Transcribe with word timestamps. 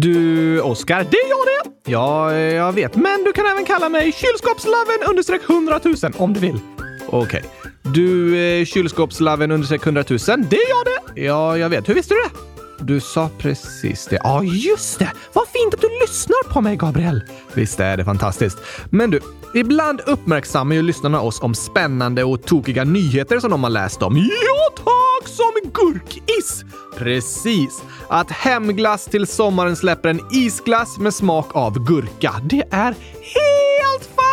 Du, 0.00 0.60
Oskar, 0.60 1.06
det 1.10 1.16
är 1.16 1.28
jag 1.28 1.38
det! 1.38 1.90
Ja, 1.90 2.34
jag 2.34 2.72
vet. 2.72 2.96
Men 2.96 3.24
du 3.24 3.32
kan 3.32 3.46
även 3.46 3.64
kalla 3.64 3.88
mig 3.88 4.12
kylskåpslaven 4.12 5.10
understreck 5.10 5.40
100 5.50 5.80
000 5.84 5.94
om 6.16 6.32
du 6.32 6.40
vill. 6.40 6.58
Okej. 7.06 7.18
Okay. 7.18 7.42
Du, 7.82 8.38
eh, 8.38 8.64
kylskåpslaven 8.64 9.50
understreck 9.50 9.86
100 9.86 10.04
000, 10.08 10.18
det 10.18 10.56
är 10.56 10.68
jag 10.68 10.84
det! 10.84 11.22
Ja, 11.22 11.58
jag 11.58 11.68
vet. 11.68 11.88
Hur 11.88 11.94
visste 11.94 12.14
du 12.14 12.20
det? 12.20 12.47
Du 12.80 13.00
sa 13.00 13.30
precis 13.38 14.06
det. 14.06 14.20
Ja, 14.22 14.42
just 14.42 14.98
det! 14.98 15.12
Vad 15.32 15.48
fint 15.48 15.74
att 15.74 15.80
du 15.80 15.88
lyssnar 16.00 16.52
på 16.52 16.60
mig, 16.60 16.76
Gabriel! 16.76 17.22
Visst 17.54 17.80
är 17.80 17.96
det 17.96 18.04
fantastiskt. 18.04 18.58
Men 18.90 19.10
du, 19.10 19.20
ibland 19.54 20.00
uppmärksammar 20.06 20.74
ju 20.74 20.82
lyssnarna 20.82 21.20
oss 21.20 21.40
om 21.40 21.54
spännande 21.54 22.24
och 22.24 22.42
tokiga 22.42 22.84
nyheter 22.84 23.40
som 23.40 23.50
de 23.50 23.62
har 23.62 23.70
läst 23.70 24.02
om. 24.02 24.16
Ja, 24.16 24.76
tack! 24.76 25.28
Som 25.28 25.72
gurkis! 25.72 26.64
Precis! 26.96 27.82
Att 28.08 28.30
Hemglass 28.30 29.04
till 29.04 29.26
sommaren 29.26 29.76
släpper 29.76 30.08
en 30.08 30.20
isglass 30.32 30.98
med 30.98 31.14
smak 31.14 31.56
av 31.56 31.84
gurka. 31.86 32.34
Det 32.44 32.62
är 32.70 32.94
helt 33.20 33.67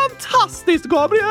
fantastiskt, 0.10 0.86
Gabriel! 0.86 1.26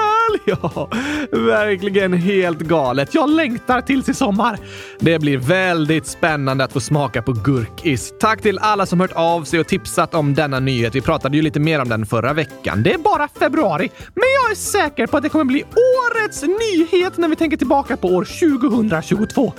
Ja, 0.46 0.88
verkligen 1.30 2.12
helt 2.12 2.58
galet. 2.58 3.14
Jag 3.14 3.30
längtar 3.30 3.80
tills 3.80 4.08
i 4.08 4.14
sommar. 4.14 4.58
Det 4.98 5.18
blir 5.18 5.38
väldigt 5.38 6.06
spännande 6.06 6.64
att 6.64 6.72
få 6.72 6.80
smaka 6.80 7.22
på 7.22 7.32
gurkis. 7.32 8.14
Tack 8.20 8.42
till 8.42 8.58
alla 8.58 8.86
som 8.86 9.00
hört 9.00 9.12
av 9.12 9.44
sig 9.44 9.60
och 9.60 9.66
tipsat 9.66 10.14
om 10.14 10.34
denna 10.34 10.60
nyhet. 10.60 10.94
Vi 10.94 11.00
pratade 11.00 11.36
ju 11.36 11.42
lite 11.42 11.60
mer 11.60 11.80
om 11.80 11.88
den 11.88 12.06
förra 12.06 12.32
veckan. 12.32 12.82
Det 12.82 12.94
är 12.94 12.98
bara 12.98 13.28
februari, 13.28 13.90
men 14.14 14.24
jag 14.42 14.50
är 14.50 14.54
säker 14.54 15.06
på 15.06 15.16
att 15.16 15.22
det 15.22 15.28
kommer 15.28 15.44
bli 15.44 15.64
årets 15.64 16.42
nyhet 16.42 17.16
när 17.16 17.28
vi 17.28 17.36
tänker 17.36 17.56
tillbaka 17.56 17.96
på 17.96 18.08
år 18.08 18.24
2022. 18.24 19.52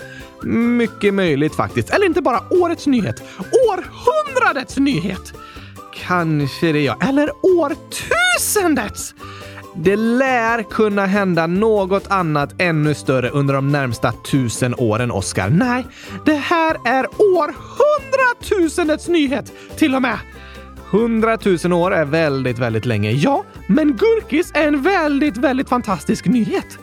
Mycket 0.78 1.14
möjligt 1.14 1.56
faktiskt. 1.56 1.90
Eller 1.90 2.06
inte 2.06 2.22
bara 2.22 2.40
årets 2.50 2.88
nyhet, 2.88 3.24
århundradets 3.70 4.78
nyhet! 4.78 5.34
Kanske 5.96 6.72
det 6.72 6.82
ja. 6.82 6.98
Eller 7.02 7.30
årtusendets! 7.42 9.16
Det 9.78 9.96
lär 9.96 10.64
kunna 10.64 11.06
hända 11.06 11.48
något 11.48 12.08
annat 12.08 12.56
ännu 12.58 12.94
större 12.94 13.30
under 13.30 13.54
de 13.54 13.72
närmsta 13.72 14.12
tusen 14.12 14.76
åren, 14.78 15.12
Oscar. 15.12 15.50
Nej, 15.50 15.86
det 16.26 16.36
här 16.36 16.78
är 16.86 17.08
århundratusendets 17.18 19.08
nyhet 19.08 19.54
till 19.78 19.96
och 19.96 20.02
med. 20.02 20.20
Hundratusen 20.90 21.74
år 21.74 21.94
är 21.94 22.06
väldigt, 22.06 22.60
väldigt 22.60 22.86
länge. 22.86 23.12
Ja, 23.12 23.44
men 23.68 23.98
gurkis 23.98 24.52
är 24.54 24.68
en 24.68 24.82
väldigt, 24.82 25.38
väldigt 25.38 25.70
fantastisk 25.70 26.26
nyhet. 26.26 26.78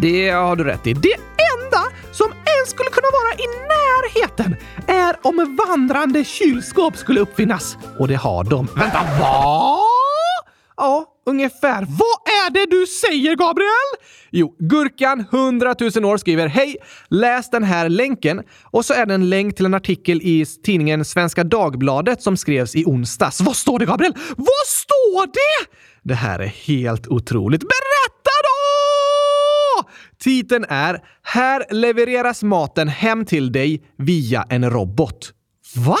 Det 0.00 0.30
har 0.30 0.56
du 0.56 0.64
rätt 0.64 0.86
i. 0.86 0.92
Det 0.92 1.14
enda 1.54 1.82
som 2.12 2.26
ens 2.30 2.70
skulle 2.70 2.90
kunna 2.90 3.08
vara 3.12 3.34
i 3.34 3.46
närheten 3.68 4.56
är 4.86 5.16
om 5.22 5.56
vandrande 5.68 6.24
kylskåp 6.24 6.96
skulle 6.96 7.20
uppfinnas. 7.20 7.76
Och 7.98 8.08
det 8.08 8.14
har 8.14 8.44
de. 8.44 8.68
Vänta, 8.76 9.00
vad? 9.20 9.78
Ja, 10.76 11.04
ungefär. 11.26 11.80
Vad 11.80 12.34
är 12.46 12.50
det 12.50 12.66
du 12.76 12.86
säger, 12.86 13.36
Gabriel? 13.36 13.70
Jo, 14.30 14.56
Gurkan 14.58 15.20
100 15.32 15.74
000 15.94 16.04
år 16.04 16.16
skriver 16.16 16.46
Hej! 16.46 16.76
Läs 17.08 17.50
den 17.50 17.64
här 17.64 17.88
länken. 17.88 18.42
Och 18.62 18.84
så 18.84 18.94
är 18.94 19.06
det 19.06 19.14
en 19.14 19.30
länk 19.30 19.56
till 19.56 19.66
en 19.66 19.74
artikel 19.74 20.20
i 20.22 20.46
tidningen 20.64 21.04
Svenska 21.04 21.44
Dagbladet 21.44 22.22
som 22.22 22.36
skrevs 22.36 22.74
i 22.74 22.84
onsdags. 22.84 23.40
Vad 23.40 23.56
står 23.56 23.78
det, 23.78 23.86
Gabriel? 23.86 24.14
Vad 24.36 24.66
står 24.66 25.26
det? 25.26 25.70
Det 26.02 26.14
här 26.14 26.38
är 26.38 26.46
helt 26.46 27.06
otroligt. 27.06 27.60
Berätta! 27.60 27.93
Titeln 30.24 30.64
är 30.68 31.00
“Här 31.22 31.64
levereras 31.70 32.42
maten 32.42 32.88
hem 32.88 33.24
till 33.24 33.52
dig 33.52 33.82
via 33.98 34.46
en 34.50 34.70
robot”. 34.70 35.32
Va? 35.76 35.98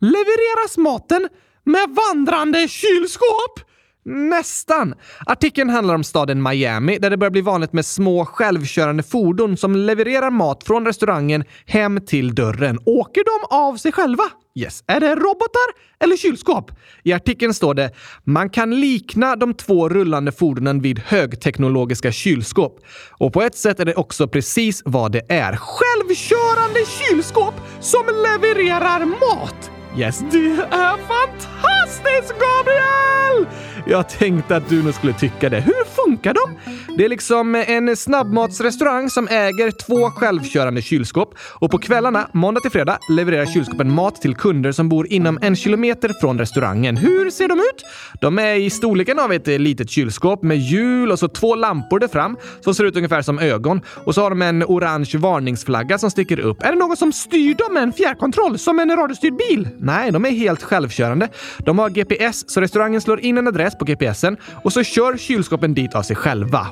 Levereras 0.00 0.76
maten 0.76 1.28
med 1.64 1.88
vandrande 1.88 2.68
kylskåp? 2.68 3.60
Nästan! 4.04 4.94
Artikeln 5.26 5.70
handlar 5.70 5.94
om 5.94 6.04
staden 6.04 6.42
Miami 6.42 6.98
där 6.98 7.10
det 7.10 7.16
börjar 7.16 7.30
bli 7.30 7.40
vanligt 7.40 7.72
med 7.72 7.86
små 7.86 8.24
självkörande 8.24 9.02
fordon 9.02 9.56
som 9.56 9.76
levererar 9.76 10.30
mat 10.30 10.64
från 10.64 10.86
restaurangen 10.86 11.44
hem 11.66 12.00
till 12.00 12.34
dörren. 12.34 12.78
Åker 12.84 13.24
de 13.24 13.56
av 13.56 13.76
sig 13.76 13.92
själva? 13.92 14.24
Yes. 14.54 14.84
Är 14.86 15.00
det 15.00 15.14
robotar 15.14 15.72
eller 16.00 16.16
kylskåp? 16.16 16.70
I 17.02 17.12
artikeln 17.12 17.54
står 17.54 17.74
det 17.74 17.90
“Man 18.24 18.50
kan 18.50 18.80
likna 18.80 19.36
de 19.36 19.54
två 19.54 19.88
rullande 19.88 20.32
fordonen 20.32 20.80
vid 20.80 20.98
högteknologiska 20.98 22.12
kylskåp. 22.12 22.80
Och 23.10 23.32
på 23.32 23.42
ett 23.42 23.56
sätt 23.56 23.80
är 23.80 23.84
det 23.84 23.94
också 23.94 24.28
precis 24.28 24.82
vad 24.84 25.12
det 25.12 25.32
är. 25.32 25.56
Självkörande 25.56 26.80
kylskåp 26.86 27.54
som 27.80 28.04
levererar 28.06 29.04
mat!” 29.04 29.71
Yes, 29.96 30.24
det 30.30 30.38
är 30.70 30.96
fantastiskt 30.96 32.34
Gabriel! 32.40 33.46
Jag 33.86 34.08
tänkte 34.08 34.56
att 34.56 34.68
du 34.68 34.82
nog 34.82 34.94
skulle 34.94 35.12
tycka 35.12 35.48
det. 35.48 35.60
Hur 35.60 35.84
funkar 35.84 36.34
de? 36.34 36.58
Det 36.96 37.04
är 37.04 37.08
liksom 37.08 37.54
en 37.54 37.96
snabbmatsrestaurang 37.96 39.10
som 39.10 39.28
äger 39.28 39.70
två 39.70 40.10
självkörande 40.10 40.82
kylskåp 40.82 41.34
och 41.38 41.70
på 41.70 41.78
kvällarna, 41.78 42.28
måndag 42.32 42.60
till 42.60 42.70
fredag, 42.70 42.98
levererar 43.10 43.46
kylskåpen 43.46 43.92
mat 43.92 44.22
till 44.22 44.34
kunder 44.34 44.72
som 44.72 44.88
bor 44.88 45.06
inom 45.12 45.38
en 45.42 45.56
kilometer 45.56 46.10
från 46.20 46.38
restaurangen. 46.38 46.96
Hur 46.96 47.30
ser 47.30 47.48
de 47.48 47.58
ut? 47.58 47.84
De 48.20 48.38
är 48.38 48.54
i 48.54 48.70
storleken 48.70 49.18
av 49.18 49.32
ett 49.32 49.46
litet 49.46 49.90
kylskåp 49.90 50.42
med 50.42 50.58
hjul 50.58 51.12
och 51.12 51.18
så 51.18 51.28
två 51.28 51.54
lampor 51.54 51.98
där 51.98 52.08
fram 52.08 52.36
som 52.60 52.74
ser 52.74 52.84
ut 52.84 52.96
ungefär 52.96 53.22
som 53.22 53.38
ögon. 53.38 53.80
Och 54.04 54.14
så 54.14 54.22
har 54.22 54.30
de 54.30 54.42
en 54.42 54.64
orange 54.64 55.12
varningsflagga 55.18 55.98
som 55.98 56.10
sticker 56.10 56.40
upp. 56.40 56.62
Är 56.62 56.72
det 56.72 56.78
någon 56.78 56.96
som 56.96 57.12
styr 57.12 57.54
dem 57.54 57.74
med 57.74 57.82
en 57.82 57.92
fjärrkontroll 57.92 58.58
som 58.58 58.78
en 58.78 58.96
radiostyrd 58.96 59.36
bil? 59.36 59.68
Nej, 59.82 60.12
de 60.12 60.24
är 60.24 60.30
helt 60.30 60.62
självkörande. 60.62 61.28
De 61.58 61.78
har 61.78 61.90
GPS, 61.90 62.50
så 62.50 62.60
restaurangen 62.60 63.00
slår 63.00 63.20
in 63.20 63.38
en 63.38 63.48
adress 63.48 63.78
på 63.78 63.84
GPSen 63.84 64.36
och 64.64 64.72
så 64.72 64.82
kör 64.82 65.16
kylskåpen 65.16 65.74
dit 65.74 65.94
av 65.94 66.02
sig 66.02 66.16
själva. 66.16 66.66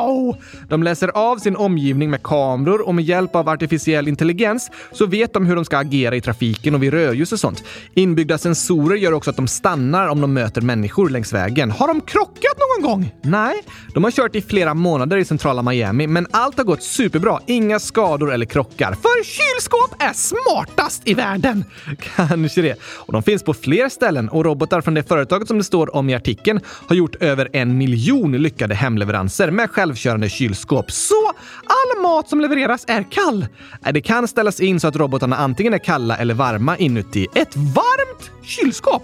Wow! 0.00 0.36
De 0.68 0.82
läser 0.82 1.08
av 1.08 1.36
sin 1.36 1.56
omgivning 1.56 2.10
med 2.10 2.22
kameror 2.22 2.80
och 2.80 2.94
med 2.94 3.04
hjälp 3.04 3.36
av 3.36 3.48
artificiell 3.48 4.08
intelligens 4.08 4.70
så 4.92 5.06
vet 5.06 5.32
de 5.32 5.46
hur 5.46 5.56
de 5.56 5.64
ska 5.64 5.78
agera 5.78 6.16
i 6.16 6.20
trafiken 6.20 6.74
och 6.74 6.82
vid 6.82 6.92
rödljus 6.92 7.32
och 7.32 7.40
sånt. 7.40 7.64
Inbyggda 7.94 8.38
sensorer 8.38 8.96
gör 8.96 9.12
också 9.12 9.30
att 9.30 9.36
de 9.36 9.48
stannar 9.48 10.08
om 10.08 10.20
de 10.20 10.34
möter 10.34 10.60
människor 10.60 11.08
längs 11.08 11.32
vägen. 11.32 11.70
Har 11.70 11.88
de 11.88 12.00
krockat 12.00 12.56
någon 12.58 12.90
gång? 12.90 13.14
Nej, 13.22 13.54
de 13.94 14.04
har 14.04 14.10
kört 14.10 14.36
i 14.36 14.42
flera 14.42 14.74
månader 14.74 15.16
i 15.16 15.24
centrala 15.24 15.62
Miami, 15.62 16.06
men 16.06 16.26
allt 16.30 16.56
har 16.56 16.64
gått 16.64 16.82
superbra. 16.82 17.38
Inga 17.46 17.78
skador 17.78 18.32
eller 18.32 18.46
krockar. 18.46 18.92
För 18.92 19.24
kylskåp 19.24 20.02
är 20.02 20.12
smartast 20.12 21.08
i 21.08 21.14
världen! 21.14 21.64
Kanske 22.16 22.62
det. 22.62 22.76
Och 22.82 23.12
de 23.12 23.22
finns 23.22 23.42
på 23.42 23.54
fler 23.54 23.88
ställen 23.88 24.28
och 24.28 24.44
robotar 24.44 24.80
från 24.80 24.94
det 24.94 25.02
företaget 25.02 25.48
som 25.48 25.58
det 25.58 25.64
står 25.64 25.96
om 25.96 26.10
i 26.10 26.14
artikeln 26.14 26.60
har 26.66 26.96
gjort 26.96 27.14
över 27.14 27.48
en 27.52 27.78
miljon 27.78 28.32
lyckade 28.32 28.74
hemleveranser 28.74 29.50
med 29.50 29.70
självkörande 29.90 30.28
kylskåp. 30.28 30.90
Så 30.90 31.32
all 31.64 32.02
mat 32.02 32.28
som 32.28 32.40
levereras 32.40 32.84
är 32.88 33.10
kall. 33.10 33.46
Äh, 33.86 33.92
det 33.92 34.00
kan 34.00 34.28
ställas 34.28 34.60
in 34.60 34.80
så 34.80 34.88
att 34.88 34.96
robotarna 34.96 35.36
antingen 35.36 35.74
är 35.74 35.78
kalla 35.78 36.16
eller 36.16 36.34
varma 36.34 36.76
inuti. 36.76 37.26
Ett 37.34 37.56
varmt 37.56 38.30
kylskåp! 38.42 39.02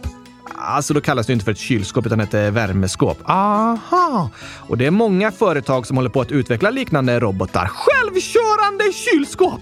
Alltså 0.59 0.95
då 0.95 1.01
kallas 1.01 1.27
det 1.27 1.33
inte 1.33 1.45
för 1.45 1.53
ett 1.53 1.59
kylskåp 1.59 2.07
utan 2.07 2.21
ett 2.21 2.35
eh, 2.35 2.51
värmeskåp. 2.51 3.19
Aha! 3.25 4.31
Och 4.69 4.79
det 4.79 4.87
är 4.87 4.91
många 4.91 5.33
företag 5.33 5.87
som 5.87 5.97
håller 5.97 6.11
på 6.11 6.21
att 6.21 6.33
utveckla 6.33 6.71
liknande 6.71 7.21
robotar. 7.21 7.67
Självkörande 7.67 8.93
kylskåp! 8.93 9.61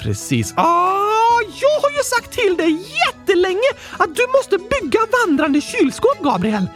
Precis. 0.00 0.54
Ah, 0.56 1.40
jag 1.60 1.80
har 1.82 1.90
ju 1.90 2.02
sagt 2.04 2.32
till 2.32 2.56
dig 2.56 2.86
jättelänge 3.06 3.70
att 3.98 4.16
du 4.16 4.26
måste 4.38 4.58
bygga 4.58 5.00
vandrande 5.26 5.60
kylskåp, 5.60 6.22
Gabriel. 6.22 6.66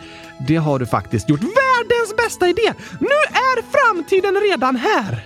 Det 0.47 0.57
har 0.57 0.79
du 0.79 0.87
faktiskt 0.87 1.29
gjort. 1.29 1.41
Världens 1.41 2.17
bästa 2.17 2.49
idé! 2.49 2.75
Nu 3.01 3.19
är 3.33 3.63
framtiden 3.73 4.41
redan 4.51 4.77
här! 4.77 5.21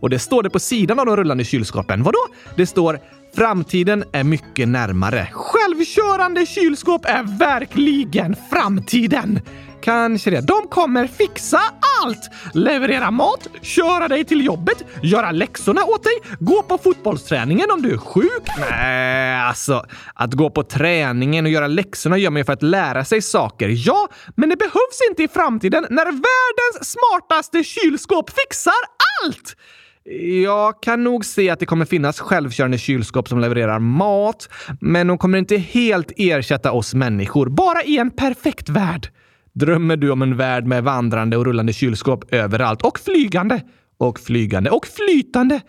Och 0.00 0.10
det 0.10 0.18
står 0.18 0.42
det 0.42 0.50
på 0.50 0.58
sidan 0.58 0.98
av 0.98 1.06
de 1.06 1.16
rullande 1.16 1.44
kylskåpen. 1.44 2.02
Vadå? 2.02 2.18
Det 2.56 2.66
står 2.66 3.00
Framtiden 3.36 4.04
är 4.12 4.24
mycket 4.24 4.68
närmare. 4.68 5.28
Självkörande 5.32 6.46
kylskåp 6.46 7.04
är 7.04 7.38
verkligen 7.38 8.36
framtiden! 8.50 9.40
Kanske 9.82 10.30
det. 10.30 10.40
De 10.40 10.68
kommer 10.68 11.06
fixa 11.06 11.60
allt! 12.02 12.30
Leverera 12.54 13.10
mat, 13.10 13.48
köra 13.62 14.08
dig 14.08 14.24
till 14.24 14.44
jobbet, 14.44 14.84
göra 15.02 15.30
läxorna 15.30 15.84
åt 15.84 16.04
dig, 16.04 16.12
gå 16.38 16.62
på 16.62 16.78
fotbollsträningen 16.78 17.70
om 17.70 17.82
du 17.82 17.92
är 17.92 17.96
sjuk. 17.96 18.42
Nej, 18.70 19.40
alltså 19.40 19.84
att 20.14 20.34
gå 20.34 20.50
på 20.50 20.62
träningen 20.62 21.44
och 21.44 21.50
göra 21.50 21.66
läxorna 21.66 22.18
gör 22.18 22.30
man 22.30 22.40
ju 22.40 22.44
för 22.44 22.52
att 22.52 22.62
lära 22.62 23.04
sig 23.04 23.22
saker. 23.22 23.68
Ja, 23.86 24.08
men 24.36 24.48
det 24.48 24.56
behövs 24.56 25.00
inte 25.10 25.22
i 25.22 25.28
framtiden 25.28 25.86
när 25.90 26.04
världens 26.04 26.90
smartaste 26.90 27.64
kylskåp 27.64 28.30
fixar 28.30 28.72
allt! 29.24 29.56
Jag 30.44 30.82
kan 30.82 31.04
nog 31.04 31.24
se 31.24 31.50
att 31.50 31.60
det 31.60 31.66
kommer 31.66 31.84
finnas 31.84 32.20
självkörande 32.20 32.78
kylskåp 32.78 33.28
som 33.28 33.40
levererar 33.40 33.78
mat, 33.78 34.48
men 34.80 35.06
de 35.06 35.18
kommer 35.18 35.38
inte 35.38 35.56
helt 35.56 36.12
ersätta 36.16 36.72
oss 36.72 36.94
människor. 36.94 37.48
Bara 37.48 37.82
i 37.82 37.98
en 37.98 38.10
perfekt 38.10 38.68
värld. 38.68 39.08
Drömmer 39.52 39.96
du 39.96 40.10
om 40.10 40.22
en 40.22 40.36
värld 40.36 40.66
med 40.66 40.84
vandrande 40.84 41.36
och 41.36 41.44
rullande 41.44 41.72
kylskåp 41.72 42.34
överallt 42.34 42.82
och 42.82 42.98
flygande 42.98 43.62
och 43.98 44.20
flygande 44.20 44.70
och 44.70 44.86
flytande? 44.86 45.60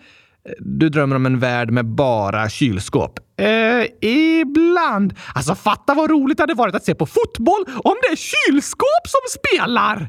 Du 0.58 0.88
drömmer 0.88 1.16
om 1.16 1.26
en 1.26 1.38
värld 1.38 1.70
med 1.70 1.86
bara 1.86 2.48
kylskåp. 2.48 3.18
Eh, 3.40 4.08
ibland. 4.10 5.14
Alltså 5.34 5.54
fatta 5.54 5.94
vad 5.94 6.10
roligt 6.10 6.36
det 6.36 6.42
hade 6.42 6.54
varit 6.54 6.74
att 6.74 6.84
se 6.84 6.94
på 6.94 7.06
fotboll 7.06 7.64
om 7.84 7.94
det 8.02 8.08
är 8.08 8.16
kylskåp 8.16 9.06
som 9.08 9.40
spelar! 9.40 10.08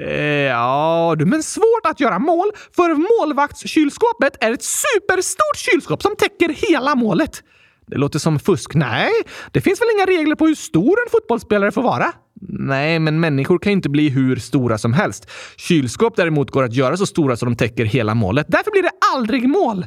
Eh, 0.00 0.12
ja, 0.24 1.14
du, 1.18 1.26
men 1.26 1.42
svårt 1.42 1.86
att 1.86 2.00
göra 2.00 2.18
mål 2.18 2.50
för 2.76 2.94
målvaktskylskåpet 2.94 4.36
är 4.40 4.52
ett 4.52 4.64
superstort 4.64 5.56
kylskåp 5.56 6.02
som 6.02 6.16
täcker 6.16 6.48
hela 6.48 6.94
målet. 6.94 7.42
Det 7.88 7.96
låter 7.98 8.18
som 8.18 8.38
fusk. 8.38 8.74
Nej, 8.74 9.10
det 9.52 9.60
finns 9.60 9.80
väl 9.80 9.88
inga 9.96 10.18
regler 10.18 10.34
på 10.34 10.46
hur 10.46 10.54
stor 10.54 10.98
en 11.06 11.10
fotbollsspelare 11.10 11.72
får 11.72 11.82
vara? 11.82 12.12
Nej, 12.40 12.98
men 12.98 13.20
människor 13.20 13.58
kan 13.58 13.72
inte 13.72 13.88
bli 13.88 14.08
hur 14.08 14.36
stora 14.36 14.78
som 14.78 14.92
helst. 14.92 15.30
Kylskåp 15.56 16.16
däremot 16.16 16.50
går 16.50 16.64
att 16.64 16.74
göra 16.74 16.96
så 16.96 17.06
stora 17.06 17.36
så 17.36 17.44
de 17.44 17.56
täcker 17.56 17.84
hela 17.84 18.14
målet. 18.14 18.46
Därför 18.48 18.70
blir 18.70 18.82
det 18.82 18.90
aldrig 19.14 19.48
mål. 19.48 19.86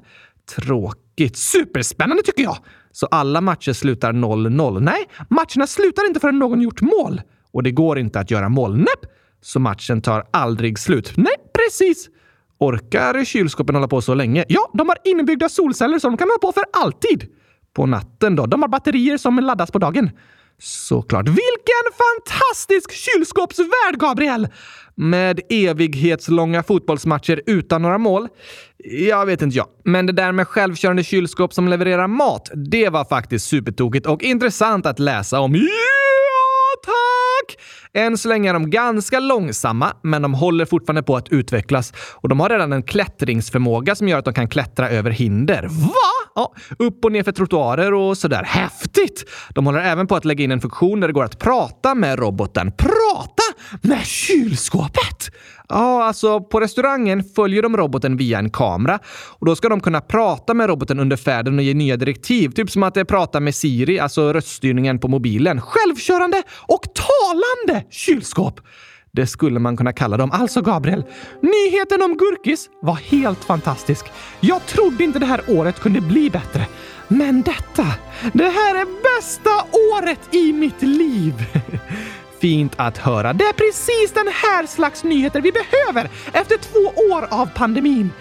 Tråkigt. 0.55 1.37
Superspännande 1.37 2.23
tycker 2.23 2.43
jag! 2.43 2.57
Så 2.91 3.05
alla 3.05 3.41
matcher 3.41 3.73
slutar 3.73 4.13
0-0? 4.13 4.79
Nej, 4.79 5.09
matcherna 5.29 5.67
slutar 5.67 6.07
inte 6.07 6.19
förrän 6.19 6.39
någon 6.39 6.61
gjort 6.61 6.81
mål. 6.81 7.21
Och 7.53 7.63
det 7.63 7.71
går 7.71 7.99
inte 7.99 8.19
att 8.19 8.31
göra 8.31 8.49
mål. 8.49 8.77
Näpp! 8.77 9.11
Så 9.41 9.59
matchen 9.59 10.01
tar 10.01 10.23
aldrig 10.31 10.79
slut. 10.79 11.13
Nej, 11.15 11.33
precis! 11.53 12.09
Orkar 12.59 13.25
kylskåpen 13.25 13.75
hålla 13.75 13.87
på 13.87 14.01
så 14.01 14.13
länge? 14.13 14.45
Ja, 14.47 14.69
de 14.73 14.89
har 14.89 14.97
inbyggda 15.05 15.49
solceller 15.49 15.99
så 15.99 16.07
de 16.07 16.17
kan 16.17 16.27
hålla 16.27 16.39
på 16.39 16.51
för 16.51 16.63
alltid. 16.73 17.27
På 17.75 17.85
natten 17.85 18.35
då? 18.35 18.45
De 18.45 18.61
har 18.61 18.69
batterier 18.69 19.17
som 19.17 19.39
laddas 19.39 19.71
på 19.71 19.79
dagen. 19.79 20.09
Såklart. 20.59 21.27
Vilken 21.27 21.85
fantastisk 21.97 22.91
kylskåpsvärld, 22.91 23.99
Gabriel! 23.99 24.47
Med 24.95 25.39
evighetslånga 25.49 26.63
fotbollsmatcher 26.63 27.41
utan 27.45 27.81
några 27.81 27.97
mål? 27.97 28.27
Jag 28.83 29.25
vet 29.25 29.41
inte 29.41 29.57
jag. 29.57 29.67
Men 29.83 30.05
det 30.05 30.13
där 30.13 30.31
med 30.31 30.47
självkörande 30.47 31.03
kylskåp 31.03 31.53
som 31.53 31.67
levererar 31.67 32.07
mat, 32.07 32.51
det 32.71 32.89
var 32.89 33.05
faktiskt 33.05 33.47
supertokigt 33.47 34.05
och 34.05 34.23
intressant 34.23 34.85
att 34.85 34.99
läsa 34.99 35.39
om. 35.39 35.55
Tack! 36.85 37.57
Än 37.93 38.17
så 38.17 38.29
länge 38.29 38.49
är 38.49 38.53
de 38.53 38.69
ganska 38.69 39.19
långsamma, 39.19 39.93
men 40.03 40.21
de 40.21 40.33
håller 40.33 40.65
fortfarande 40.65 41.03
på 41.03 41.15
att 41.15 41.29
utvecklas 41.29 41.93
och 42.15 42.29
de 42.29 42.39
har 42.39 42.49
redan 42.49 42.73
en 42.73 42.83
klättringsförmåga 42.83 43.95
som 43.95 44.07
gör 44.07 44.19
att 44.19 44.25
de 44.25 44.33
kan 44.33 44.47
klättra 44.47 44.89
över 44.89 45.11
hinder. 45.11 45.67
Va? 45.69 45.93
Ja, 46.35 46.53
upp 46.79 47.05
och 47.05 47.11
ner 47.11 47.23
för 47.23 47.31
trottoarer 47.31 47.93
och 47.93 48.17
sådär. 48.17 48.43
Häftigt! 48.43 49.29
De 49.55 49.65
håller 49.65 49.79
även 49.79 50.07
på 50.07 50.15
att 50.15 50.25
lägga 50.25 50.43
in 50.43 50.51
en 50.51 50.61
funktion 50.61 50.99
där 50.99 51.07
det 51.07 51.13
går 51.13 51.23
att 51.23 51.39
prata 51.39 51.95
med 51.95 52.19
roboten. 52.19 52.71
Prata 52.71 53.43
med 53.81 54.05
kylskåpet? 54.05 55.31
Ja, 55.69 56.03
alltså 56.03 56.41
på 56.41 56.59
restaurangen 56.59 57.23
följer 57.23 57.61
de 57.61 57.77
roboten 57.77 58.17
via 58.17 58.39
en 58.39 58.49
kamera 58.49 58.99
och 59.39 59.45
då 59.45 59.55
ska 59.55 59.69
de 59.69 59.79
kunna 59.79 60.01
prata 60.01 60.53
med 60.53 60.67
roboten 60.69 60.99
under 60.99 61.17
färden 61.17 61.57
och 61.57 61.63
ge 61.63 61.73
nya 61.73 61.97
direktiv. 61.97 62.49
Typ 62.49 62.71
som 62.71 62.83
att 62.83 63.07
prata 63.07 63.39
med 63.39 63.55
Siri, 63.55 63.99
alltså 63.99 64.33
röststyrningen 64.33 64.99
på 64.99 65.07
mobilen. 65.07 65.61
Självkörande 65.61 66.43
och 66.67 66.81
talande 66.93 67.85
kylskåp! 67.89 68.59
Det 69.13 69.27
skulle 69.27 69.59
man 69.59 69.77
kunna 69.77 69.93
kalla 69.93 70.17
dem. 70.17 70.31
Alltså 70.31 70.61
Gabriel, 70.61 71.03
nyheten 71.41 72.01
om 72.01 72.17
Gurkis 72.17 72.69
var 72.81 72.95
helt 72.95 73.43
fantastisk. 73.43 74.05
Jag 74.39 74.65
trodde 74.65 75.03
inte 75.03 75.19
det 75.19 75.25
här 75.25 75.41
året 75.47 75.79
kunde 75.79 76.01
bli 76.01 76.29
bättre. 76.29 76.67
Men 77.07 77.41
detta, 77.41 77.87
det 78.33 78.49
här 78.49 78.75
är 78.75 79.17
bästa 79.17 79.49
året 79.93 80.35
i 80.35 80.53
mitt 80.53 80.81
liv! 80.81 81.33
Fint 82.41 82.73
att 82.75 82.97
höra. 82.97 83.33
Det 83.33 83.43
är 83.43 83.53
precis 83.53 84.11
den 84.13 84.27
här 84.27 84.67
slags 84.67 85.03
nyheter 85.03 85.41
vi 85.41 85.51
behöver 85.51 86.09
efter 86.33 86.57
två 86.57 87.13
år 87.13 87.27
av 87.29 87.49
pandemin. 87.55 88.11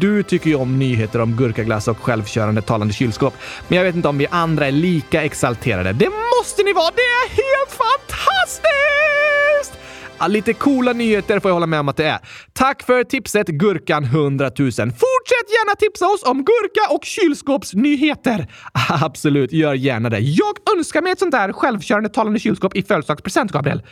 Du 0.00 0.22
tycker 0.22 0.50
ju 0.50 0.56
om 0.56 0.78
nyheter 0.78 1.20
om 1.20 1.36
gurkaglass 1.36 1.88
och 1.88 1.98
självkörande 1.98 2.62
talande 2.62 2.94
kylskåp, 2.94 3.34
men 3.68 3.76
jag 3.76 3.84
vet 3.84 3.94
inte 3.94 4.08
om 4.08 4.18
vi 4.18 4.26
andra 4.30 4.66
är 4.66 4.72
lika 4.72 5.24
exalterade. 5.24 5.92
Det 5.92 6.08
måste 6.08 6.62
ni 6.62 6.72
vara! 6.72 6.90
Det 6.96 7.02
är 7.02 7.28
helt 7.28 7.70
fantastiskt! 7.70 9.77
Lite 10.26 10.52
coola 10.52 10.92
nyheter 10.92 11.40
får 11.40 11.48
jag 11.48 11.54
hålla 11.54 11.66
med 11.66 11.80
om 11.80 11.88
att 11.88 11.96
det 11.96 12.04
är. 12.04 12.18
Tack 12.52 12.82
för 12.82 13.04
tipset 13.04 13.46
Gurkan 13.46 14.04
100 14.04 14.44
000. 14.58 14.70
Fortsätt 14.72 15.48
gärna 15.50 15.74
tipsa 15.78 16.06
oss 16.06 16.22
om 16.22 16.36
gurka 16.36 16.94
och 16.94 17.04
kylskåpsnyheter. 17.04 18.46
Absolut, 19.02 19.52
gör 19.52 19.74
gärna 19.74 20.10
det. 20.10 20.18
Jag 20.18 20.76
önskar 20.76 21.02
mig 21.02 21.12
ett 21.12 21.18
sånt 21.18 21.32
där 21.32 21.52
självkörande 21.52 22.08
talande 22.08 22.40
kylskåp 22.40 22.76
i 22.76 22.82
födelsedagspresent, 22.82 23.52
Gabriel. 23.52 23.82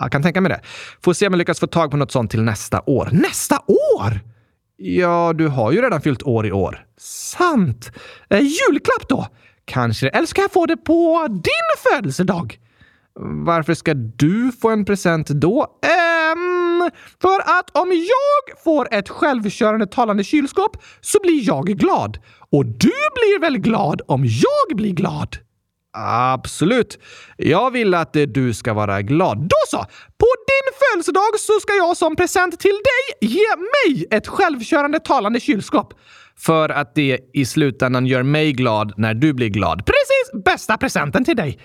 Jag 0.00 0.12
kan 0.12 0.22
tänka 0.22 0.40
mig 0.40 0.48
det. 0.48 0.60
Får 1.04 1.12
se 1.12 1.26
om 1.26 1.32
jag 1.32 1.38
lyckas 1.38 1.60
få 1.60 1.66
tag 1.66 1.90
på 1.90 1.96
något 1.96 2.12
sånt 2.12 2.30
till 2.30 2.42
nästa 2.42 2.82
år. 2.86 3.08
Nästa 3.12 3.58
år? 3.66 4.20
Ja, 4.76 5.32
du 5.34 5.48
har 5.48 5.72
ju 5.72 5.82
redan 5.82 6.00
fyllt 6.00 6.22
år 6.22 6.46
i 6.46 6.52
år. 6.52 6.84
Sant. 6.98 7.90
Eh, 8.30 8.40
julklapp 8.40 9.08
då? 9.08 9.26
Kanske. 9.64 10.08
Eller 10.08 10.26
ska 10.26 10.40
jag 10.40 10.52
få 10.52 10.66
det 10.66 10.76
på 10.76 11.26
din 11.30 11.92
födelsedag? 11.92 12.58
Varför 13.18 13.74
ska 13.74 13.94
du 13.94 14.52
få 14.60 14.70
en 14.70 14.84
present 14.84 15.28
då? 15.28 15.60
Um, 15.62 16.90
för 17.20 17.40
att 17.40 17.76
om 17.76 17.92
jag 17.92 18.62
får 18.64 18.88
ett 18.94 19.08
självkörande 19.08 19.86
talande 19.86 20.24
kylskåp 20.24 20.76
så 21.00 21.18
blir 21.22 21.46
jag 21.46 21.66
glad. 21.66 22.18
Och 22.50 22.66
du 22.66 22.92
blir 23.14 23.40
väl 23.40 23.58
glad 23.58 24.02
om 24.06 24.24
jag 24.24 24.76
blir 24.76 24.92
glad? 24.92 25.36
Absolut. 25.98 26.98
Jag 27.36 27.70
vill 27.70 27.94
att 27.94 28.16
eh, 28.16 28.22
du 28.22 28.54
ska 28.54 28.74
vara 28.74 29.02
glad. 29.02 29.38
Då 29.38 29.56
så! 29.70 29.78
På 30.18 30.26
din 30.46 30.78
födelsedag 30.80 31.40
så 31.40 31.52
ska 31.60 31.72
jag 31.72 31.96
som 31.96 32.16
present 32.16 32.60
till 32.60 32.70
dig 32.70 33.30
ge 33.30 33.46
mig 33.56 34.06
ett 34.10 34.26
självkörande 34.26 35.00
talande 35.00 35.40
kylskåp. 35.40 35.94
För 36.38 36.68
att 36.68 36.94
det 36.94 37.18
i 37.32 37.44
slutändan 37.44 38.06
gör 38.06 38.22
mig 38.22 38.52
glad 38.52 38.92
när 38.96 39.14
du 39.14 39.32
blir 39.32 39.48
glad. 39.48 39.86
Precis! 39.86 40.44
Bästa 40.44 40.76
presenten 40.76 41.24
till 41.24 41.36
dig. 41.36 41.58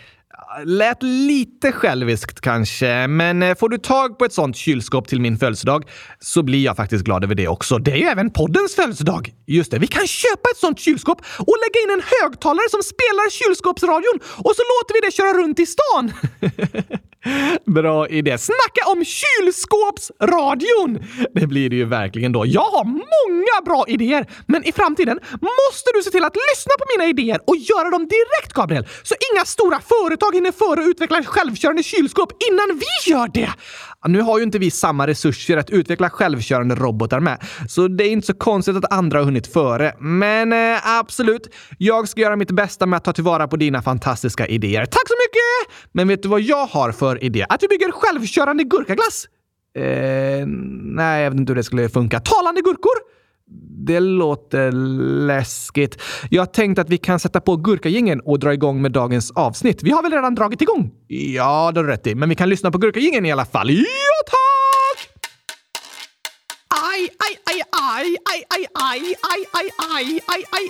Lät 0.66 1.04
lite 1.04 1.72
själviskt 1.72 2.42
kanske, 2.42 3.08
men 3.08 3.44
eh, 3.44 3.56
får 3.56 3.70
du 3.70 3.78
tag 3.78 4.18
på 4.18 4.26
ett 4.26 4.34
sånt 4.34 4.56
kylskåp 4.56 5.08
till 5.08 5.22
min 5.22 5.38
födelsedag 5.38 5.84
så 6.20 6.44
blir 6.44 6.66
jag 6.66 6.76
faktiskt 6.76 7.04
glad 7.04 7.24
över 7.24 7.36
det 7.36 7.48
också. 7.48 7.78
Det 7.78 7.92
är 7.92 7.96
ju 7.96 8.04
även 8.04 8.30
poddens 8.30 8.76
födelsedag. 8.76 9.34
Just 9.48 9.72
det, 9.72 9.80
vi 9.80 9.88
kan 9.88 10.08
köpa 10.08 10.50
ett 10.52 10.58
sånt 10.58 10.80
kylskåp 10.80 11.22
och 11.38 11.56
lägga 11.64 11.84
in 11.84 12.00
en 12.00 12.04
högtalare 12.22 12.70
som 12.70 12.84
spelar 12.84 13.30
kylskåpsradion 13.30 14.20
och 14.38 14.54
så 14.56 14.64
låter 14.72 14.94
vi 14.94 15.00
det 15.06 15.14
köra 15.14 15.34
runt 15.34 15.60
i 15.60 15.66
stan. 15.66 16.12
Bra 17.66 18.08
idé. 18.08 18.38
Snacka 18.38 18.82
om 18.88 19.06
kylskåpsradion! 19.06 21.00
Det 21.34 21.48
blir 21.48 21.70
det 21.70 21.76
ju 21.76 21.86
verkligen 21.86 22.32
då. 22.32 22.46
Jag 22.46 22.62
har 22.62 22.86
många 22.86 23.66
bra 23.66 23.86
idéer, 23.88 24.26
men 24.46 24.64
i 24.64 24.72
framtiden 24.72 25.20
måste 25.32 25.90
du 25.94 26.04
se 26.04 26.10
till 26.10 26.24
att 26.24 26.36
lyssna 26.36 26.72
på 26.80 26.86
mina 26.98 27.10
idéer 27.10 27.40
och 27.48 27.58
göra 27.58 27.90
dem 27.90 28.08
direkt, 28.08 28.54
Gabriel, 28.54 28.88
så 29.04 29.16
inga 29.34 29.46
stora 29.46 29.80
företag 29.80 30.36
hinner 30.36 30.52
före 30.52 30.82
och 30.82 30.88
utveckla 30.88 31.24
självkörande 31.24 31.84
kylskåp 31.84 32.32
innan 32.52 32.80
vi 32.80 33.12
gör 33.12 33.28
det. 33.28 33.50
Nu 34.08 34.22
har 34.22 34.38
ju 34.38 34.44
inte 34.44 34.60
vi 34.60 34.72
samma 34.72 35.08
resurser 35.08 35.58
att 35.58 35.70
utveckla 35.70 36.10
självkörande 36.10 36.76
robotar 36.76 37.20
med, 37.20 37.44
så 37.70 37.88
det 37.88 38.04
är 38.04 38.10
inte 38.10 38.28
så 38.28 38.34
konstigt 38.34 38.76
att 38.76 38.94
andra 38.94 39.20
har 39.20 39.26
hunnit 39.26 39.48
före. 39.48 39.96
Men 40.00 40.54
eh, 40.54 40.98
absolut, 41.00 41.54
jag 41.78 42.08
ska 42.08 42.22
göra 42.22 42.36
mitt 42.36 42.52
bästa 42.52 42.86
med 42.86 42.98
att 42.98 43.04
ta 43.04 43.14
tillvara 43.14 43.48
på 43.48 43.56
dina 43.56 43.82
fantastiska 43.82 44.48
idéer. 44.48 44.86
Tack 44.86 45.08
så 45.08 45.14
mycket! 45.14 45.78
Men 45.92 46.08
vet 46.08 46.24
du 46.24 46.30
vad 46.30 46.42
jag 46.42 46.66
har 46.66 46.92
för 46.92 47.24
idé? 47.24 47.46
Att 47.50 47.64
vi 47.64 47.68
bygger 47.68 47.92
självkörande 47.92 48.64
gurkaglass! 48.64 49.28
Eh, 49.76 50.48
nej, 50.84 51.24
jag 51.24 51.32
vet 51.32 51.40
inte 51.40 51.52
hur 51.52 51.56
det 51.56 51.64
skulle 51.64 51.90
funka. 51.90 52.20
Talande 52.20 52.62
gurkor? 52.62 53.21
Det 53.86 54.00
låter 54.00 54.72
läskigt. 55.28 56.02
Jag 56.30 56.54
tänkte 56.54 56.82
att 56.82 56.90
vi 56.90 56.98
kan 56.98 57.20
sätta 57.20 57.42
på 57.42 57.56
gurkagingen 57.56 58.22
och 58.26 58.40
dra 58.40 58.54
igång 58.54 58.82
med 58.82 58.92
dagens 58.92 59.32
avsnitt. 59.32 59.84
Vi 59.84 59.92
har 59.92 60.04
väl 60.04 60.12
redan 60.12 60.36
dragit 60.36 60.62
igång? 60.62 60.92
Ja, 61.08 61.72
det 61.74 61.80
har 61.80 61.84
du 61.84 61.92
rätt 61.92 62.08
i. 62.08 62.16
Men 62.16 62.30
vi 62.30 62.36
kan 62.36 62.50
lyssna 62.50 62.72
på 62.72 62.78
gurkagingen 62.78 63.26
i 63.26 63.32
alla 63.32 63.46
fall. 63.46 63.70
Ja, 63.70 63.84
tack! 64.26 65.08
Aj, 66.70 67.10
aj, 67.26 67.36
aj, 67.48 67.62
aj, 67.72 68.18
aj, 68.32 68.44
aj, 68.54 68.68
aj, 68.74 69.16
aj, 69.32 69.42
aj, 69.54 69.70
aj, 69.88 70.22
aj, 70.28 70.44
aj. 70.52 70.66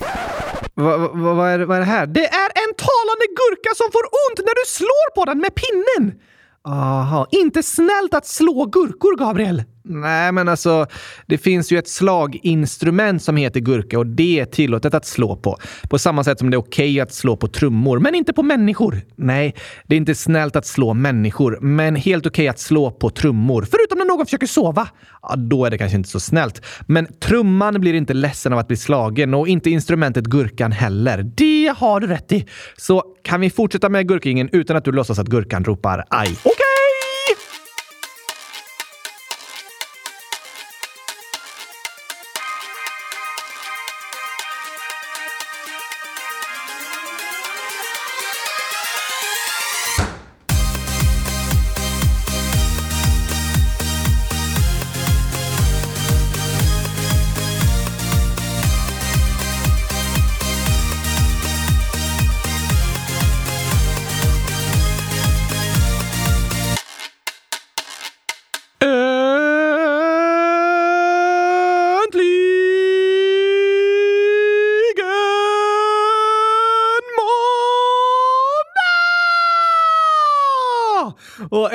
Vad 0.74 1.00
va, 1.00 1.34
va 1.34 1.50
är, 1.50 1.60
vad 1.60 1.78
är 1.78 1.80
det 1.80 1.86
här? 1.86 2.06
Det 2.08 2.26
är 2.26 2.50
en 2.64 2.74
talande 2.88 3.26
gurka 3.40 3.70
som 3.76 3.92
får 3.92 4.06
ont 4.24 4.40
när 4.48 4.56
du 4.62 4.66
slår 4.68 5.16
på 5.16 5.26
den 5.26 5.40
med 5.40 5.56
pinnen! 5.56 6.20
Aha, 6.68 7.28
inte 7.32 7.64
snällt 7.64 8.14
att 8.14 8.28
slå 8.28 8.66
gurkor, 8.66 9.18
Gabriel. 9.18 9.64
Nej, 9.84 10.32
men 10.32 10.50
alltså, 10.50 10.86
det 11.26 11.38
finns 11.38 11.72
ju 11.72 11.78
ett 11.78 11.88
slaginstrument 11.88 13.24
som 13.24 13.38
heter 13.38 13.60
gurka 13.60 14.00
och 14.00 14.08
det 14.08 14.40
är 14.40 14.46
tillåtet 14.46 14.94
att 14.94 15.06
slå 15.06 15.36
på. 15.36 15.58
På 15.90 16.00
samma 16.00 16.24
sätt 16.24 16.40
som 16.40 16.50
det 16.50 16.56
är 16.56 16.60
okej 16.60 16.92
okay 16.92 17.00
att 17.00 17.14
slå 17.14 17.38
på 17.38 17.48
trummor, 17.48 18.00
men 18.00 18.16
inte 18.16 18.34
på 18.34 18.44
människor. 18.44 19.02
Nej, 19.16 19.56
det 19.88 19.96
är 19.96 19.98
inte 19.98 20.16
snällt 20.16 20.56
att 20.56 20.66
slå 20.66 20.94
människor, 20.94 21.58
men 21.62 21.96
helt 21.96 22.26
okej 22.26 22.44
okay 22.44 22.48
att 22.48 22.60
slå 22.60 22.92
på 22.92 23.10
trummor. 23.10 23.68
Förutom 23.72 23.98
när 23.98 24.06
någon 24.06 24.26
försöker 24.26 24.48
sova. 24.48 24.88
Ja, 25.22 25.36
då 25.36 25.66
är 25.66 25.70
det 25.70 25.78
kanske 25.78 25.98
inte 25.98 26.10
så 26.10 26.20
snällt. 26.20 26.66
Men 26.82 27.08
trumman 27.20 27.82
blir 27.82 27.94
inte 27.94 28.14
ledsen 28.14 28.54
av 28.54 28.60
att 28.60 28.68
bli 28.68 28.78
slagen 28.78 29.34
och 29.34 29.48
inte 29.48 29.70
instrumentet 29.70 30.26
gurkan 30.26 30.72
heller. 30.72 31.32
Det 31.36 31.74
har 31.78 32.00
du 32.00 32.08
rätt 32.08 32.32
i. 32.32 32.46
Så 32.78 33.04
kan 33.24 33.42
vi 33.42 33.50
fortsätta 33.50 33.90
med 33.90 34.08
gurkingen 34.08 34.50
utan 34.52 34.78
att 34.78 34.86
du 34.86 34.92
låtsas 34.92 35.20
att 35.20 35.28
gurkan 35.28 35.64
ropar 35.64 36.06
aj? 36.10 36.28
Okej! 36.28 36.40
Okay. 36.44 36.71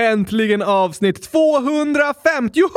Äntligen 0.06 0.62
avsnitt 0.62 1.22
250, 1.22 2.60
100 2.60 2.72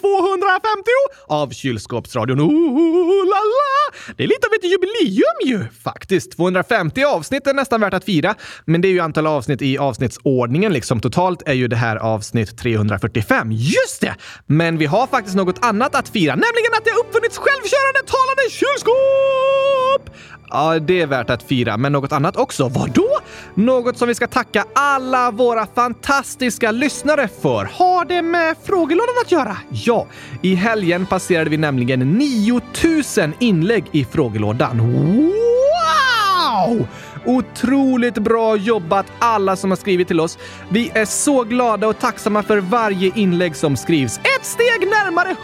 250 0.00 0.90
av 1.26 1.50
Kylskåpsradion. 1.50 2.40
Oh, 2.40 3.24
la, 3.26 3.36
la. 3.36 4.14
Det 4.16 4.22
är 4.22 4.26
lite 4.26 4.46
av 4.46 4.54
ett 4.54 4.64
jubileum 4.64 5.38
ju 5.44 5.64
faktiskt. 5.84 6.36
250 6.36 7.04
avsnitt 7.04 7.46
är 7.46 7.54
nästan 7.54 7.80
värt 7.80 7.94
att 7.94 8.04
fira, 8.04 8.34
men 8.64 8.80
det 8.80 8.88
är 8.88 8.92
ju 8.92 9.00
antal 9.00 9.26
avsnitt 9.26 9.62
i 9.62 9.78
avsnittsordningen 9.78 10.72
liksom. 10.72 11.00
Totalt 11.00 11.42
är 11.48 11.54
ju 11.54 11.68
det 11.68 11.76
här 11.76 11.96
avsnitt 11.96 12.58
345. 12.58 13.52
Just 13.52 14.00
det! 14.00 14.14
Men 14.46 14.78
vi 14.78 14.86
har 14.86 15.06
faktiskt 15.06 15.36
något 15.36 15.64
annat 15.64 15.94
att 15.94 16.08
fira, 16.08 16.32
nämligen 16.34 16.72
att 16.78 16.84
det 16.84 16.90
har 16.90 17.00
uppfunnits 17.00 17.38
självkörande 17.38 18.00
talande 18.06 18.50
kylskåp! 18.50 20.01
Ja, 20.50 20.78
det 20.78 21.00
är 21.00 21.06
värt 21.06 21.30
att 21.30 21.42
fira, 21.42 21.76
men 21.76 21.92
något 21.92 22.12
annat 22.12 22.36
också. 22.36 22.68
Vadå? 22.68 23.08
Något 23.54 23.98
som 23.98 24.08
vi 24.08 24.14
ska 24.14 24.26
tacka 24.26 24.64
alla 24.74 25.30
våra 25.30 25.66
fantastiska 25.66 26.70
lyssnare 26.70 27.28
för. 27.42 27.64
Har 27.64 28.04
det 28.04 28.22
med 28.22 28.56
frågelådan 28.64 29.14
att 29.24 29.32
göra? 29.32 29.56
Ja, 29.70 30.06
i 30.42 30.54
helgen 30.54 31.06
passerade 31.06 31.50
vi 31.50 31.56
nämligen 31.56 32.00
9000 32.00 33.34
inlägg 33.38 33.84
i 33.92 34.04
frågelådan. 34.04 34.78
Wow! 34.78 36.86
Otroligt 37.26 38.18
bra 38.18 38.56
jobbat 38.56 39.06
alla 39.18 39.56
som 39.56 39.70
har 39.70 39.76
skrivit 39.76 40.08
till 40.08 40.20
oss. 40.20 40.38
Vi 40.70 40.90
är 40.94 41.04
så 41.04 41.44
glada 41.44 41.88
och 41.88 41.98
tacksamma 41.98 42.42
för 42.42 42.58
varje 42.58 43.12
inlägg 43.14 43.56
som 43.56 43.76
skrivs. 43.76 44.18
Ett 44.18 44.44
steg 44.44 44.88
närmare 44.88 45.36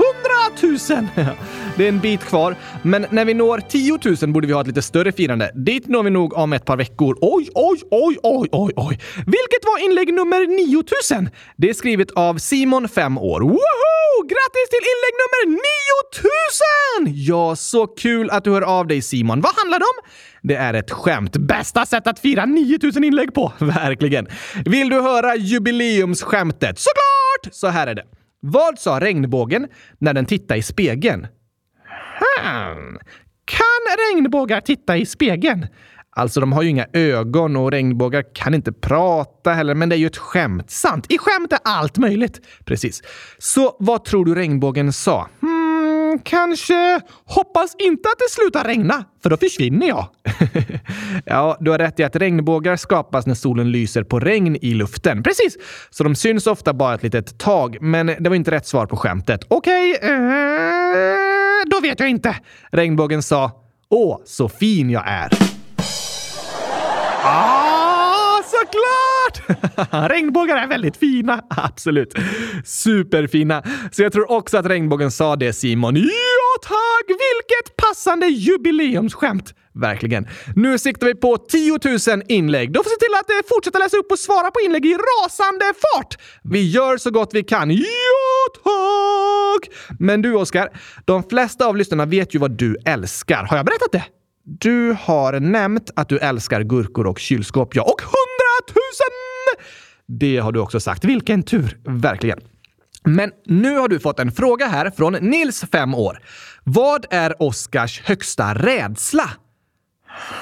100 0.95 1.07
000! 1.17 1.35
Det 1.77 1.85
är 1.85 1.89
en 1.89 2.01
bit 2.01 2.25
kvar, 2.25 2.57
men 2.83 3.07
när 3.11 3.25
vi 3.25 3.35
når 3.35 3.59
10 3.59 3.99
000 4.23 4.33
borde 4.33 4.47
vi 4.47 4.53
ha 4.53 4.61
ett 4.61 4.67
lite 4.67 4.83
större 4.83 5.13
firande. 5.13 5.51
Dit 5.55 5.87
når 5.87 6.03
vi 6.03 6.11
nog 6.11 6.33
om 6.35 6.53
ett 6.53 6.65
par 6.65 6.77
veckor. 6.77 7.19
Oj, 7.21 7.49
oj, 7.55 7.79
oj, 7.91 8.17
oj, 8.23 8.49
oj, 8.53 8.73
oj. 8.77 9.01
Vilket 9.17 9.65
var 9.65 9.85
inlägg 9.85 10.15
nummer 10.15 10.47
9000? 10.47 11.31
Det 11.57 11.71
är 11.71 11.75
skrivet 11.75 12.11
av 12.11 12.39
Simon, 12.39 12.89
5 12.89 13.19
år. 13.19 13.41
Woho! 13.41 14.23
Grattis 14.23 14.69
till 14.71 14.85
inlägg 14.93 15.15
nummer 15.23 15.43
9000! 17.07 17.25
Ja, 17.27 17.57
så 17.57 17.87
kul 17.87 18.31
att 18.31 18.45
du 18.45 18.51
hör 18.51 18.63
av 18.63 18.87
dig 18.87 19.03
Simon. 19.03 19.41
Vad 19.41 19.55
handlar 19.57 19.79
det 19.79 19.85
om? 19.85 20.09
Det 20.49 20.57
är 20.57 20.75
ett 20.75 20.91
skämt. 20.91 21.37
Bästa 21.37 21.87
sätt 21.87 22.07
att 22.07 22.19
fira 22.19 22.47
9000 22.47 23.05
inlägg 23.05 23.35
på! 23.35 23.53
Verkligen. 23.59 24.27
Vill 24.65 24.89
du 24.89 25.01
höra 25.01 25.37
jubileumsskämtet? 25.37 26.79
Såklart! 26.79 27.55
Så 27.55 27.67
här 27.67 27.87
är 27.87 27.95
det. 27.95 28.05
Vad 28.41 28.79
sa 28.79 29.01
regnbågen 29.01 29.69
när 29.99 30.15
den 30.15 30.27
tittade 30.27 30.59
i 30.59 30.63
spegeln? 30.63 31.27
Hmm. 32.41 32.99
Kan 33.45 34.15
regnbågar 34.15 34.61
titta 34.61 34.97
i 34.97 35.07
spegeln? 35.07 35.67
Alltså, 36.11 36.41
de 36.41 36.53
har 36.53 36.63
ju 36.63 36.69
inga 36.69 36.87
ögon 36.93 37.57
och 37.57 37.71
regnbågar 37.71 38.35
kan 38.35 38.55
inte 38.55 38.73
prata 38.73 39.53
heller, 39.53 39.75
men 39.75 39.89
det 39.89 39.95
är 39.95 39.99
ju 39.99 40.07
ett 40.07 40.17
skämt. 40.17 40.71
Sant. 40.71 41.13
I 41.13 41.19
skämt 41.19 41.53
är 41.53 41.59
allt 41.65 41.97
möjligt. 41.97 42.41
Precis. 42.65 43.03
Så 43.39 43.77
vad 43.79 44.05
tror 44.05 44.25
du 44.25 44.35
regnbågen 44.35 44.93
sa? 44.93 45.29
Hmm, 45.41 45.58
kanske 46.25 47.01
hoppas 47.25 47.75
inte 47.79 48.09
att 48.09 48.19
det 48.19 48.31
slutar 48.31 48.65
regna, 48.65 49.05
för 49.23 49.31
då 49.31 49.37
försvinner 49.37 49.89
jag. 49.89 50.09
ja, 51.25 51.57
du 51.61 51.71
har 51.71 51.79
rätt 51.79 52.01
i 52.01 52.05
att 52.05 52.17
regnbågar 52.17 52.77
skapas 52.77 53.27
när 53.27 53.35
solen 53.35 53.73
lyser 53.73 54.03
på 54.03 54.21
regn 54.21 54.57
i 54.57 54.75
luften. 54.75 55.23
Precis! 55.23 55.57
Så 55.91 56.05
de 56.05 56.15
syns 56.15 56.47
ofta 56.47 56.73
bara 56.73 56.95
ett 56.95 57.03
litet 57.03 57.39
tag, 57.39 57.77
men 57.81 58.07
det 58.07 58.29
var 58.29 58.37
inte 58.37 58.51
rätt 58.51 58.67
svar 58.67 58.87
på 58.87 58.97
skämtet. 58.97 59.45
Okej, 59.49 59.95
okay, 59.95 60.11
eh, 60.11 60.19
då 61.67 61.81
vet 61.81 62.01
jag 62.01 62.09
inte. 62.09 62.37
Regnbågen 62.73 63.23
sa 63.23 63.65
Åh, 63.91 64.21
så 64.25 64.49
fin 64.49 64.91
jag 64.91 65.03
är. 65.07 65.31
Ah, 67.25 68.43
såklart! 68.43 69.08
Regnbågar 70.09 70.57
är 70.57 70.67
väldigt 70.67 70.97
fina. 70.97 71.45
Absolut. 71.51 72.15
Superfina. 72.65 73.63
Så 73.93 74.03
jag 74.03 74.13
tror 74.13 74.31
också 74.31 74.59
att 74.59 74.67
regnbågen 74.67 75.11
sa 75.11 75.37
det, 75.37 75.53
Simon. 75.53 75.97
Ja, 75.97 76.63
tack! 76.63 77.09
Vilket 77.09 77.77
passande 77.77 78.27
jubileumsskämt! 78.27 79.55
Verkligen. 79.75 80.29
Nu 80.57 80.79
siktar 80.79 81.07
vi 81.07 81.15
på 81.15 81.37
10 81.37 81.79
000 82.15 82.23
inlägg. 82.29 82.73
Då 82.73 82.83
får 82.83 82.91
vi 82.91 82.95
se 82.95 82.99
till 82.99 83.15
att 83.21 83.31
eh, 83.31 83.49
fortsätta 83.55 83.79
läsa 83.79 83.97
upp 83.97 84.13
och 84.13 84.19
svara 84.19 84.51
på 84.51 84.61
inlägg 84.61 84.87
i 84.87 84.95
rasande 84.95 85.65
fart. 85.65 86.19
Vi 86.43 86.71
gör 86.71 86.97
så 86.97 87.11
gott 87.11 87.31
vi 87.33 87.43
kan. 87.43 87.71
Ja, 87.71 87.85
tack! 88.65 89.75
Men 89.99 90.23
du, 90.23 90.35
Oskar, 90.35 90.69
de 91.05 91.23
flesta 91.23 91.67
av 91.67 91.77
lyssnarna 91.77 92.07
vet 92.07 92.35
ju 92.35 92.39
vad 92.39 92.51
du 92.51 92.77
älskar. 92.85 93.45
Har 93.45 93.57
jag 93.57 93.67
berättat 93.67 93.93
det? 93.93 94.05
Du 94.45 94.97
har 95.01 95.41
nämnt 95.41 95.91
att 95.97 96.09
du 96.09 96.19
älskar 96.19 96.63
gurkor 96.63 97.07
och 97.07 97.19
kylskåp, 97.19 97.77
ja. 97.77 97.83
Och 97.83 98.03
hundratusen! 98.03 99.18
Det 100.09 100.39
har 100.39 100.53
du 100.53 100.61
också 100.61 100.81
sagt. 100.81 101.05
Vilken 101.05 101.43
tur! 101.43 101.79
Verkligen. 101.85 102.39
Men 103.05 103.31
nu 103.47 103.77
har 103.77 103.89
du 103.89 104.01
fått 104.01 104.19
en 104.21 104.33
fråga 104.33 104.67
här 104.67 104.91
från 104.91 105.13
Nils, 105.13 105.65
5 105.73 105.95
år. 105.95 106.21
Vad 106.65 107.07
är 107.11 107.43
Oskars 107.43 108.01
högsta 108.05 108.55
rädsla? 108.55 109.31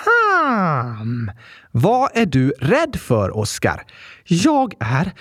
Hmm. 0.04 1.30
Vad 1.70 2.10
är 2.14 2.26
du 2.26 2.50
rädd 2.50 2.96
för, 3.00 3.36
Oskar? 3.36 3.84
Jag 4.24 4.74
är 4.80 5.12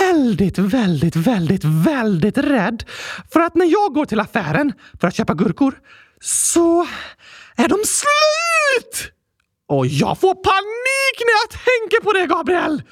väldigt, 0.00 0.58
väldigt, 0.58 1.16
väldigt, 1.16 1.64
väldigt 1.64 2.38
rädd 2.38 2.84
för 3.32 3.40
att 3.40 3.54
när 3.54 3.66
jag 3.66 3.94
går 3.94 4.04
till 4.04 4.20
affären 4.20 4.72
för 5.00 5.08
att 5.08 5.14
köpa 5.14 5.34
gurkor 5.34 5.74
så 6.20 6.86
är 7.56 7.68
de 7.68 7.78
slut! 7.84 9.12
Och 9.68 9.86
jag 9.86 10.20
får 10.20 10.34
panik 10.34 11.16
när 11.18 11.34
jag 11.42 11.50
tänker 11.50 12.04
på 12.04 12.12
det, 12.12 12.26
Gabriel! 12.26 12.82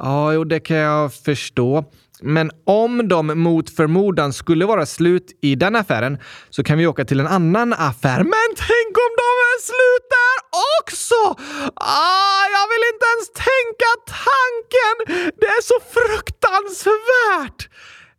Ja, 0.00 0.32
jo, 0.32 0.44
det 0.44 0.60
kan 0.60 0.76
jag 0.76 1.14
förstå. 1.14 1.84
Men 2.20 2.50
om 2.66 3.08
de 3.08 3.26
mot 3.26 3.70
förmodan 3.70 4.32
skulle 4.32 4.66
vara 4.66 4.86
slut 4.86 5.38
i 5.42 5.54
den 5.54 5.76
affären 5.76 6.18
så 6.50 6.64
kan 6.64 6.78
vi 6.78 6.86
åka 6.86 7.04
till 7.04 7.20
en 7.20 7.26
annan 7.26 7.72
affär. 7.72 8.18
Men 8.18 8.48
tänk 8.56 8.92
om 9.06 9.12
de 9.22 9.30
är 9.50 9.58
slut 9.70 10.06
där 10.18 10.38
också! 10.80 11.42
Ah, 11.74 12.44
jag 12.56 12.66
vill 12.72 12.84
inte 12.92 13.06
ens 13.14 13.28
tänka 13.46 13.90
tanken! 14.26 14.96
Det 15.40 15.46
är 15.46 15.62
så 15.62 15.78
fruktansvärt! 15.96 17.68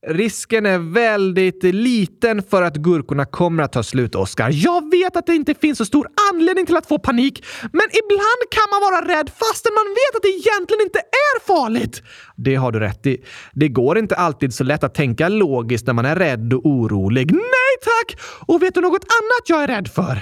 Risken 0.08 0.66
är 0.66 0.94
väldigt 0.94 1.64
liten 1.64 2.44
för 2.44 2.62
att 2.62 2.76
gurkorna 2.76 3.26
kommer 3.26 3.64
att 3.64 3.72
ta 3.72 3.84
slut, 3.84 4.16
Oskar. 4.16 4.50
Jag 4.54 4.92
vet 4.92 5.16
att 5.16 5.26
det 5.26 5.36
inte 5.36 5.54
finns 5.54 5.78
så 5.78 5.86
stor 5.86 6.08
anledning 6.34 6.66
till 6.66 6.78
att 6.78 6.88
få 6.88 7.00
panik, 7.00 7.46
men 7.62 7.88
ibland 7.92 8.42
kan 8.52 8.68
man 8.72 8.82
vara 8.82 9.20
rädd 9.20 9.30
fastän 9.30 9.74
man 9.74 9.90
vet 9.90 10.16
att 10.16 10.22
det 10.22 10.28
egentligen 10.30 10.82
inte 10.82 11.00
är 11.00 11.46
farligt. 11.48 12.04
Det 12.36 12.56
har 12.56 12.72
du 12.72 12.80
rätt 12.80 13.06
i. 13.06 13.24
Det 13.54 13.68
går 13.68 13.98
inte 13.98 14.16
alltid 14.16 14.54
så 14.54 14.64
lätt 14.64 14.84
att 14.84 14.94
tänka 14.94 15.30
logiskt 15.30 15.88
när 15.88 15.94
man 15.94 16.06
är 16.06 16.16
rädd 16.16 16.54
och 16.54 16.66
orolig. 16.66 17.32
Nej 17.32 17.74
tack! 17.84 18.20
Och 18.48 18.64
vet 18.64 18.74
du 18.74 18.82
något 18.82 19.04
annat 19.04 19.50
jag 19.50 19.64
är 19.64 19.68
rädd 19.68 19.88
för? 19.88 20.22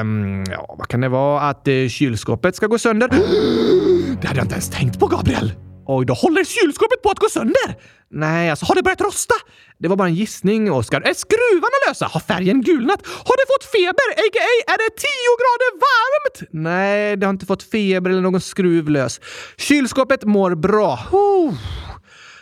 Um, 0.00 0.44
ja, 0.50 0.74
vad 0.78 0.88
kan 0.88 1.00
det 1.00 1.08
vara? 1.08 1.40
Att 1.40 1.68
uh, 1.68 1.88
kylskåpet 1.88 2.56
ska 2.56 2.66
gå 2.66 2.78
sönder? 2.78 3.08
Det 4.20 4.26
hade 4.26 4.38
jag 4.38 4.44
inte 4.44 4.54
ens 4.54 4.70
tänkt 4.70 5.00
på, 5.00 5.06
Gabriel! 5.06 5.67
Oj, 5.90 6.06
då 6.06 6.14
håller 6.14 6.44
kylskåpet 6.44 7.02
på 7.02 7.10
att 7.10 7.18
gå 7.18 7.28
sönder! 7.28 7.76
Nej, 8.10 8.50
alltså 8.50 8.66
har 8.66 8.74
det 8.74 8.82
börjat 8.82 9.00
rosta? 9.00 9.34
Det 9.78 9.88
var 9.88 9.96
bara 9.96 10.08
en 10.08 10.14
gissning, 10.14 10.72
Oskar. 10.72 11.00
Är 11.00 11.14
skruvarna 11.14 11.76
lösa? 11.88 12.06
Har 12.06 12.20
färgen 12.20 12.62
gulnat? 12.62 13.06
Har 13.06 13.36
det 13.36 13.46
fått 13.52 13.64
feber? 13.72 14.08
A.k.a. 14.22 14.72
är 14.72 14.78
det 14.78 14.90
10 14.96 15.08
grader 15.40 15.70
varmt? 15.86 16.50
Nej, 16.52 17.16
det 17.16 17.26
har 17.26 17.30
inte 17.30 17.46
fått 17.46 17.62
feber 17.62 18.10
eller 18.10 18.20
någon 18.20 18.40
skruv 18.40 18.88
lös. 18.88 19.20
Kylskåpet 19.56 20.24
mår 20.24 20.54
bra. 20.54 20.98
Oh. 21.12 21.54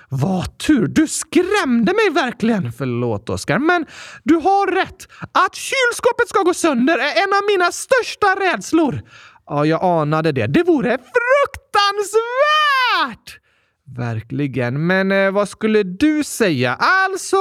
Vad 0.09 0.59
tur! 0.59 0.87
Du 0.87 1.07
skrämde 1.07 1.93
mig 1.93 2.11
verkligen! 2.11 2.73
Förlåt, 2.73 3.31
Oskar, 3.31 3.59
men 3.59 3.87
du 4.25 4.35
har 4.35 4.67
rätt. 4.75 5.09
Att 5.21 5.55
kylskåpet 5.55 6.29
ska 6.29 6.43
gå 6.43 6.55
sönder 6.55 6.99
är 6.99 7.23
en 7.23 7.33
av 7.33 7.43
mina 7.57 7.73
största 7.73 8.27
rädslor. 8.27 9.01
Ja, 9.47 9.67
jag 9.67 9.85
anade 9.85 10.33
det. 10.33 10.47
Det 10.47 10.63
vore 10.63 10.99
fruktansvärt! 10.99 13.41
Verkligen. 13.97 14.87
Men 14.87 15.13
eh, 15.13 15.31
vad 15.31 15.49
skulle 15.49 15.83
du 15.83 16.25
säga? 16.25 16.75
Alltså, 16.75 17.37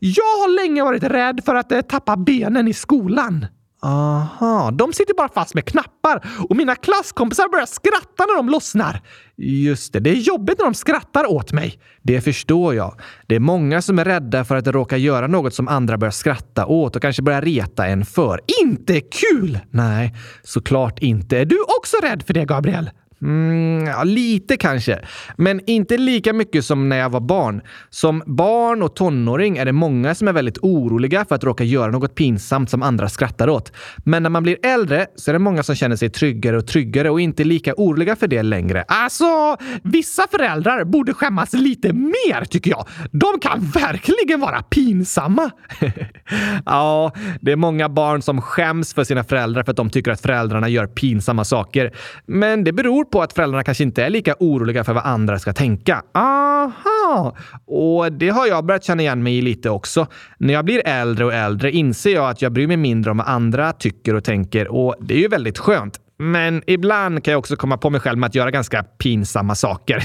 jag 0.00 0.24
har 0.24 0.62
länge 0.62 0.82
varit 0.82 1.02
rädd 1.02 1.40
för 1.44 1.54
att 1.54 1.72
eh, 1.72 1.80
tappa 1.80 2.16
benen 2.16 2.68
i 2.68 2.72
skolan. 2.72 3.46
Aha, 3.84 4.70
de 4.70 4.92
sitter 4.92 5.14
bara 5.14 5.28
fast 5.28 5.54
med 5.54 5.64
knappar 5.64 6.26
och 6.48 6.56
mina 6.56 6.74
klasskompisar 6.74 7.48
börjar 7.48 7.66
skratta 7.66 8.26
när 8.26 8.36
de 8.36 8.48
lossnar. 8.48 9.00
Just 9.36 9.92
det, 9.92 10.00
det 10.00 10.10
är 10.10 10.14
jobbigt 10.14 10.58
när 10.58 10.64
de 10.64 10.74
skrattar 10.74 11.30
åt 11.30 11.52
mig. 11.52 11.80
Det 12.02 12.20
förstår 12.20 12.74
jag. 12.74 13.00
Det 13.26 13.34
är 13.34 13.40
många 13.40 13.82
som 13.82 13.98
är 13.98 14.04
rädda 14.04 14.44
för 14.44 14.56
att 14.56 14.66
råka 14.66 14.96
göra 14.96 15.26
något 15.26 15.54
som 15.54 15.68
andra 15.68 15.98
börjar 15.98 16.12
skratta 16.12 16.66
åt 16.66 16.96
och 16.96 17.02
kanske 17.02 17.22
börjar 17.22 17.42
reta 17.42 17.86
en 17.86 18.04
för. 18.04 18.40
Inte 18.62 19.00
kul! 19.00 19.58
Nej, 19.70 20.14
såklart 20.42 20.98
inte. 20.98 21.38
Är 21.38 21.44
du 21.44 21.58
också 21.78 21.96
rädd 22.02 22.22
för 22.22 22.34
det, 22.34 22.44
Gabriel? 22.44 22.90
Mm, 23.22 23.86
ja, 23.86 24.04
lite 24.04 24.56
kanske, 24.56 24.98
men 25.36 25.60
inte 25.66 25.98
lika 25.98 26.32
mycket 26.32 26.64
som 26.64 26.88
när 26.88 26.96
jag 26.96 27.10
var 27.10 27.20
barn. 27.20 27.62
Som 27.90 28.22
barn 28.26 28.82
och 28.82 28.96
tonåring 28.96 29.56
är 29.56 29.64
det 29.64 29.72
många 29.72 30.14
som 30.14 30.28
är 30.28 30.32
väldigt 30.32 30.58
oroliga 30.58 31.24
för 31.24 31.34
att 31.34 31.44
råka 31.44 31.64
göra 31.64 31.90
något 31.90 32.14
pinsamt 32.14 32.70
som 32.70 32.82
andra 32.82 33.08
skrattar 33.08 33.48
åt. 33.48 33.72
Men 34.04 34.22
när 34.22 34.30
man 34.30 34.42
blir 34.42 34.66
äldre 34.66 35.06
så 35.16 35.30
är 35.30 35.32
det 35.32 35.38
många 35.38 35.62
som 35.62 35.74
känner 35.74 35.96
sig 35.96 36.10
tryggare 36.10 36.56
och 36.56 36.66
tryggare 36.66 37.10
och 37.10 37.20
inte 37.20 37.44
lika 37.44 37.74
oroliga 37.76 38.16
för 38.16 38.26
det 38.26 38.42
längre. 38.42 38.84
Alltså, 38.88 39.56
vissa 39.82 40.26
föräldrar 40.30 40.84
borde 40.84 41.14
skämmas 41.14 41.52
lite 41.52 41.92
mer 41.92 42.44
tycker 42.44 42.70
jag. 42.70 42.86
De 43.10 43.40
kan 43.40 43.60
verkligen 43.60 44.40
vara 44.40 44.62
pinsamma. 44.62 45.50
ja, 46.66 47.12
det 47.40 47.52
är 47.52 47.56
många 47.56 47.88
barn 47.88 48.22
som 48.22 48.40
skäms 48.40 48.94
för 48.94 49.04
sina 49.04 49.24
föräldrar 49.24 49.62
för 49.62 49.70
att 49.70 49.76
de 49.76 49.90
tycker 49.90 50.10
att 50.10 50.20
föräldrarna 50.20 50.68
gör 50.68 50.86
pinsamma 50.86 51.44
saker. 51.44 51.92
Men 52.26 52.64
det 52.64 52.72
beror 52.72 53.11
på 53.12 53.22
att 53.22 53.32
föräldrarna 53.32 53.64
kanske 53.64 53.84
inte 53.84 54.04
är 54.04 54.10
lika 54.10 54.34
oroliga 54.40 54.84
för 54.84 54.92
vad 54.92 55.04
andra 55.04 55.38
ska 55.38 55.52
tänka. 55.52 56.02
Aha! 56.14 57.36
Och 57.66 58.12
det 58.12 58.28
har 58.28 58.46
jag 58.46 58.64
börjat 58.64 58.84
känna 58.84 59.02
igen 59.02 59.22
mig 59.22 59.38
i 59.38 59.42
lite 59.42 59.70
också. 59.70 60.06
När 60.38 60.54
jag 60.54 60.64
blir 60.64 60.82
äldre 60.86 61.24
och 61.24 61.34
äldre 61.34 61.70
inser 61.70 62.14
jag 62.14 62.30
att 62.30 62.42
jag 62.42 62.52
bryr 62.52 62.66
mig 62.66 62.76
mindre 62.76 63.10
om 63.10 63.16
vad 63.16 63.26
andra 63.26 63.72
tycker 63.72 64.14
och 64.14 64.24
tänker 64.24 64.68
och 64.68 64.94
det 65.00 65.14
är 65.14 65.18
ju 65.18 65.28
väldigt 65.28 65.58
skönt. 65.58 66.00
Men 66.18 66.62
ibland 66.66 67.24
kan 67.24 67.32
jag 67.32 67.38
också 67.38 67.56
komma 67.56 67.76
på 67.78 67.90
mig 67.90 68.00
själv 68.00 68.18
med 68.18 68.28
att 68.28 68.34
göra 68.34 68.50
ganska 68.50 68.82
pinsamma 68.82 69.54
saker. 69.54 70.04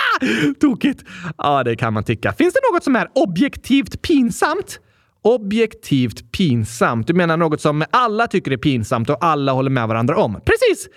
Tokigt! 0.60 1.04
Ja, 1.38 1.64
det 1.64 1.76
kan 1.76 1.92
man 1.92 2.04
tycka. 2.04 2.32
Finns 2.32 2.54
det 2.54 2.60
något 2.72 2.84
som 2.84 2.96
är 2.96 3.08
objektivt 3.14 4.02
pinsamt? 4.02 4.80
Objektivt 5.22 6.32
pinsamt? 6.32 7.06
Du 7.06 7.14
menar 7.14 7.36
något 7.36 7.60
som 7.60 7.84
alla 7.90 8.26
tycker 8.26 8.50
är 8.50 8.56
pinsamt 8.56 9.10
och 9.10 9.24
alla 9.24 9.52
håller 9.52 9.70
med 9.70 9.88
varandra 9.88 10.16
om? 10.16 10.40
Precis! 10.44 10.88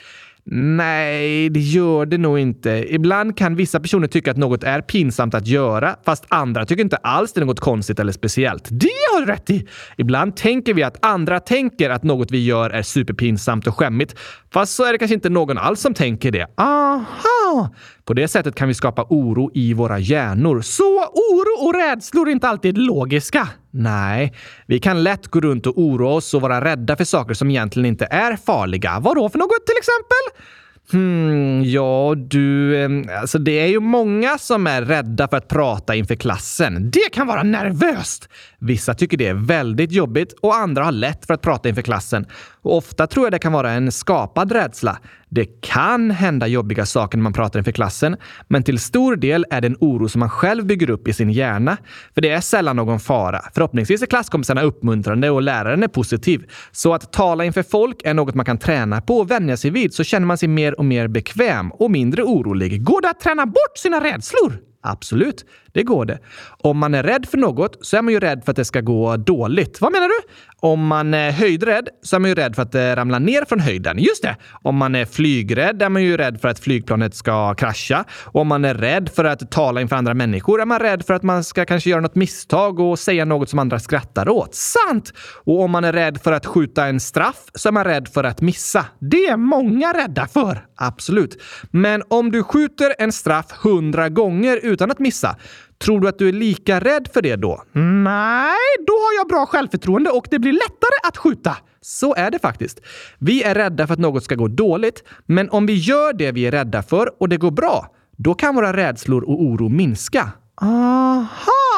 Nej, 0.46 1.50
det 1.50 1.60
gör 1.60 2.06
det 2.06 2.18
nog 2.18 2.40
inte. 2.40 2.70
Ibland 2.90 3.38
kan 3.38 3.56
vissa 3.56 3.80
personer 3.80 4.08
tycka 4.08 4.32
att 4.32 4.38
något 4.38 4.64
är 4.64 4.82
pinsamt 4.82 5.34
att 5.34 5.48
göra, 5.48 5.96
fast 6.06 6.26
andra 6.30 6.66
tycker 6.66 6.84
inte 6.84 6.98
alls 6.98 7.34
det 7.34 7.42
är 7.42 7.46
något 7.46 7.60
konstigt 7.60 8.00
eller 8.00 8.12
speciellt. 8.12 8.68
Det 8.72 8.88
har 9.14 9.22
du 9.22 9.32
rätt 9.32 9.50
i! 9.50 9.68
Ibland 9.98 10.36
tänker 10.36 10.74
vi 10.74 10.84
att 10.84 11.06
andra 11.06 11.40
tänker 11.40 11.90
att 11.90 12.04
något 12.04 12.32
vi 12.32 12.46
gör 12.46 12.70
är 12.70 12.82
superpinsamt 12.82 13.68
och 13.68 13.78
skämmigt, 13.78 14.16
fast 14.54 14.76
så 14.76 14.84
är 14.84 14.92
det 14.92 14.98
kanske 14.98 15.16
inte 15.16 15.30
någon 15.30 15.58
alls 15.58 15.82
som 15.82 15.94
tänker 15.94 16.32
det. 16.32 16.48
Aha! 16.58 17.70
På 18.12 18.15
det 18.15 18.27
sättet 18.27 18.56
kan 18.56 18.68
vi 18.68 18.74
skapa 18.74 19.06
oro 19.10 19.51
i 19.53 19.74
våra 19.74 20.00
hjärnor. 20.00 20.62
Så 20.62 21.03
oro 21.03 21.68
och 21.68 21.74
rädslor 21.74 22.27
är 22.27 22.32
inte 22.32 22.48
alltid 22.48 22.77
logiska. 22.77 23.48
Nej, 23.72 24.34
vi 24.65 24.80
kan 24.80 25.03
lätt 25.03 25.27
gå 25.27 25.39
runt 25.39 25.68
och 25.68 25.77
oroa 25.80 26.13
oss 26.13 26.34
och 26.34 26.41
vara 26.41 26.63
rädda 26.63 26.96
för 26.96 27.03
saker 27.03 27.34
som 27.34 27.50
egentligen 27.50 27.86
inte 27.86 28.06
är 28.06 28.36
farliga. 28.36 29.00
Vad 29.00 29.15
då 29.15 29.30
för 29.30 29.39
något 29.39 29.65
till 29.65 29.75
exempel? 29.77 30.46
Hmm, 30.91 31.63
ja, 31.63 32.15
du... 32.18 33.06
Alltså 33.22 33.39
det 33.39 33.60
är 33.60 33.68
ju 33.68 33.80
många 33.80 34.38
som 34.38 34.68
är 34.68 34.82
rädda 34.82 35.27
för 35.27 35.38
att 35.38 35.48
prata 35.48 35.96
inför 35.96 36.15
klassen. 36.15 36.91
Det 36.91 37.10
kan 37.12 37.27
vara 37.27 37.44
nervöst! 37.44 38.30
Vissa 38.60 38.94
tycker 38.94 39.18
det 39.18 39.27
är 39.27 39.34
väldigt 39.34 39.91
jobbigt 39.91 40.34
och 40.41 40.56
andra 40.56 40.84
har 40.84 40.91
lätt 40.91 41.25
för 41.25 41.34
att 41.34 41.41
prata 41.41 41.70
inför 41.70 41.82
klassen. 41.82 42.25
Och 42.63 42.77
ofta 42.77 43.08
tror 43.08 43.25
jag 43.25 43.32
det 43.32 43.39
kan 43.39 43.53
vara 43.53 43.72
en 43.72 43.91
skapad 43.91 44.51
rädsla. 44.51 44.98
Det 45.30 45.46
kan 45.62 46.12
hända 46.12 46.48
jobbiga 46.48 46.86
saker 46.86 47.18
när 47.18 47.24
man 47.24 47.34
pratar 47.34 47.60
inför 47.60 47.72
klassen, 47.72 48.18
men 48.48 48.63
till 48.63 48.80
stor 48.80 49.15
del 49.15 49.46
är 49.50 49.62
det 49.62 49.68
en 49.68 49.77
oro 49.80 50.10
som 50.10 50.20
man 50.20 50.30
själv 50.30 50.65
bygger 50.65 50.89
upp 50.89 51.08
i 51.08 51.13
sin 51.13 51.29
hjärna. 51.29 51.77
För 52.14 52.22
det 52.22 52.29
är 52.29 52.42
sällan 52.42 52.75
någon 52.75 53.00
fara. 53.00 53.42
Förhoppningsvis 53.53 54.01
är 54.01 54.05
klasskompisarna 54.05 54.62
uppmuntrande 54.62 55.29
och 55.29 55.42
läraren 55.42 55.83
är 55.83 55.88
positiv. 55.88 56.46
Så 56.72 56.94
att 56.94 57.14
tala 57.14 57.46
inför 57.46 57.64
folk 57.64 58.01
är 58.03 58.14
något 58.14 58.36
man 58.36 58.46
kan 58.46 58.57
träna 58.57 59.01
på 59.01 59.18
och 59.18 59.31
vänja 59.31 59.57
sig 59.57 59.72
vid 59.72 59.94
så 59.94 60.03
känner 60.03 60.27
man 60.27 60.38
sig 60.38 60.48
mer 60.48 60.79
och 60.79 60.86
mer 60.86 61.07
bekväm 61.07 61.72
och 61.72 61.92
mindre 61.92 62.24
orolig. 62.24 62.83
Går 62.83 63.01
det 63.01 63.09
att 63.09 63.20
träna 63.20 63.46
bort 63.46 63.77
sina 63.77 64.03
rädslor? 64.03 64.71
Absolut, 64.81 65.46
det 65.74 65.83
går 65.83 66.05
det. 66.05 66.20
Om 66.63 66.77
man 66.77 66.96
är 66.96 67.03
rädd 67.03 67.25
för 67.25 67.37
något 67.37 67.77
så 67.85 67.98
är 67.98 68.01
man 68.01 68.13
ju 68.13 68.20
rädd 68.20 68.44
för 68.46 68.51
att 68.51 68.55
det 68.55 68.65
ska 68.65 68.81
gå 68.81 69.17
dåligt. 69.17 69.81
Vad 69.81 69.91
menar 69.91 70.07
du? 70.07 70.33
Om 70.59 70.87
man 70.87 71.13
är 71.13 71.31
höjdrädd 71.31 71.89
så 72.01 72.15
är 72.15 72.20
man 72.20 72.29
ju 72.29 72.35
rädd 72.35 72.55
för 72.55 72.61
att 72.61 72.72
det 72.72 72.96
ramlar 72.96 73.20
ner 73.20 73.46
från 73.46 73.59
höjden. 73.59 74.00
Just 74.00 74.24
det! 74.24 74.35
Om 74.63 74.75
man 74.75 74.96
är 74.96 75.05
flygrädd 75.05 75.81
är 75.81 75.89
man 75.89 76.03
ju 76.03 76.17
rädd 76.17 76.41
för 76.41 76.48
att 76.48 76.59
flygplanet 76.59 77.15
ska 77.15 77.53
krascha. 77.53 78.05
Och 78.25 78.41
om 78.41 78.48
man 78.48 78.65
är 78.65 78.74
rädd 78.74 79.09
för 79.15 79.25
att 79.25 79.51
tala 79.51 79.81
inför 79.81 79.96
andra 79.96 80.13
människor 80.13 80.61
är 80.61 80.65
man 80.65 80.79
rädd 80.79 81.05
för 81.05 81.13
att 81.13 81.24
man 81.24 81.44
ska 81.44 81.65
kanske 81.65 81.89
göra 81.89 82.01
något 82.01 82.15
misstag 82.15 82.79
och 82.79 83.00
säga 83.00 83.25
något 83.25 83.50
som 83.50 83.59
andra 83.59 83.79
skrattar 83.79 84.29
åt. 84.29 84.55
Sant! 84.55 85.13
Och 85.44 85.61
om 85.61 85.72
man 85.72 85.83
är 85.83 85.94
rädd 85.94 86.22
för 86.22 86.31
att 86.31 86.46
skjuta 86.46 86.85
en 86.85 87.00
straff 87.00 87.46
så 87.55 87.70
är 87.70 87.74
man 87.74 87.83
rädd 87.83 88.07
för 88.07 88.24
att 88.24 88.41
missa. 88.41 88.85
Det 89.00 89.25
är 89.25 89.37
många 89.37 89.94
rädda 89.94 90.27
för. 90.27 90.65
Absolut. 90.75 91.41
Men 91.72 92.03
om 92.07 92.31
du 92.31 92.44
skjuter 92.44 92.94
en 93.00 93.11
straff 93.11 93.51
hundra 93.63 94.09
gånger 94.09 94.65
utan 94.72 94.92
att 94.92 95.00
missa, 95.00 95.36
Tror 95.81 96.00
du 96.00 96.07
att 96.07 96.20
du 96.20 96.29
är 96.29 96.34
lika 96.34 96.79
rädd 96.79 97.07
för 97.14 97.22
det 97.22 97.36
då? 97.36 97.64
Nej, 97.74 98.57
då 98.88 98.94
har 98.94 99.18
jag 99.18 99.27
bra 99.27 99.46
självförtroende 99.46 100.10
och 100.10 100.27
det 100.31 100.40
blir 100.40 100.53
lättare 100.53 101.07
att 101.07 101.18
skjuta. 101.18 101.57
Så 101.81 102.16
är 102.16 102.31
det 102.31 102.40
faktiskt. 102.40 102.81
Vi 103.20 103.44
är 103.44 103.55
rädda 103.55 103.88
för 103.88 103.94
att 103.94 104.00
något 104.00 104.24
ska 104.24 104.36
gå 104.36 104.48
dåligt, 104.48 105.03
men 105.25 105.50
om 105.50 105.66
vi 105.66 105.74
gör 105.74 106.14
det 106.14 106.31
vi 106.31 106.46
är 106.46 106.51
rädda 106.51 106.84
för 106.84 107.22
och 107.22 107.29
det 107.29 107.38
går 107.38 107.51
bra, 107.51 107.88
då 108.18 108.34
kan 108.34 108.55
våra 108.55 108.77
rädslor 108.77 109.24
och 109.24 109.42
oro 109.44 109.70
minska. 109.70 110.31
Aha! 110.62 111.71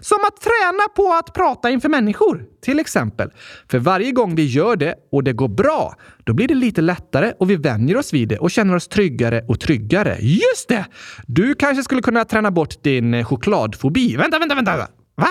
Som 0.00 0.18
att 0.26 0.40
träna 0.40 0.88
på 0.96 1.12
att 1.12 1.34
prata 1.34 1.70
inför 1.70 1.88
människor, 1.88 2.44
till 2.62 2.78
exempel. 2.78 3.30
För 3.70 3.78
varje 3.78 4.12
gång 4.12 4.34
vi 4.34 4.46
gör 4.46 4.76
det 4.76 4.94
och 5.12 5.24
det 5.24 5.32
går 5.32 5.48
bra, 5.48 5.94
då 6.24 6.32
blir 6.32 6.48
det 6.48 6.54
lite 6.54 6.80
lättare 6.80 7.32
och 7.38 7.50
vi 7.50 7.56
vänjer 7.56 7.96
oss 7.96 8.12
vid 8.12 8.28
det 8.28 8.38
och 8.38 8.50
känner 8.50 8.76
oss 8.76 8.88
tryggare 8.88 9.44
och 9.48 9.60
tryggare. 9.60 10.18
Just 10.20 10.68
det! 10.68 10.84
Du 11.26 11.54
kanske 11.54 11.82
skulle 11.82 12.02
kunna 12.02 12.24
träna 12.24 12.50
bort 12.50 12.82
din 12.82 13.14
eh, 13.14 13.24
chokladfobi. 13.24 14.16
Vänta, 14.16 14.38
vänta, 14.38 14.54
vänta! 14.54 14.76
Va? 15.16 15.28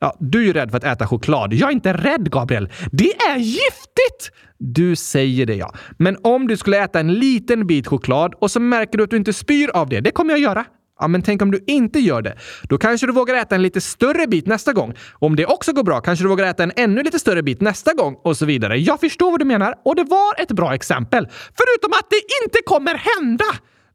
Ja, 0.00 0.16
du 0.20 0.40
är 0.40 0.44
ju 0.44 0.52
rädd 0.52 0.70
för 0.70 0.76
att 0.76 0.84
äta 0.84 1.06
choklad. 1.06 1.54
Jag 1.54 1.68
är 1.68 1.72
inte 1.72 1.92
rädd, 1.92 2.30
Gabriel. 2.30 2.68
Det 2.92 3.12
är 3.12 3.36
giftigt! 3.36 4.32
Du 4.58 4.96
säger 4.96 5.46
det, 5.46 5.54
ja. 5.54 5.74
Men 5.98 6.16
om 6.22 6.48
du 6.48 6.56
skulle 6.56 6.84
äta 6.84 7.00
en 7.00 7.14
liten 7.14 7.66
bit 7.66 7.86
choklad 7.86 8.34
och 8.34 8.50
så 8.50 8.60
märker 8.60 8.98
du 8.98 9.04
att 9.04 9.10
du 9.10 9.16
inte 9.16 9.32
spyr 9.32 9.70
av 9.74 9.88
det, 9.88 10.00
det 10.00 10.10
kommer 10.10 10.30
jag 10.30 10.40
göra. 10.40 10.64
Ja, 10.98 11.08
men 11.08 11.22
tänk 11.22 11.42
om 11.42 11.50
du 11.50 11.64
inte 11.66 11.98
gör 11.98 12.22
det. 12.22 12.38
Då 12.62 12.78
kanske 12.78 13.06
du 13.06 13.12
vågar 13.12 13.34
äta 13.34 13.54
en 13.54 13.62
lite 13.62 13.80
större 13.80 14.26
bit 14.26 14.46
nästa 14.46 14.72
gång. 14.72 14.94
Om 15.12 15.36
det 15.36 15.46
också 15.46 15.72
går 15.72 15.82
bra 15.82 16.00
kanske 16.00 16.24
du 16.24 16.28
vågar 16.28 16.46
äta 16.46 16.62
en 16.62 16.72
ännu 16.76 17.02
lite 17.02 17.18
större 17.18 17.42
bit 17.42 17.60
nästa 17.60 17.94
gång 17.94 18.16
och 18.24 18.36
så 18.36 18.46
vidare. 18.46 18.78
Jag 18.78 19.00
förstår 19.00 19.30
vad 19.30 19.40
du 19.40 19.44
menar 19.44 19.74
och 19.84 19.96
det 19.96 20.04
var 20.04 20.42
ett 20.42 20.52
bra 20.52 20.74
exempel. 20.74 21.28
Förutom 21.32 21.92
att 21.92 22.10
det 22.10 22.44
inte 22.44 22.58
kommer 22.64 22.94
hända! 22.94 23.44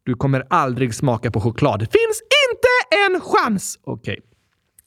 Du 0.05 0.15
kommer 0.15 0.43
aldrig 0.49 0.95
smaka 0.95 1.31
på 1.31 1.41
choklad. 1.41 1.79
Finns 1.79 2.21
inte 2.49 3.13
en 3.13 3.21
chans! 3.21 3.79
Okej. 3.83 4.13
Okay. 4.13 4.33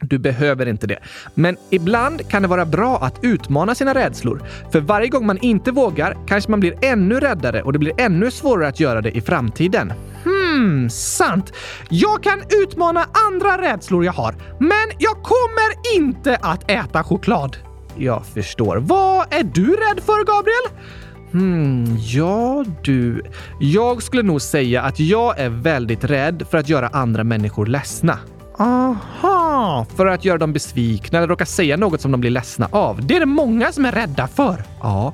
Du 0.00 0.18
behöver 0.18 0.66
inte 0.66 0.86
det. 0.86 0.98
Men 1.34 1.56
ibland 1.70 2.30
kan 2.30 2.42
det 2.42 2.48
vara 2.48 2.66
bra 2.66 2.98
att 2.98 3.18
utmana 3.22 3.74
sina 3.74 3.94
rädslor. 3.94 4.42
För 4.72 4.80
varje 4.80 5.08
gång 5.08 5.26
man 5.26 5.38
inte 5.38 5.70
vågar 5.70 6.16
kanske 6.26 6.50
man 6.50 6.60
blir 6.60 6.84
ännu 6.84 7.20
räddare 7.20 7.62
och 7.62 7.72
det 7.72 7.78
blir 7.78 8.00
ännu 8.00 8.30
svårare 8.30 8.68
att 8.68 8.80
göra 8.80 9.00
det 9.00 9.16
i 9.16 9.20
framtiden. 9.20 9.92
Hmm, 10.24 10.35
Mm, 10.56 10.90
sant. 10.90 11.52
Jag 11.90 12.22
kan 12.22 12.42
utmana 12.62 13.06
andra 13.28 13.62
rädslor 13.62 14.04
jag 14.04 14.12
har, 14.12 14.34
men 14.60 14.98
jag 14.98 15.22
kommer 15.22 15.96
inte 15.96 16.36
att 16.36 16.70
äta 16.70 17.04
choklad. 17.04 17.56
Jag 17.96 18.26
förstår. 18.26 18.76
Vad 18.76 19.34
är 19.34 19.42
du 19.42 19.66
rädd 19.66 20.00
för, 20.04 20.24
Gabriel? 20.24 20.86
Hmm, 21.32 21.96
ja 21.98 22.64
du. 22.82 23.22
Jag 23.60 24.02
skulle 24.02 24.22
nog 24.22 24.42
säga 24.42 24.82
att 24.82 25.00
jag 25.00 25.38
är 25.38 25.48
väldigt 25.48 26.04
rädd 26.04 26.46
för 26.50 26.58
att 26.58 26.68
göra 26.68 26.88
andra 26.88 27.24
människor 27.24 27.66
ledsna. 27.66 28.18
Aha! 28.58 29.86
För 29.96 30.06
att 30.06 30.24
göra 30.24 30.38
dem 30.38 30.52
besvikna 30.52 31.18
eller 31.18 31.28
råka 31.28 31.46
säga 31.46 31.76
något 31.76 32.00
som 32.00 32.12
de 32.12 32.20
blir 32.20 32.30
ledsna 32.30 32.68
av. 32.72 33.06
Det 33.06 33.16
är 33.16 33.20
det 33.20 33.26
många 33.26 33.72
som 33.72 33.84
är 33.84 33.92
rädda 33.92 34.26
för. 34.26 34.64
Ja, 34.80 35.12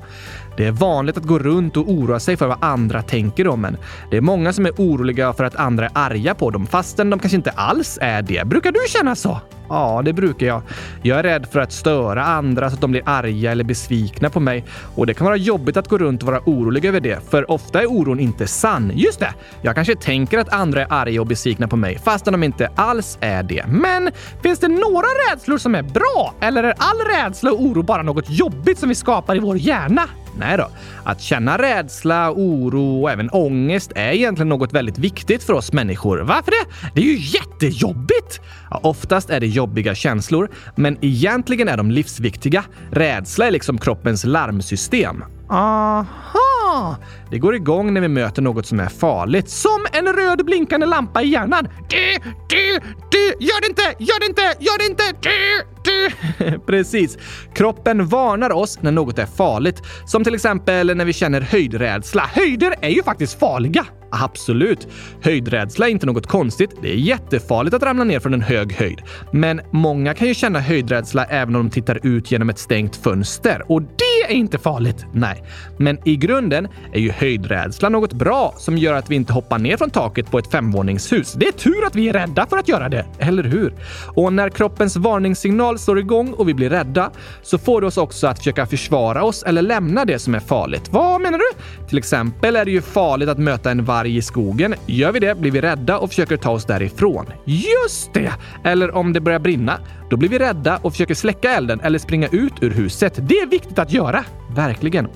det 0.57 0.65
är 0.65 0.71
vanligt 0.71 1.17
att 1.17 1.23
gå 1.23 1.39
runt 1.39 1.77
och 1.77 1.89
oroa 1.89 2.19
sig 2.19 2.37
för 2.37 2.47
vad 2.47 2.63
andra 2.63 3.01
tänker 3.01 3.47
om 3.47 3.65
en. 3.65 3.77
Det 4.11 4.17
är 4.17 4.21
många 4.21 4.53
som 4.53 4.65
är 4.65 4.71
oroliga 4.71 5.33
för 5.33 5.43
att 5.43 5.55
andra 5.55 5.85
är 5.85 5.91
arga 5.93 6.35
på 6.35 6.49
dem, 6.49 6.67
fastän 6.67 7.09
de 7.09 7.19
kanske 7.19 7.35
inte 7.35 7.51
alls 7.51 7.97
är 8.01 8.21
det. 8.21 8.47
Brukar 8.47 8.71
du 8.71 8.79
känna 8.87 9.15
så? 9.15 9.41
Ja, 9.69 10.01
det 10.05 10.13
brukar 10.13 10.47
jag. 10.47 10.61
Jag 11.01 11.19
är 11.19 11.23
rädd 11.23 11.47
för 11.51 11.59
att 11.59 11.71
störa 11.71 12.23
andra 12.25 12.69
så 12.69 12.75
att 12.75 12.81
de 12.81 12.91
blir 12.91 13.03
arga 13.05 13.51
eller 13.51 13.63
besvikna 13.63 14.29
på 14.29 14.39
mig. 14.39 14.65
Och 14.95 15.07
det 15.07 15.13
kan 15.13 15.25
vara 15.25 15.35
jobbigt 15.35 15.77
att 15.77 15.87
gå 15.87 15.97
runt 15.97 16.21
och 16.21 16.27
vara 16.27 16.41
orolig 16.45 16.85
över 16.85 16.99
det, 16.99 17.29
för 17.29 17.51
ofta 17.51 17.81
är 17.81 17.85
oron 17.85 18.19
inte 18.19 18.47
sann. 18.47 18.91
Just 18.95 19.19
det! 19.19 19.33
Jag 19.61 19.75
kanske 19.75 19.95
tänker 19.95 20.37
att 20.37 20.53
andra 20.53 20.81
är 20.81 20.87
arga 20.89 21.21
och 21.21 21.27
besvikna 21.27 21.67
på 21.67 21.75
mig, 21.75 21.99
fastän 21.99 22.31
de 22.31 22.43
inte 22.43 22.69
alls 22.75 23.17
är 23.21 23.43
det. 23.43 23.65
Men 23.67 24.11
finns 24.41 24.59
det 24.59 24.67
några 24.67 25.07
rädslor 25.31 25.57
som 25.57 25.75
är 25.75 25.83
bra? 25.83 26.33
Eller 26.39 26.63
är 26.63 26.73
all 26.77 26.97
rädsla 27.15 27.51
och 27.51 27.61
oro 27.61 27.83
bara 27.83 28.03
något 28.03 28.29
jobbigt 28.29 28.79
som 28.79 28.89
vi 28.89 28.95
skapar 28.95 29.35
i 29.35 29.39
vår 29.39 29.57
hjärna? 29.57 30.03
Nej 30.39 30.57
då. 30.57 30.67
Att 31.03 31.21
känna 31.21 31.57
rädsla, 31.57 32.31
oro 32.31 33.01
och 33.01 33.11
även 33.11 33.29
ångest 33.29 33.91
är 33.95 34.11
egentligen 34.11 34.49
något 34.49 34.73
väldigt 34.73 34.97
viktigt 34.97 35.43
för 35.43 35.53
oss 35.53 35.73
människor. 35.73 36.17
Varför 36.19 36.51
det? 36.51 36.91
Det 36.95 37.01
är 37.01 37.05
ju 37.05 37.17
jättejobbigt! 37.17 38.41
Ja, 38.69 38.79
oftast 38.83 39.29
är 39.29 39.39
det 39.39 39.47
jobbiga 39.47 39.95
känslor, 39.95 40.49
men 40.75 40.97
egentligen 41.01 41.67
är 41.67 41.77
de 41.77 41.91
livsviktiga. 41.91 42.63
Rädsla 42.91 43.47
är 43.47 43.51
liksom 43.51 43.77
kroppens 43.77 44.25
larmsystem. 44.25 45.23
Aha! 45.49 46.97
Det 47.29 47.37
går 47.39 47.55
igång 47.55 47.93
när 47.93 48.01
vi 48.01 48.07
möter 48.07 48.41
något 48.41 48.65
som 48.65 48.79
är 48.79 48.87
farligt. 48.87 49.49
Som 49.49 49.85
en 49.93 50.07
röd 50.13 50.45
blinkande 50.45 50.85
lampa 50.85 51.21
i 51.21 51.27
hjärnan. 51.27 51.67
Du, 51.89 52.17
du, 52.49 52.79
du! 53.11 53.45
Gör 53.45 53.61
det 53.61 53.67
inte! 53.67 54.03
Gör 54.03 54.19
det 54.19 54.25
inte! 54.25 54.63
Gör 54.63 54.77
det 54.77 54.85
inte! 54.85 55.03
Du, 55.21 55.63
du! 56.51 56.59
Precis. 56.59 57.17
Kroppen 57.55 58.07
varnar 58.07 58.51
oss 58.51 58.81
när 58.81 58.91
något 58.91 59.19
är 59.19 59.25
farligt. 59.25 59.81
Som 60.05 60.23
till 60.23 60.35
exempel 60.35 60.97
när 60.97 61.05
vi 61.05 61.13
känner 61.13 61.41
höjdrädsla. 61.41 62.29
Höjder 62.33 62.75
är 62.81 62.89
ju 62.89 63.03
faktiskt 63.03 63.39
farliga. 63.39 63.85
Absolut. 64.21 64.87
Höjdrädsla 65.21 65.87
är 65.87 65.91
inte 65.91 66.05
något 66.05 66.27
konstigt. 66.27 66.69
Det 66.81 66.91
är 66.91 66.95
jättefarligt 66.95 67.75
att 67.75 67.83
ramla 67.83 68.03
ner 68.03 68.19
från 68.19 68.33
en 68.33 68.41
hög 68.41 68.73
höjd. 68.73 69.01
Men 69.31 69.61
många 69.71 70.13
kan 70.13 70.27
ju 70.27 70.33
känna 70.33 70.59
höjdrädsla 70.59 71.25
även 71.25 71.55
om 71.55 71.63
de 71.63 71.69
tittar 71.69 71.99
ut 72.03 72.31
genom 72.31 72.49
ett 72.49 72.59
stängt 72.59 72.95
fönster. 72.95 73.63
Och 73.67 73.81
det 73.81 74.33
är 74.33 74.35
inte 74.35 74.57
farligt. 74.57 75.05
Nej, 75.13 75.43
men 75.77 75.97
i 76.07 76.15
grunden 76.15 76.67
är 76.93 76.99
ju 76.99 77.11
höjdrädsla 77.11 77.89
något 77.89 78.13
bra 78.13 78.53
som 78.57 78.77
gör 78.77 78.93
att 78.93 79.11
vi 79.11 79.15
inte 79.15 79.33
hoppar 79.33 79.59
ner 79.59 79.77
från 79.77 79.89
taket 79.89 80.31
på 80.31 80.39
ett 80.39 80.51
femvåningshus. 80.51 81.33
Det 81.33 81.47
är 81.47 81.51
tur 81.51 81.85
att 81.85 81.95
vi 81.95 82.09
är 82.09 82.13
rädda 82.13 82.45
för 82.45 82.57
att 82.57 82.67
göra 82.67 82.89
det, 82.89 83.05
eller 83.19 83.43
hur? 83.43 83.73
Och 84.15 84.33
när 84.33 84.49
kroppens 84.49 84.95
varningssignal 84.95 85.79
slår 85.79 85.99
igång 85.99 86.33
och 86.33 86.49
vi 86.49 86.53
blir 86.53 86.69
rädda 86.69 87.11
så 87.41 87.57
får 87.57 87.81
det 87.81 87.87
oss 87.87 87.97
också 87.97 88.27
att 88.27 88.37
försöka 88.37 88.65
försvara 88.65 89.23
oss 89.23 89.43
eller 89.43 89.61
lämna 89.61 90.05
det 90.05 90.19
som 90.19 90.35
är 90.35 90.39
farligt. 90.39 90.89
Vad 90.91 91.21
menar 91.21 91.37
du? 91.37 91.63
Till 91.87 91.97
exempel 91.97 92.55
är 92.55 92.65
det 92.65 92.71
ju 92.71 92.81
farligt 92.81 93.29
att 93.29 93.37
möta 93.37 93.71
en 93.71 93.85
varg 93.85 94.02
i 94.05 94.21
skogen. 94.21 94.75
Gör 94.85 95.11
vi 95.11 95.19
det 95.19 95.37
blir 95.37 95.51
vi 95.51 95.61
rädda 95.61 95.97
och 95.97 96.09
försöker 96.09 96.37
ta 96.37 96.51
oss 96.51 96.65
därifrån. 96.65 97.25
Just 97.45 98.13
det! 98.13 98.33
Eller 98.63 98.95
om 98.95 99.13
det 99.13 99.21
börjar 99.21 99.39
brinna, 99.39 99.79
då 100.09 100.17
blir 100.17 100.29
vi 100.29 100.39
rädda 100.39 100.79
och 100.81 100.91
försöker 100.91 101.15
släcka 101.15 101.51
elden 101.51 101.79
eller 101.79 101.99
springa 101.99 102.27
ut 102.27 102.53
ur 102.61 102.71
huset. 102.71 103.19
Det 103.21 103.39
är 103.39 103.47
viktigt 103.47 103.79
att 103.79 103.91
göra. 103.91 104.25
Verkligen. 104.55 105.07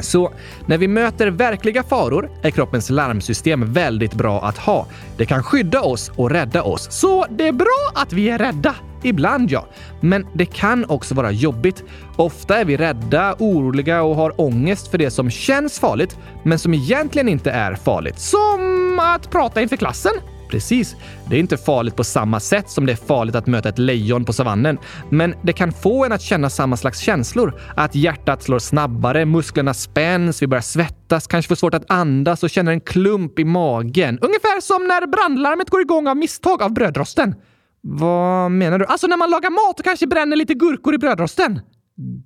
Så 0.00 0.32
när 0.66 0.78
vi 0.78 0.88
möter 0.88 1.26
verkliga 1.26 1.82
faror 1.82 2.30
är 2.42 2.50
kroppens 2.50 2.90
larmsystem 2.90 3.72
väldigt 3.72 4.14
bra 4.14 4.44
att 4.44 4.58
ha. 4.58 4.86
Det 5.16 5.26
kan 5.26 5.42
skydda 5.42 5.80
oss 5.80 6.10
och 6.16 6.30
rädda 6.30 6.62
oss. 6.62 6.88
Så 6.90 7.26
det 7.30 7.48
är 7.48 7.52
bra 7.52 7.90
att 7.94 8.12
vi 8.12 8.28
är 8.28 8.38
rädda. 8.38 8.74
Ibland 9.02 9.50
ja. 9.50 9.66
Men 10.00 10.26
det 10.34 10.46
kan 10.46 10.84
också 10.88 11.14
vara 11.14 11.30
jobbigt. 11.30 11.84
Ofta 12.16 12.58
är 12.58 12.64
vi 12.64 12.76
rädda, 12.76 13.36
oroliga 13.38 14.02
och 14.02 14.16
har 14.16 14.40
ångest 14.40 14.90
för 14.90 14.98
det 14.98 15.10
som 15.10 15.30
känns 15.30 15.80
farligt, 15.80 16.18
men 16.42 16.58
som 16.58 16.74
egentligen 16.74 17.28
inte 17.28 17.50
är 17.50 17.74
farligt. 17.74 18.18
Som 18.18 19.00
att 19.02 19.30
prata 19.30 19.62
inför 19.62 19.76
klassen. 19.76 20.12
Precis. 20.48 20.96
Det 21.30 21.36
är 21.36 21.40
inte 21.40 21.56
farligt 21.56 21.96
på 21.96 22.04
samma 22.04 22.40
sätt 22.40 22.70
som 22.70 22.86
det 22.86 22.92
är 22.92 22.96
farligt 22.96 23.34
att 23.34 23.46
möta 23.46 23.68
ett 23.68 23.78
lejon 23.78 24.24
på 24.24 24.32
savannen. 24.32 24.78
Men 25.10 25.34
det 25.42 25.52
kan 25.52 25.72
få 25.72 26.04
en 26.04 26.12
att 26.12 26.22
känna 26.22 26.50
samma 26.50 26.76
slags 26.76 26.98
känslor. 26.98 27.60
Att 27.76 27.94
hjärtat 27.94 28.42
slår 28.42 28.58
snabbare, 28.58 29.24
musklerna 29.24 29.74
spänns, 29.74 30.42
vi 30.42 30.46
börjar 30.46 30.62
svettas, 30.62 31.26
kanske 31.26 31.48
får 31.48 31.56
svårt 31.56 31.74
att 31.74 31.90
andas 31.90 32.42
och 32.42 32.50
känner 32.50 32.72
en 32.72 32.80
klump 32.80 33.38
i 33.38 33.44
magen. 33.44 34.18
Ungefär 34.22 34.60
som 34.60 34.88
när 34.88 35.06
brandlarmet 35.06 35.70
går 35.70 35.80
igång 35.80 36.08
av 36.08 36.16
misstag 36.16 36.62
av 36.62 36.72
brödrosten. 36.72 37.34
Vad 37.80 38.50
menar 38.50 38.78
du? 38.78 38.84
Alltså 38.84 39.06
när 39.06 39.16
man 39.16 39.30
lagar 39.30 39.50
mat 39.50 39.78
och 39.78 39.84
kanske 39.84 40.06
bränner 40.06 40.36
lite 40.36 40.54
gurkor 40.54 40.94
i 40.94 40.98
brödrosten? 40.98 41.60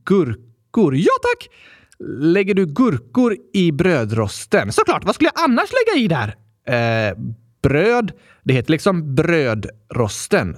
Gurkor? 0.04 0.96
Ja 0.96 1.12
tack! 1.22 1.48
Lägger 2.20 2.54
du 2.54 2.66
gurkor 2.66 3.36
i 3.52 3.72
brödrosten? 3.72 4.72
Såklart! 4.72 5.04
Vad 5.04 5.14
skulle 5.14 5.30
jag 5.34 5.44
annars 5.44 5.70
lägga 5.72 6.04
i 6.04 6.08
där? 6.08 6.34
Eh, 6.66 7.16
bröd. 7.62 8.12
Det 8.44 8.54
heter 8.54 8.70
liksom 8.70 9.14
brödrosten. 9.14 10.56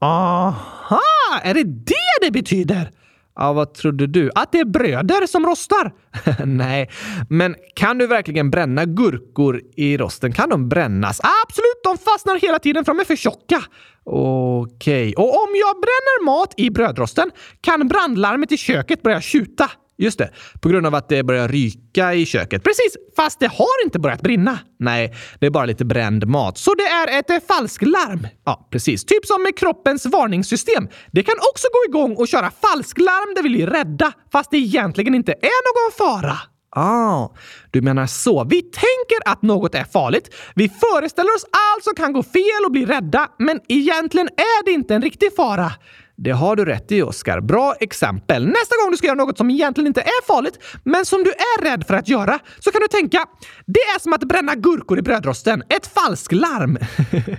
Aha! 0.00 1.00
Är 1.42 1.54
det 1.54 1.64
det 1.64 2.20
det 2.20 2.30
betyder? 2.30 2.90
Ja, 3.36 3.52
vad 3.52 3.74
trodde 3.74 4.06
du? 4.06 4.30
Att 4.34 4.52
det 4.52 4.60
är 4.60 4.64
bröder 4.64 5.26
som 5.26 5.46
rostar? 5.46 5.92
Nej, 6.46 6.90
men 7.28 7.56
kan 7.74 7.98
du 7.98 8.06
verkligen 8.06 8.50
bränna 8.50 8.84
gurkor 8.84 9.62
i 9.76 9.96
rosten? 9.96 10.32
Kan 10.32 10.48
de 10.48 10.68
brännas? 10.68 11.20
Absolut, 11.44 11.80
de 11.84 11.98
fastnar 11.98 12.40
hela 12.40 12.58
tiden 12.58 12.84
för 12.84 12.92
de 12.92 13.00
är 13.00 13.04
för 13.04 13.16
tjocka. 13.16 13.62
Okej, 14.04 15.08
okay. 15.08 15.12
och 15.12 15.34
om 15.34 15.48
jag 15.54 15.76
bränner 15.76 16.24
mat 16.24 16.54
i 16.56 16.70
brödrosten 16.70 17.30
kan 17.60 17.88
brandlarmet 17.88 18.52
i 18.52 18.56
köket 18.56 19.02
börja 19.02 19.20
tjuta. 19.20 19.70
Just 19.98 20.18
det, 20.18 20.30
på 20.60 20.68
grund 20.68 20.86
av 20.86 20.94
att 20.94 21.08
det 21.08 21.22
börjar 21.22 21.48
ryka 21.48 22.14
i 22.14 22.26
köket. 22.26 22.64
Precis, 22.64 22.96
fast 23.16 23.40
det 23.40 23.46
har 23.46 23.84
inte 23.84 23.98
börjat 23.98 24.22
brinna. 24.22 24.58
Nej, 24.78 25.14
det 25.40 25.46
är 25.46 25.50
bara 25.50 25.64
lite 25.64 25.84
bränd 25.84 26.26
mat. 26.26 26.58
Så 26.58 26.74
det 26.74 26.82
är 26.82 27.18
ett 27.18 27.30
eh, 27.30 27.38
falsklarm. 27.48 28.26
Ja, 28.44 28.68
precis. 28.70 29.04
Typ 29.04 29.26
som 29.26 29.42
med 29.42 29.56
kroppens 29.58 30.06
varningssystem. 30.06 30.88
Det 31.12 31.22
kan 31.22 31.34
också 31.52 31.66
gå 31.72 31.90
igång 31.90 32.16
och 32.16 32.28
köra 32.28 32.50
falsklarm 32.50 33.34
där 33.34 33.42
vi 33.42 33.48
blir 33.48 33.66
rädda, 33.66 34.12
fast 34.32 34.50
det 34.50 34.56
egentligen 34.56 35.14
inte 35.14 35.32
är 35.32 35.62
någon 35.66 35.92
fara. 35.98 36.38
Ah, 36.70 37.28
du 37.70 37.80
menar 37.80 38.06
så. 38.06 38.44
Vi 38.44 38.62
tänker 38.62 39.18
att 39.32 39.42
något 39.42 39.74
är 39.74 39.84
farligt. 39.84 40.34
Vi 40.54 40.68
föreställer 40.68 41.34
oss 41.34 41.44
allt 41.44 41.84
som 41.84 41.94
kan 41.94 42.12
gå 42.12 42.22
fel 42.22 42.64
och 42.66 42.72
bli 42.72 42.86
rädda, 42.86 43.28
men 43.38 43.60
egentligen 43.68 44.28
är 44.28 44.64
det 44.64 44.70
inte 44.70 44.94
en 44.94 45.02
riktig 45.02 45.36
fara. 45.36 45.72
Det 46.18 46.30
har 46.30 46.56
du 46.56 46.64
rätt 46.64 46.92
i, 46.92 47.02
Oskar. 47.02 47.40
Bra 47.40 47.74
exempel. 47.80 48.46
Nästa 48.46 48.74
gång 48.82 48.90
du 48.90 48.96
ska 48.96 49.06
göra 49.06 49.16
något 49.16 49.38
som 49.38 49.50
egentligen 49.50 49.86
inte 49.86 50.00
är 50.00 50.26
farligt, 50.26 50.58
men 50.84 51.04
som 51.04 51.24
du 51.24 51.30
är 51.30 51.64
rädd 51.64 51.86
för 51.86 51.94
att 51.94 52.08
göra, 52.08 52.38
så 52.58 52.70
kan 52.70 52.80
du 52.80 52.88
tänka 52.88 53.26
det 53.66 53.80
är 53.80 54.00
som 54.00 54.12
att 54.12 54.24
bränna 54.24 54.54
gurkor 54.54 54.98
i 54.98 55.02
brödrosten. 55.02 55.62
Ett 55.68 55.86
falsklarm. 55.86 56.78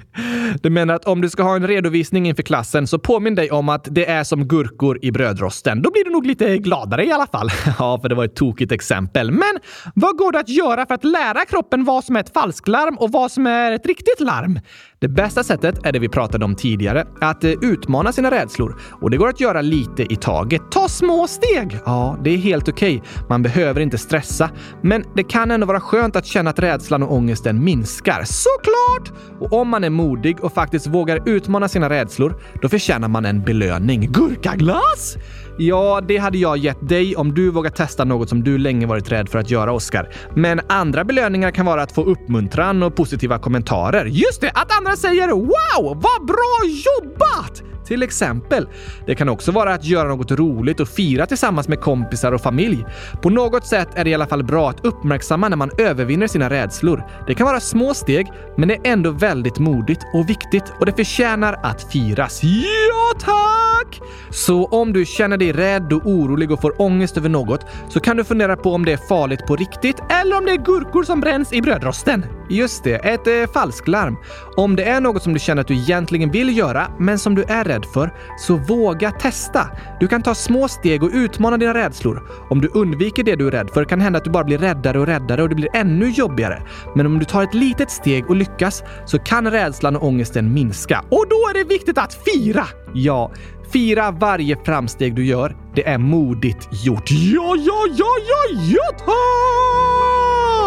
du 0.61 0.69
menar 0.69 0.93
att 0.93 1.05
om 1.05 1.21
du 1.21 1.29
ska 1.29 1.43
ha 1.43 1.55
en 1.55 1.67
redovisning 1.67 2.27
inför 2.27 2.43
klassen 2.43 2.87
så 2.87 2.99
påminn 2.99 3.35
dig 3.35 3.51
om 3.51 3.69
att 3.69 3.87
det 3.91 4.09
är 4.09 4.23
som 4.23 4.47
gurkor 4.47 4.99
i 5.01 5.11
brödrosten. 5.11 5.81
Då 5.81 5.91
blir 5.91 6.03
du 6.03 6.09
nog 6.09 6.25
lite 6.25 6.57
gladare 6.57 7.05
i 7.05 7.11
alla 7.11 7.27
fall. 7.27 7.49
ja, 7.79 7.99
för 8.01 8.09
det 8.09 8.15
var 8.15 8.25
ett 8.25 8.35
tokigt 8.35 8.71
exempel. 8.71 9.31
Men 9.31 9.59
vad 9.95 10.17
går 10.17 10.31
det 10.31 10.39
att 10.39 10.49
göra 10.49 10.85
för 10.85 10.93
att 10.93 11.03
lära 11.03 11.45
kroppen 11.45 11.85
vad 11.85 12.03
som 12.03 12.15
är 12.15 12.19
ett 12.19 12.33
falsklarm 12.33 12.97
och 12.97 13.11
vad 13.11 13.31
som 13.31 13.47
är 13.47 13.71
ett 13.71 13.85
riktigt 13.85 14.19
larm? 14.19 14.59
Det 14.99 15.07
bästa 15.07 15.43
sättet 15.43 15.85
är 15.85 15.91
det 15.91 15.99
vi 15.99 16.09
pratade 16.09 16.45
om 16.45 16.55
tidigare, 16.55 17.07
att 17.21 17.43
eh, 17.43 17.51
utmana 17.61 18.11
sina 18.11 18.31
rädslor. 18.31 18.66
Och 19.01 19.10
det 19.10 19.17
går 19.17 19.30
att 19.30 19.39
göra 19.39 19.62
lite 19.62 20.13
i 20.13 20.15
taget. 20.15 20.62
Ta 20.71 20.88
små 20.88 21.27
steg! 21.27 21.80
Ja, 21.86 22.17
det 22.23 22.30
är 22.30 22.38
helt 22.38 22.69
okej. 22.69 22.97
Okay. 22.97 23.25
Man 23.30 23.43
behöver 23.43 23.82
inte 23.82 23.97
stressa. 23.97 24.49
Men 24.82 25.03
det 25.15 25.23
kan 25.23 25.51
ändå 25.51 25.65
vara 25.67 25.80
skönt 25.80 26.15
att 26.15 26.25
känna 26.25 26.49
att 26.49 26.60
rädslan 26.60 27.03
och 27.03 27.13
ångesten 27.13 27.63
minskar. 27.63 28.23
Såklart! 28.25 29.17
Och 29.39 29.53
om 29.53 29.69
man 29.69 29.84
är 29.84 29.89
modig 29.89 30.43
och 30.43 30.53
faktiskt 30.53 30.88
vågar 30.88 31.30
utmana 31.30 31.67
sina 31.67 31.89
rädslor, 31.89 32.41
då 32.62 32.69
förtjänar 32.69 33.08
man 33.08 33.25
en 33.25 33.43
belöning. 33.43 34.12
Gurkaglass! 34.12 35.17
Ja, 35.60 36.01
det 36.08 36.17
hade 36.17 36.38
jag 36.38 36.58
gett 36.58 36.89
dig 36.89 37.15
om 37.15 37.34
du 37.34 37.51
vågar 37.51 37.69
testa 37.69 38.03
något 38.03 38.30
som 38.30 38.43
du 38.43 38.58
länge 38.58 38.86
varit 38.86 39.12
rädd 39.12 39.30
för 39.30 39.39
att 39.39 39.49
göra, 39.49 39.71
Oscar. 39.71 40.10
Men 40.36 40.62
andra 40.69 41.03
belöningar 41.03 41.51
kan 41.51 41.65
vara 41.65 41.82
att 41.82 41.91
få 41.91 42.03
uppmuntran 42.03 42.84
och 42.84 42.95
positiva 42.95 43.39
kommentarer. 43.39 44.06
Just 44.06 44.41
det! 44.41 44.51
Att 44.53 44.77
andra 44.77 44.95
säger 44.95 45.27
“Wow, 45.27 46.01
vad 46.01 46.25
bra 46.27 46.62
jobbat!” 46.65 47.76
Till 47.88 48.04
exempel. 48.04 48.67
Det 49.06 49.15
kan 49.15 49.30
också 49.30 49.52
vara 49.52 49.73
att 49.73 49.86
göra 49.86 50.08
något 50.08 50.32
roligt 50.32 50.80
och 50.80 50.88
fira 50.88 51.26
tillsammans 51.26 51.67
med 51.67 51.82
kompisar 51.82 52.32
och 52.32 52.41
familj. 52.41 52.86
På 53.21 53.30
något 53.30 53.65
sätt 53.65 53.89
är 53.95 54.04
det 54.04 54.10
i 54.10 54.13
alla 54.13 54.28
fall 54.28 54.43
bra 54.43 54.69
att 54.69 54.86
uppmärksamma 54.86 55.50
när 55.50 55.58
man 55.58 55.71
övervinner 55.78 56.28
sina 56.28 56.50
rädslor. 56.50 57.04
Det 57.28 57.36
kan 57.36 57.47
vara 57.47 57.60
små 57.60 57.93
steg, 57.93 58.28
men 58.58 58.67
det 58.67 58.76
är 58.76 58.91
ändå 58.91 59.12
väldigt 59.12 59.60
modigt 59.60 60.02
och 60.13 60.30
viktigt 60.30 60.73
och 60.80 60.86
det 60.86 60.93
förtjänar 60.93 61.60
att 61.63 61.91
firas. 61.91 62.43
Ja, 62.43 63.19
tack! 63.19 64.02
Så 64.30 64.65
om 64.65 64.93
du 64.93 65.06
känner 65.06 65.38
dig 65.38 65.52
rädd 65.52 65.93
och 65.93 66.02
orolig 66.06 66.52
och 66.52 66.62
får 66.62 66.82
ångest 66.82 67.17
över 67.17 67.30
något 67.30 67.65
så 67.89 68.00
kan 68.00 68.17
du 68.17 68.23
fundera 68.23 68.56
på 68.56 68.71
om 68.71 68.86
det 68.86 68.93
är 68.93 68.97
farligt 68.97 69.45
på 69.47 69.56
riktigt 69.56 70.02
eller 70.10 70.38
om 70.38 70.45
det 70.45 70.52
är 70.52 70.65
gurkor 70.65 71.04
som 71.04 71.21
bränns 71.21 71.54
i 71.54 71.62
brödrosten. 71.62 72.26
Just 72.50 72.84
det, 72.84 72.95
ett 72.95 73.28
eh, 73.28 73.54
falsklarm. 73.54 74.17
Om 74.56 74.76
det 74.76 74.84
är 74.84 75.02
något 75.02 75.23
som 75.23 75.34
du 75.34 75.39
känner 75.39 75.62
att 75.62 75.67
du 75.67 75.73
egentligen 75.73 76.32
vill 76.32 76.58
göra, 76.58 76.91
men 77.00 77.19
som 77.19 77.36
du 77.36 77.43
är 77.43 77.63
rädd 77.63 77.76
för, 77.85 78.13
så 78.37 78.55
våga 78.55 79.11
testa. 79.11 79.67
Du 79.99 80.07
kan 80.07 80.21
ta 80.21 80.35
små 80.35 80.67
steg 80.67 81.03
och 81.03 81.09
utmana 81.13 81.57
dina 81.57 81.73
rädslor. 81.73 82.23
Om 82.49 82.61
du 82.61 82.67
undviker 82.73 83.23
det 83.23 83.35
du 83.35 83.47
är 83.47 83.51
rädd 83.51 83.69
för 83.73 83.85
kan 83.85 83.99
det 83.99 84.03
hända 84.03 84.17
att 84.17 84.25
du 84.25 84.31
bara 84.31 84.43
blir 84.43 84.57
räddare 84.57 84.99
och 84.99 85.05
räddare 85.05 85.43
och 85.43 85.49
det 85.49 85.55
blir 85.55 85.69
ännu 85.73 86.09
jobbigare. 86.09 86.61
Men 86.95 87.05
om 87.05 87.19
du 87.19 87.25
tar 87.25 87.43
ett 87.43 87.53
litet 87.53 87.91
steg 87.91 88.29
och 88.29 88.35
lyckas 88.35 88.83
så 89.05 89.19
kan 89.19 89.51
rädslan 89.51 89.95
och 89.95 90.03
ångesten 90.03 90.53
minska. 90.53 90.99
Och 90.99 91.25
då 91.29 91.35
är 91.49 91.53
det 91.53 91.63
viktigt 91.63 91.97
att 91.97 92.13
fira! 92.13 92.65
Ja, 92.93 93.31
Fira 93.71 94.11
varje 94.11 94.57
framsteg 94.65 95.15
du 95.15 95.25
gör. 95.25 95.55
Det 95.75 95.87
är 95.87 95.97
modigt 95.97 96.67
gjort. 96.71 97.11
Ja, 97.11 97.55
ja, 97.57 97.85
ja, 97.97 98.15
ja, 98.27 98.61
ja, 98.71 98.97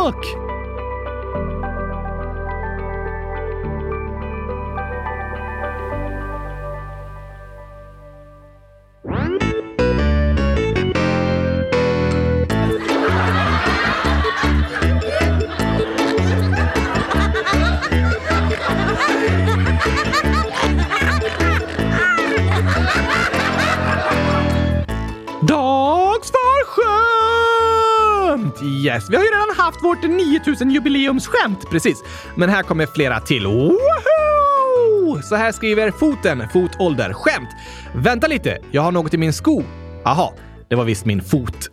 tack! 0.03 0.60
Dags 9.03 9.13
för 26.31 26.65
skämt! 26.67 28.63
Yes, 28.63 29.11
vi 29.11 29.17
har 29.17 29.23
ju 29.23 29.31
redan 29.31 29.57
haft 29.57 29.85
vårt 29.85 30.03
9000 30.03 30.71
jubileumsskämt, 30.71 31.71
precis. 31.71 32.03
Men 32.35 32.49
här 32.49 32.63
kommer 32.63 32.87
flera 32.87 33.21
till. 33.21 33.47
Så 35.31 35.37
här 35.37 35.53
skriver 35.53 35.91
Foten, 35.91 36.49
fotålder, 36.53 37.13
skämt. 37.13 37.49
Vänta 37.95 38.27
lite, 38.27 38.59
jag 38.71 38.83
har 38.83 38.93
något 38.93 39.15
i 39.15 39.17
min 39.17 39.33
sko. 39.33 39.63
Aha, 40.05 40.35
det 40.69 40.75
var 40.75 40.85
visst 40.85 41.05
min 41.05 41.23
fot. 41.23 41.69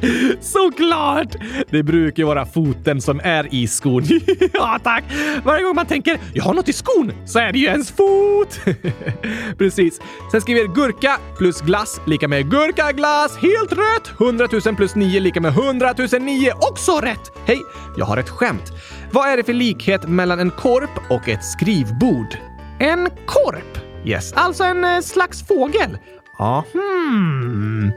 Såklart! 0.40 1.36
Det 1.70 1.82
brukar 1.82 2.22
ju 2.22 2.26
vara 2.26 2.46
foten 2.46 3.00
som 3.00 3.20
är 3.24 3.54
i 3.54 3.68
skon. 3.68 4.02
ja, 4.52 4.78
tack! 4.84 5.04
Varje 5.44 5.64
gång 5.64 5.74
man 5.74 5.86
tänker 5.86 6.18
“jag 6.32 6.44
har 6.44 6.54
något 6.54 6.68
i 6.68 6.72
skon” 6.72 7.12
så 7.26 7.38
är 7.38 7.52
det 7.52 7.58
ju 7.58 7.66
ens 7.66 7.90
fot! 7.90 8.60
Precis. 9.58 10.00
Sen 10.30 10.40
skriver 10.40 10.74
gurka 10.74 11.18
plus 11.38 11.60
glass 11.60 12.00
lika 12.06 12.28
med 12.28 12.50
gurkaglass. 12.50 13.36
Helt 13.36 13.72
rätt! 13.72 14.20
100 14.20 14.48
000 14.64 14.76
plus 14.76 14.94
9 14.94 15.20
lika 15.20 15.40
med 15.40 15.52
100 15.52 15.94
009. 16.20 16.50
Också 16.70 16.92
rätt! 16.92 17.32
Hej, 17.46 17.60
jag 17.96 18.06
har 18.06 18.16
ett 18.16 18.30
skämt. 18.30 18.72
Vad 19.16 19.28
är 19.28 19.36
det 19.36 19.44
för 19.44 19.52
likhet 19.52 20.08
mellan 20.08 20.40
en 20.40 20.50
korp 20.50 20.90
och 21.10 21.28
ett 21.28 21.44
skrivbord? 21.44 22.38
En 22.78 23.10
korp? 23.26 23.78
Yes, 24.04 24.32
alltså 24.32 24.64
en 24.64 24.84
eh, 24.84 25.00
slags 25.00 25.46
fågel. 25.46 25.98
Ja, 26.38 26.64
hmm. 26.72 27.92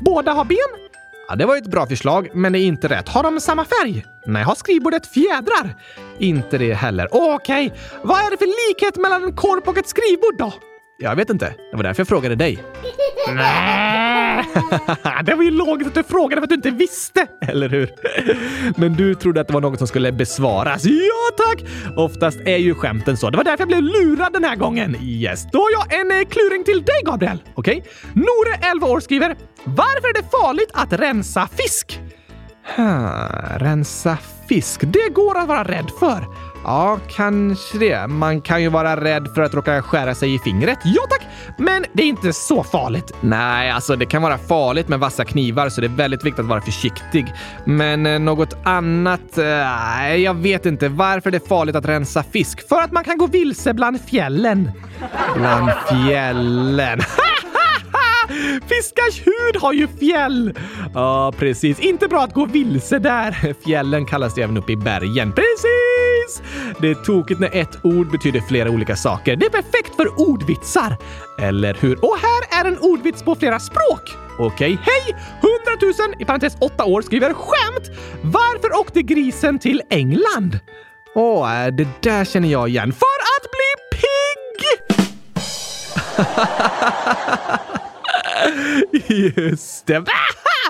Båda 0.00 0.32
har 0.32 0.44
ben? 0.44 0.58
Ja, 1.28 1.36
det 1.36 1.46
var 1.46 1.56
ett 1.56 1.70
bra 1.70 1.86
förslag, 1.86 2.28
men 2.34 2.52
det 2.52 2.58
är 2.58 2.66
inte 2.66 2.88
rätt. 2.88 3.08
Har 3.08 3.22
de 3.22 3.40
samma 3.40 3.64
färg? 3.64 4.04
Nej, 4.26 4.42
har 4.42 4.54
skrivbordet 4.54 5.12
fjädrar? 5.12 5.76
Inte 6.18 6.58
det 6.58 6.74
heller. 6.74 7.08
Okej, 7.10 7.66
okay. 7.66 7.78
vad 8.02 8.18
är 8.18 8.30
det 8.30 8.36
för 8.36 8.70
likhet 8.70 8.96
mellan 8.96 9.24
en 9.24 9.36
korp 9.36 9.68
och 9.68 9.78
ett 9.78 9.88
skrivbord 9.88 10.38
då? 10.38 10.52
Jag 10.98 11.16
vet 11.16 11.30
inte. 11.30 11.54
Det 11.70 11.76
var 11.76 11.82
därför 11.82 12.00
jag 12.00 12.08
frågade 12.08 12.34
dig. 12.34 12.64
Nej, 13.34 14.44
det 15.24 15.34
var 15.34 15.42
ju 15.42 15.50
logiskt 15.50 15.88
att 15.88 15.94
du 15.94 16.02
frågade 16.02 16.40
för 16.40 16.42
att 16.42 16.48
du 16.48 16.54
inte 16.54 16.70
visste, 16.70 17.26
eller 17.40 17.68
hur? 17.68 17.90
Men 18.80 18.94
du 18.94 19.14
trodde 19.14 19.40
att 19.40 19.46
det 19.46 19.54
var 19.54 19.60
något 19.60 19.78
som 19.78 19.88
skulle 19.88 20.12
besvaras. 20.12 20.84
Ja, 20.84 21.36
tack! 21.36 21.64
Oftast 21.96 22.40
är 22.40 22.56
ju 22.56 22.74
skämten 22.74 23.16
så. 23.16 23.30
Det 23.30 23.36
var 23.36 23.44
därför 23.44 23.60
jag 23.60 23.68
blev 23.68 23.82
lurad 23.82 24.32
den 24.32 24.44
här 24.44 24.56
gången. 24.56 24.96
Yes, 25.02 25.46
då 25.52 25.58
har 25.58 25.70
jag 25.70 26.00
en 26.00 26.20
eh, 26.20 26.28
kluring 26.28 26.64
till 26.64 26.82
dig, 26.82 27.02
Gabriel. 27.04 27.42
Okej? 27.54 27.78
Okay? 27.78 28.22
Nore, 28.22 28.70
11 28.72 28.86
år, 28.86 29.00
skriver 29.00 29.36
“Varför 29.64 30.08
är 30.08 30.22
det 30.22 30.30
farligt 30.30 30.70
att 30.72 30.92
rensa 30.92 31.48
fisk?” 31.56 32.00
Rensa 33.56 34.18
fisk, 34.48 34.80
det 34.80 35.08
går 35.14 35.38
att 35.38 35.48
vara 35.48 35.64
rädd 35.64 35.90
för. 36.00 36.26
Ja, 36.64 36.98
kanske 37.10 37.78
det. 37.78 38.06
Man 38.06 38.40
kan 38.40 38.62
ju 38.62 38.68
vara 38.68 39.04
rädd 39.04 39.28
för 39.34 39.42
att 39.42 39.54
råka 39.54 39.82
skära 39.82 40.14
sig 40.14 40.34
i 40.34 40.38
fingret. 40.38 40.78
Ja 40.84 41.02
tack! 41.10 41.28
Men 41.58 41.84
det 41.92 42.02
är 42.02 42.06
inte 42.06 42.32
så 42.32 42.64
farligt. 42.64 43.12
Nej, 43.20 43.70
alltså 43.70 43.96
det 43.96 44.06
kan 44.06 44.22
vara 44.22 44.38
farligt 44.38 44.88
med 44.88 44.98
vassa 44.98 45.24
knivar 45.24 45.68
så 45.68 45.80
det 45.80 45.86
är 45.86 45.96
väldigt 45.96 46.24
viktigt 46.24 46.40
att 46.40 46.46
vara 46.46 46.60
försiktig. 46.60 47.32
Men 47.64 48.06
eh, 48.06 48.18
något 48.18 48.54
annat? 48.64 49.38
Eh, 49.38 50.16
jag 50.16 50.34
vet 50.34 50.66
inte 50.66 50.88
varför 50.88 51.30
det 51.30 51.36
är 51.36 51.48
farligt 51.48 51.76
att 51.76 51.88
rensa 51.88 52.22
fisk. 52.22 52.68
För 52.68 52.82
att 52.82 52.92
man 52.92 53.04
kan 53.04 53.18
gå 53.18 53.26
vilse 53.26 53.74
bland 53.74 54.00
fjällen. 54.00 54.70
Bland 55.36 55.70
fjällen. 55.88 57.00
Fiskars 58.68 59.26
hud 59.26 59.56
har 59.62 59.72
ju 59.72 59.88
fjäll! 59.88 60.54
Ja, 60.94 61.32
precis. 61.38 61.80
Inte 61.80 62.08
bra 62.08 62.22
att 62.22 62.34
gå 62.34 62.46
vilse 62.46 62.98
där. 62.98 63.54
Fjällen 63.64 64.06
kallas 64.06 64.34
det 64.34 64.42
även 64.42 64.56
uppe 64.56 64.72
i 64.72 64.76
bergen. 64.76 65.32
Precis! 65.32 66.42
Det 66.80 66.90
är 66.90 66.94
tokigt 66.94 67.40
när 67.40 67.56
ett 67.56 67.84
ord 67.84 68.10
betyder 68.10 68.40
flera 68.40 68.70
olika 68.70 68.96
saker. 68.96 69.36
Det 69.36 69.46
är 69.46 69.50
perfekt 69.50 69.96
för 69.96 70.20
ordvitsar. 70.30 70.96
Eller 71.38 71.76
hur? 71.80 72.04
Och 72.04 72.16
här 72.18 72.60
är 72.60 72.68
en 72.68 72.78
ordvits 72.78 73.22
på 73.22 73.34
flera 73.34 73.60
språk. 73.60 74.16
Okej, 74.38 74.78
hej! 74.82 75.16
100 75.78 76.04
000 76.08 76.22
i 76.22 76.24
parentes 76.24 76.56
8 76.60 76.84
år 76.84 77.02
skriver 77.02 77.32
skämt. 77.34 77.98
Varför 78.22 78.80
åkte 78.80 79.02
grisen 79.02 79.58
till 79.58 79.82
England? 79.90 80.58
Åh, 81.14 81.66
det 81.66 81.88
där 82.00 82.24
känner 82.24 82.48
jag 82.48 82.68
igen. 82.68 82.92
För 82.92 83.06
att 83.36 83.50
bli 83.50 83.98
pigg! 83.98 84.64
Just 89.08 89.88
det. 89.88 90.08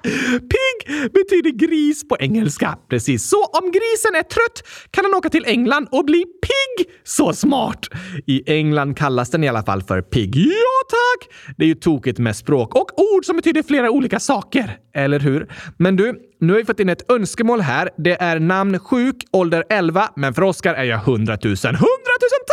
Betyder 0.86 1.50
gris 1.50 2.08
på 2.08 2.16
engelska. 2.20 2.78
Precis. 2.90 3.28
Så 3.28 3.44
om 3.44 3.70
grisen 3.70 4.14
är 4.14 4.22
trött 4.22 4.62
kan 4.90 5.04
den 5.04 5.14
åka 5.14 5.30
till 5.30 5.44
England 5.46 5.88
och 5.90 6.04
bli 6.04 6.24
pigg. 6.24 6.88
Så 7.04 7.32
smart! 7.32 7.88
I 8.26 8.52
England 8.52 8.96
kallas 8.96 9.30
den 9.30 9.44
i 9.44 9.48
alla 9.48 9.62
fall 9.62 9.82
för 9.82 10.02
pigg. 10.02 10.36
Ja, 10.36 10.80
tack! 10.88 11.30
Det 11.56 11.64
är 11.64 11.68
ju 11.68 11.74
tokigt 11.74 12.18
med 12.18 12.36
språk 12.36 12.74
och 12.74 13.00
ord 13.00 13.24
som 13.24 13.36
betyder 13.36 13.62
flera 13.62 13.90
olika 13.90 14.20
saker. 14.20 14.78
Eller 14.94 15.20
hur? 15.20 15.48
Men 15.78 15.96
du, 15.96 16.14
nu 16.40 16.52
har 16.52 16.60
vi 16.60 16.64
fått 16.64 16.80
in 16.80 16.88
ett 16.88 17.10
önskemål 17.10 17.60
här. 17.60 17.90
Det 17.98 18.22
är 18.22 18.40
namn 18.40 18.78
sjuk, 18.78 19.16
ålder 19.32 19.64
11, 19.70 20.08
men 20.16 20.34
för 20.34 20.42
Oskar 20.42 20.74
är 20.74 20.84
jag 20.84 21.00
100 21.00 21.38
000. 21.44 21.54
100 21.64 21.74
000 21.74 21.84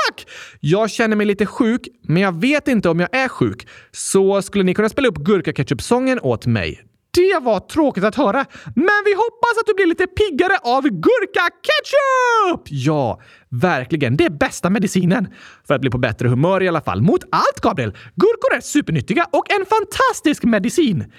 tack! 0.08 0.28
Jag 0.60 0.90
känner 0.92 1.16
mig 1.16 1.26
lite 1.26 1.46
sjuk, 1.46 1.88
men 2.08 2.22
jag 2.22 2.42
vet 2.42 2.68
inte 2.68 2.90
om 2.90 3.00
jag 3.00 3.16
är 3.16 3.28
sjuk. 3.28 3.68
Så 3.92 4.42
skulle 4.42 4.64
ni 4.64 4.74
kunna 4.74 4.90
spela 4.90 5.08
upp 5.08 5.18
gurkaketchup-sången 5.18 6.20
åt 6.20 6.46
mig? 6.46 6.91
Det 7.14 7.40
var 7.42 7.60
tråkigt 7.60 8.04
att 8.04 8.16
höra, 8.16 8.46
men 8.76 9.02
vi 9.06 9.14
hoppas 9.14 9.58
att 9.60 9.66
du 9.66 9.74
blir 9.74 9.86
lite 9.88 10.08
piggare 10.08 10.58
av 10.64 10.84
gurka-ketchup! 10.84 12.68
Ja, 12.70 13.22
verkligen. 13.50 14.18
Det 14.18 14.26
är 14.26 14.30
bästa 14.30 14.70
medicinen. 14.70 15.28
För 15.68 15.74
att 15.74 15.82
bli 15.82 15.90
på 15.90 15.98
bättre 15.98 16.28
humör 16.28 16.64
i 16.64 16.68
alla 16.68 16.82
fall. 16.82 17.02
Mot 17.02 17.24
allt, 17.32 17.62
Gabriel! 17.62 17.92
Gurkor 18.16 18.58
är 18.58 18.62
supernyttiga 18.62 19.28
och 19.32 19.52
en 19.52 19.66
fantastisk 19.66 20.44
medicin. 20.44 21.12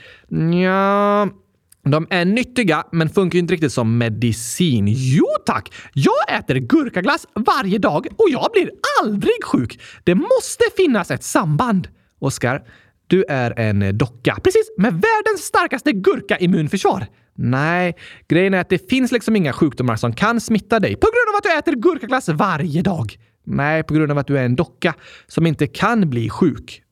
Ja, 0.64 1.28
de 1.84 2.06
är 2.10 2.24
nyttiga, 2.24 2.84
men 2.92 3.08
funkar 3.08 3.38
inte 3.38 3.54
riktigt 3.54 3.72
som 3.72 3.98
medicin. 3.98 4.86
Jo 4.88 5.26
tack! 5.46 5.74
Jag 5.92 6.38
äter 6.38 6.54
gurkaglass 6.54 7.26
varje 7.34 7.78
dag 7.78 8.06
och 8.18 8.26
jag 8.30 8.50
blir 8.52 8.70
aldrig 9.02 9.44
sjuk. 9.44 9.80
Det 10.04 10.14
måste 10.14 10.64
finnas 10.76 11.10
ett 11.10 11.24
samband. 11.24 11.88
Oskar, 12.18 12.62
du 13.12 13.24
är 13.28 13.58
en 13.58 13.82
eh, 13.82 13.92
docka. 13.92 14.38
Precis, 14.44 14.70
med 14.76 14.92
världens 14.92 15.40
starkaste 15.40 15.92
gurka-immunförsvar. 15.92 17.06
Nej, 17.34 17.96
grejen 18.28 18.54
är 18.54 18.60
att 18.60 18.68
det 18.68 18.88
finns 18.90 19.12
liksom 19.12 19.36
inga 19.36 19.52
sjukdomar 19.52 19.96
som 19.96 20.14
kan 20.14 20.40
smitta 20.40 20.80
dig 20.80 20.96
på 20.96 21.06
grund 21.06 21.34
av 21.34 21.36
att 21.36 21.42
du 21.42 21.58
äter 21.58 21.80
gurkaglass 21.80 22.28
varje 22.28 22.82
dag. 22.82 23.16
Nej, 23.46 23.82
på 23.82 23.94
grund 23.94 24.12
av 24.12 24.18
att 24.18 24.26
du 24.26 24.38
är 24.38 24.44
en 24.44 24.56
docka 24.56 24.94
som 25.26 25.46
inte 25.46 25.66
kan 25.66 26.10
bli 26.10 26.30
sjuk. 26.30 26.82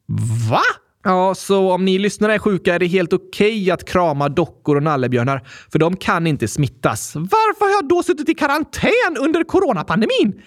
Va? 0.50 0.62
Ja, 1.04 1.34
så 1.34 1.72
om 1.72 1.84
ni 1.84 1.98
lyssnare 1.98 2.34
är 2.34 2.38
sjuka 2.38 2.74
är 2.74 2.78
det 2.78 2.86
helt 2.86 3.12
okej 3.12 3.62
okay 3.62 3.70
att 3.70 3.84
krama 3.84 4.28
dockor 4.28 4.76
och 4.76 4.82
nallebjörnar, 4.82 5.48
för 5.72 5.78
de 5.78 5.96
kan 5.96 6.26
inte 6.26 6.48
smittas. 6.48 7.14
Varför 7.14 7.64
har 7.64 7.72
jag 7.72 7.88
då 7.88 8.02
suttit 8.02 8.28
i 8.28 8.34
karantän 8.34 9.16
under 9.20 9.44
coronapandemin? 9.44 10.42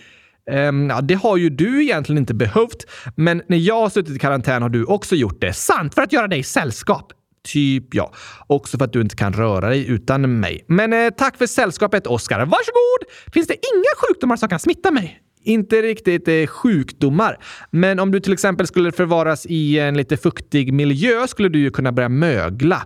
Ehm, 0.52 0.90
ja, 0.90 1.02
det 1.02 1.14
har 1.14 1.38
ju 1.38 1.50
du 1.50 1.84
egentligen 1.84 2.18
inte 2.18 2.34
behövt, 2.34 2.86
men 3.16 3.42
när 3.48 3.58
jag 3.58 3.82
har 3.82 3.90
suttit 3.90 4.16
i 4.16 4.20
karantän 4.20 4.62
har 4.62 4.70
du 4.70 4.86
också 4.86 5.16
gjort 5.16 5.42
det. 5.42 5.54
Sant! 5.54 5.96
För 5.96 6.02
att 6.02 6.14
göra 6.14 6.28
dig 6.28 6.44
sällskap. 6.44 7.14
Typ 7.48 7.96
ja. 7.96 8.14
Också 8.48 8.78
för 8.78 8.86
att 8.86 8.94
du 8.94 9.02
inte 9.02 9.16
kan 9.16 9.34
röra 9.34 9.70
dig 9.70 9.88
utan 9.90 10.40
mig. 10.40 10.66
Men 10.68 10.94
eh, 10.94 11.10
tack 11.18 11.38
för 11.38 11.48
sällskapet, 11.48 12.08
Oskar. 12.08 12.40
Varsågod! 12.40 13.34
Finns 13.34 13.48
det 13.48 13.54
inga 13.54 14.08
sjukdomar 14.08 14.36
som 14.36 14.50
kan 14.50 14.60
smitta 14.60 14.92
mig? 14.92 15.20
Inte 15.46 15.82
riktigt 15.82 16.28
eh, 16.28 16.48
sjukdomar, 16.48 17.38
men 17.72 18.00
om 18.00 18.12
du 18.12 18.20
till 18.20 18.34
exempel 18.34 18.68
skulle 18.68 18.92
förvaras 18.92 19.46
i 19.46 19.80
en 19.80 19.98
lite 19.98 20.18
fuktig 20.18 20.74
miljö 20.74 21.28
skulle 21.28 21.50
du 21.50 21.60
ju 21.60 21.72
kunna 21.72 21.92
börja 21.92 22.10
mögla. 22.10 22.84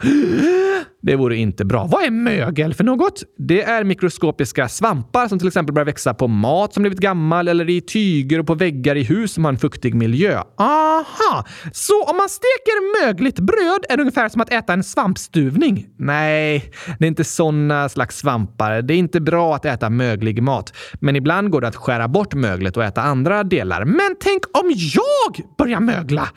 Det 1.02 1.16
vore 1.16 1.36
inte 1.36 1.66
bra. 1.66 1.88
Vad 1.92 2.04
är 2.04 2.12
mögel 2.12 2.74
för 2.74 2.84
något? 2.84 3.24
Det 3.38 3.64
är 3.64 3.84
mikroskopiska 3.84 4.70
svampar 4.70 5.28
som 5.28 5.40
till 5.40 5.48
exempel 5.48 5.74
börjar 5.74 5.86
växa 5.86 6.14
på 6.14 6.28
mat 6.28 6.74
som 6.74 6.84
blivit 6.84 7.00
gammal 7.00 7.48
eller 7.48 7.70
i 7.70 7.82
tyger 7.82 8.40
och 8.40 8.48
på 8.48 8.56
väggar 8.56 8.96
i 8.96 9.04
hus 9.04 9.34
som 9.34 9.46
har 9.46 9.52
en 9.52 9.60
fuktig 9.60 9.96
miljö. 9.96 10.42
Aha! 10.58 11.46
Så 11.72 12.04
om 12.04 12.18
man 12.18 12.30
steker 12.30 13.06
mögligt 13.06 13.40
bröd 13.40 13.86
är 13.90 13.98
det 13.98 14.02
ungefär 14.02 14.30
som 14.30 14.42
att 14.42 14.54
äta 14.54 14.74
en 14.74 14.84
svampstuvning? 14.84 15.86
Nej, 15.98 16.72
det 17.00 17.06
är 17.06 17.08
inte 17.08 17.24
såna 17.24 17.90
slags 17.90 18.18
svampar. 18.18 18.82
Det 18.82 18.94
är 18.94 18.98
inte 18.98 19.22
bra 19.22 19.56
att 19.56 19.66
äta 19.66 19.90
möglig 19.90 20.44
mat, 20.44 20.74
men 20.94 21.16
ibland 21.16 21.50
går 21.50 21.62
det 21.62 21.68
att 21.68 21.76
skära 21.76 22.08
bort 22.08 22.34
möglet 22.34 22.78
och 22.78 22.84
äta 22.84 23.02
andra 23.02 23.44
delar. 23.44 23.86
Men 23.86 24.16
tänk 24.20 24.44
om 24.54 24.72
jag 24.76 25.56
börjar 25.58 25.80
mögla? 25.80 26.30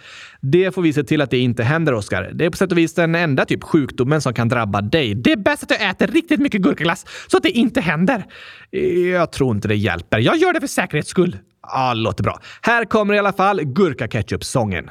Det 0.42 0.74
får 0.74 0.82
vi 0.82 0.92
se 0.92 1.04
till 1.04 1.20
att 1.20 1.30
det 1.30 1.38
inte 1.38 1.62
händer, 1.62 1.94
Oskar. 1.94 2.30
Det 2.34 2.44
är 2.44 2.50
på 2.50 2.56
sätt 2.56 2.72
och 2.72 2.78
vis 2.78 2.94
den 2.94 3.14
enda 3.14 3.44
typ 3.44 3.62
sjukdomen 3.62 4.20
som 4.20 4.34
kan 4.34 4.48
drabba 4.48 4.59
dig. 4.66 5.14
Det 5.14 5.32
är 5.32 5.36
bäst 5.36 5.62
att 5.62 5.68
du 5.68 5.74
äter 5.74 6.06
riktigt 6.06 6.40
mycket 6.40 6.62
gurkaglass 6.62 7.06
så 7.26 7.36
att 7.36 7.42
det 7.42 7.50
inte 7.50 7.80
händer. 7.80 8.26
Jag 9.12 9.32
tror 9.32 9.54
inte 9.54 9.68
det 9.68 9.76
hjälper. 9.76 10.18
Jag 10.18 10.36
gör 10.36 10.52
det 10.52 10.60
för 10.60 10.66
säkerhets 10.66 11.08
skull. 11.08 11.38
Ja, 11.62 11.94
låter 11.94 12.24
bra. 12.24 12.40
Här 12.62 12.84
kommer 12.84 13.14
i 13.14 13.18
alla 13.18 13.32
fall 13.32 13.60
gurkaketchup-sången. 13.64 14.90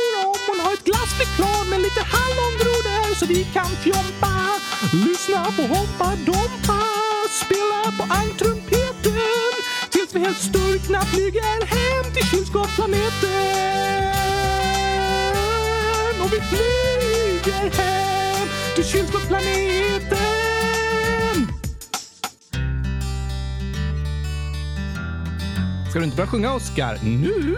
om 1.61 1.69
med 1.69 1.79
lite 1.81 2.03
hallongrodor 2.13 3.15
så 3.15 3.25
vi 3.25 3.43
kan 3.53 3.65
fjompa. 3.83 4.33
Lyssna 4.93 5.45
på 5.57 5.61
Hoppa 5.61 6.09
Dompa, 6.25 6.81
spela 7.41 7.81
på 7.97 8.03
angtrumpeten 8.13 9.53
tills 9.91 10.15
vi 10.15 10.19
helt 10.19 10.37
sturkna 10.37 11.01
flyger 11.01 11.65
hem 11.65 12.13
till 12.13 12.25
kylskåpsplaneten. 12.25 13.41
Och 16.21 16.33
vi 16.33 16.41
flyger 16.51 17.69
hem 17.77 18.47
till 18.75 18.85
kylskåpsplaneten. 18.85 20.21
Ska 25.89 25.99
du 25.99 26.05
inte 26.05 26.17
börja 26.17 26.29
sjunga, 26.29 26.53
Oscar? 26.53 26.99
Nu? 27.03 27.57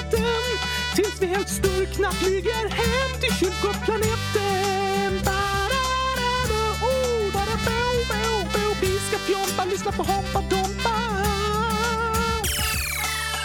tills 0.95 1.21
vi 1.21 1.25
helt 1.25 1.49
sturkna 1.49 2.11
flyger 2.11 2.69
hem 2.69 3.11
till 3.21 3.33
kylskåpsplaneten. 3.39 5.11
Ba-da-da-da, 5.25 6.63
oh, 6.89 7.33
barabo, 7.33 7.77
bo, 8.09 8.23
bo. 8.53 8.75
Vi 8.81 8.99
ska 9.07 9.17
fjompa, 9.17 9.65
lyssna 9.71 9.91
på 9.91 10.03
Hoppa 10.03 10.41
Dompa. 10.49 10.80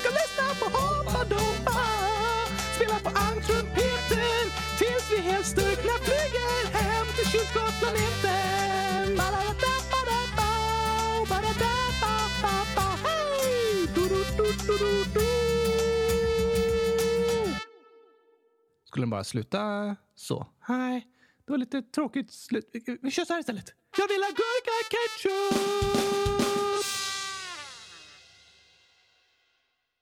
ska 0.00 0.08
lyssna 0.20 0.46
på 0.60 0.66
Hoppa 0.76 1.20
Dompa. 1.32 1.78
Spela 2.76 2.98
på 3.06 3.10
almtrumpeten 3.24 4.44
tills 4.78 5.04
vi 5.12 5.18
helt 5.30 5.46
styrkna 5.46 5.94
flyger 6.06 6.58
hem 6.78 7.06
till 7.16 7.26
kylskåpsplaneten. 7.32 9.04
Ba-da-da-ba-da-ba, 9.18 10.50
ba-da-da-ba-ba-ba, 11.30 12.86
hej! 13.04 13.88
Skulle 18.84 19.02
den 19.02 19.10
bara 19.10 19.24
sluta 19.24 19.96
så? 20.14 20.46
Nej, 20.68 21.06
det 21.46 21.52
var 21.52 21.58
lite 21.58 21.82
tråkigt 21.82 22.32
slut. 22.32 22.70
Vi- 22.72 22.98
Vi 23.02 23.10
kör 23.10 23.24
så 23.24 23.32
här 23.32 23.40
istället. 23.40 23.64
Jag 23.98 24.08
vill 24.08 24.22
ha 24.22 24.30
gurka-ketchup! 24.30 26.29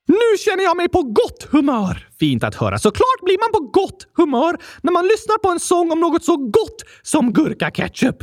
Nu 0.09 0.39
känner 0.39 0.65
jag 0.65 0.77
mig 0.77 0.89
på 0.89 1.03
gott 1.03 1.49
humör! 1.51 2.09
Fint 2.21 2.45
att 2.45 2.55
höra. 2.55 2.79
Såklart 2.79 3.21
blir 3.23 3.39
man 3.39 3.53
på 3.53 3.81
gott 3.81 4.07
humör 4.17 4.57
när 4.83 4.93
man 4.93 5.05
lyssnar 5.07 5.39
på 5.39 5.49
en 5.49 5.61
sång 5.61 5.93
om 5.93 6.01
något 6.01 6.25
så 6.25 6.37
gott 6.37 6.83
som 7.03 7.33
gurkaketchup. 7.33 8.17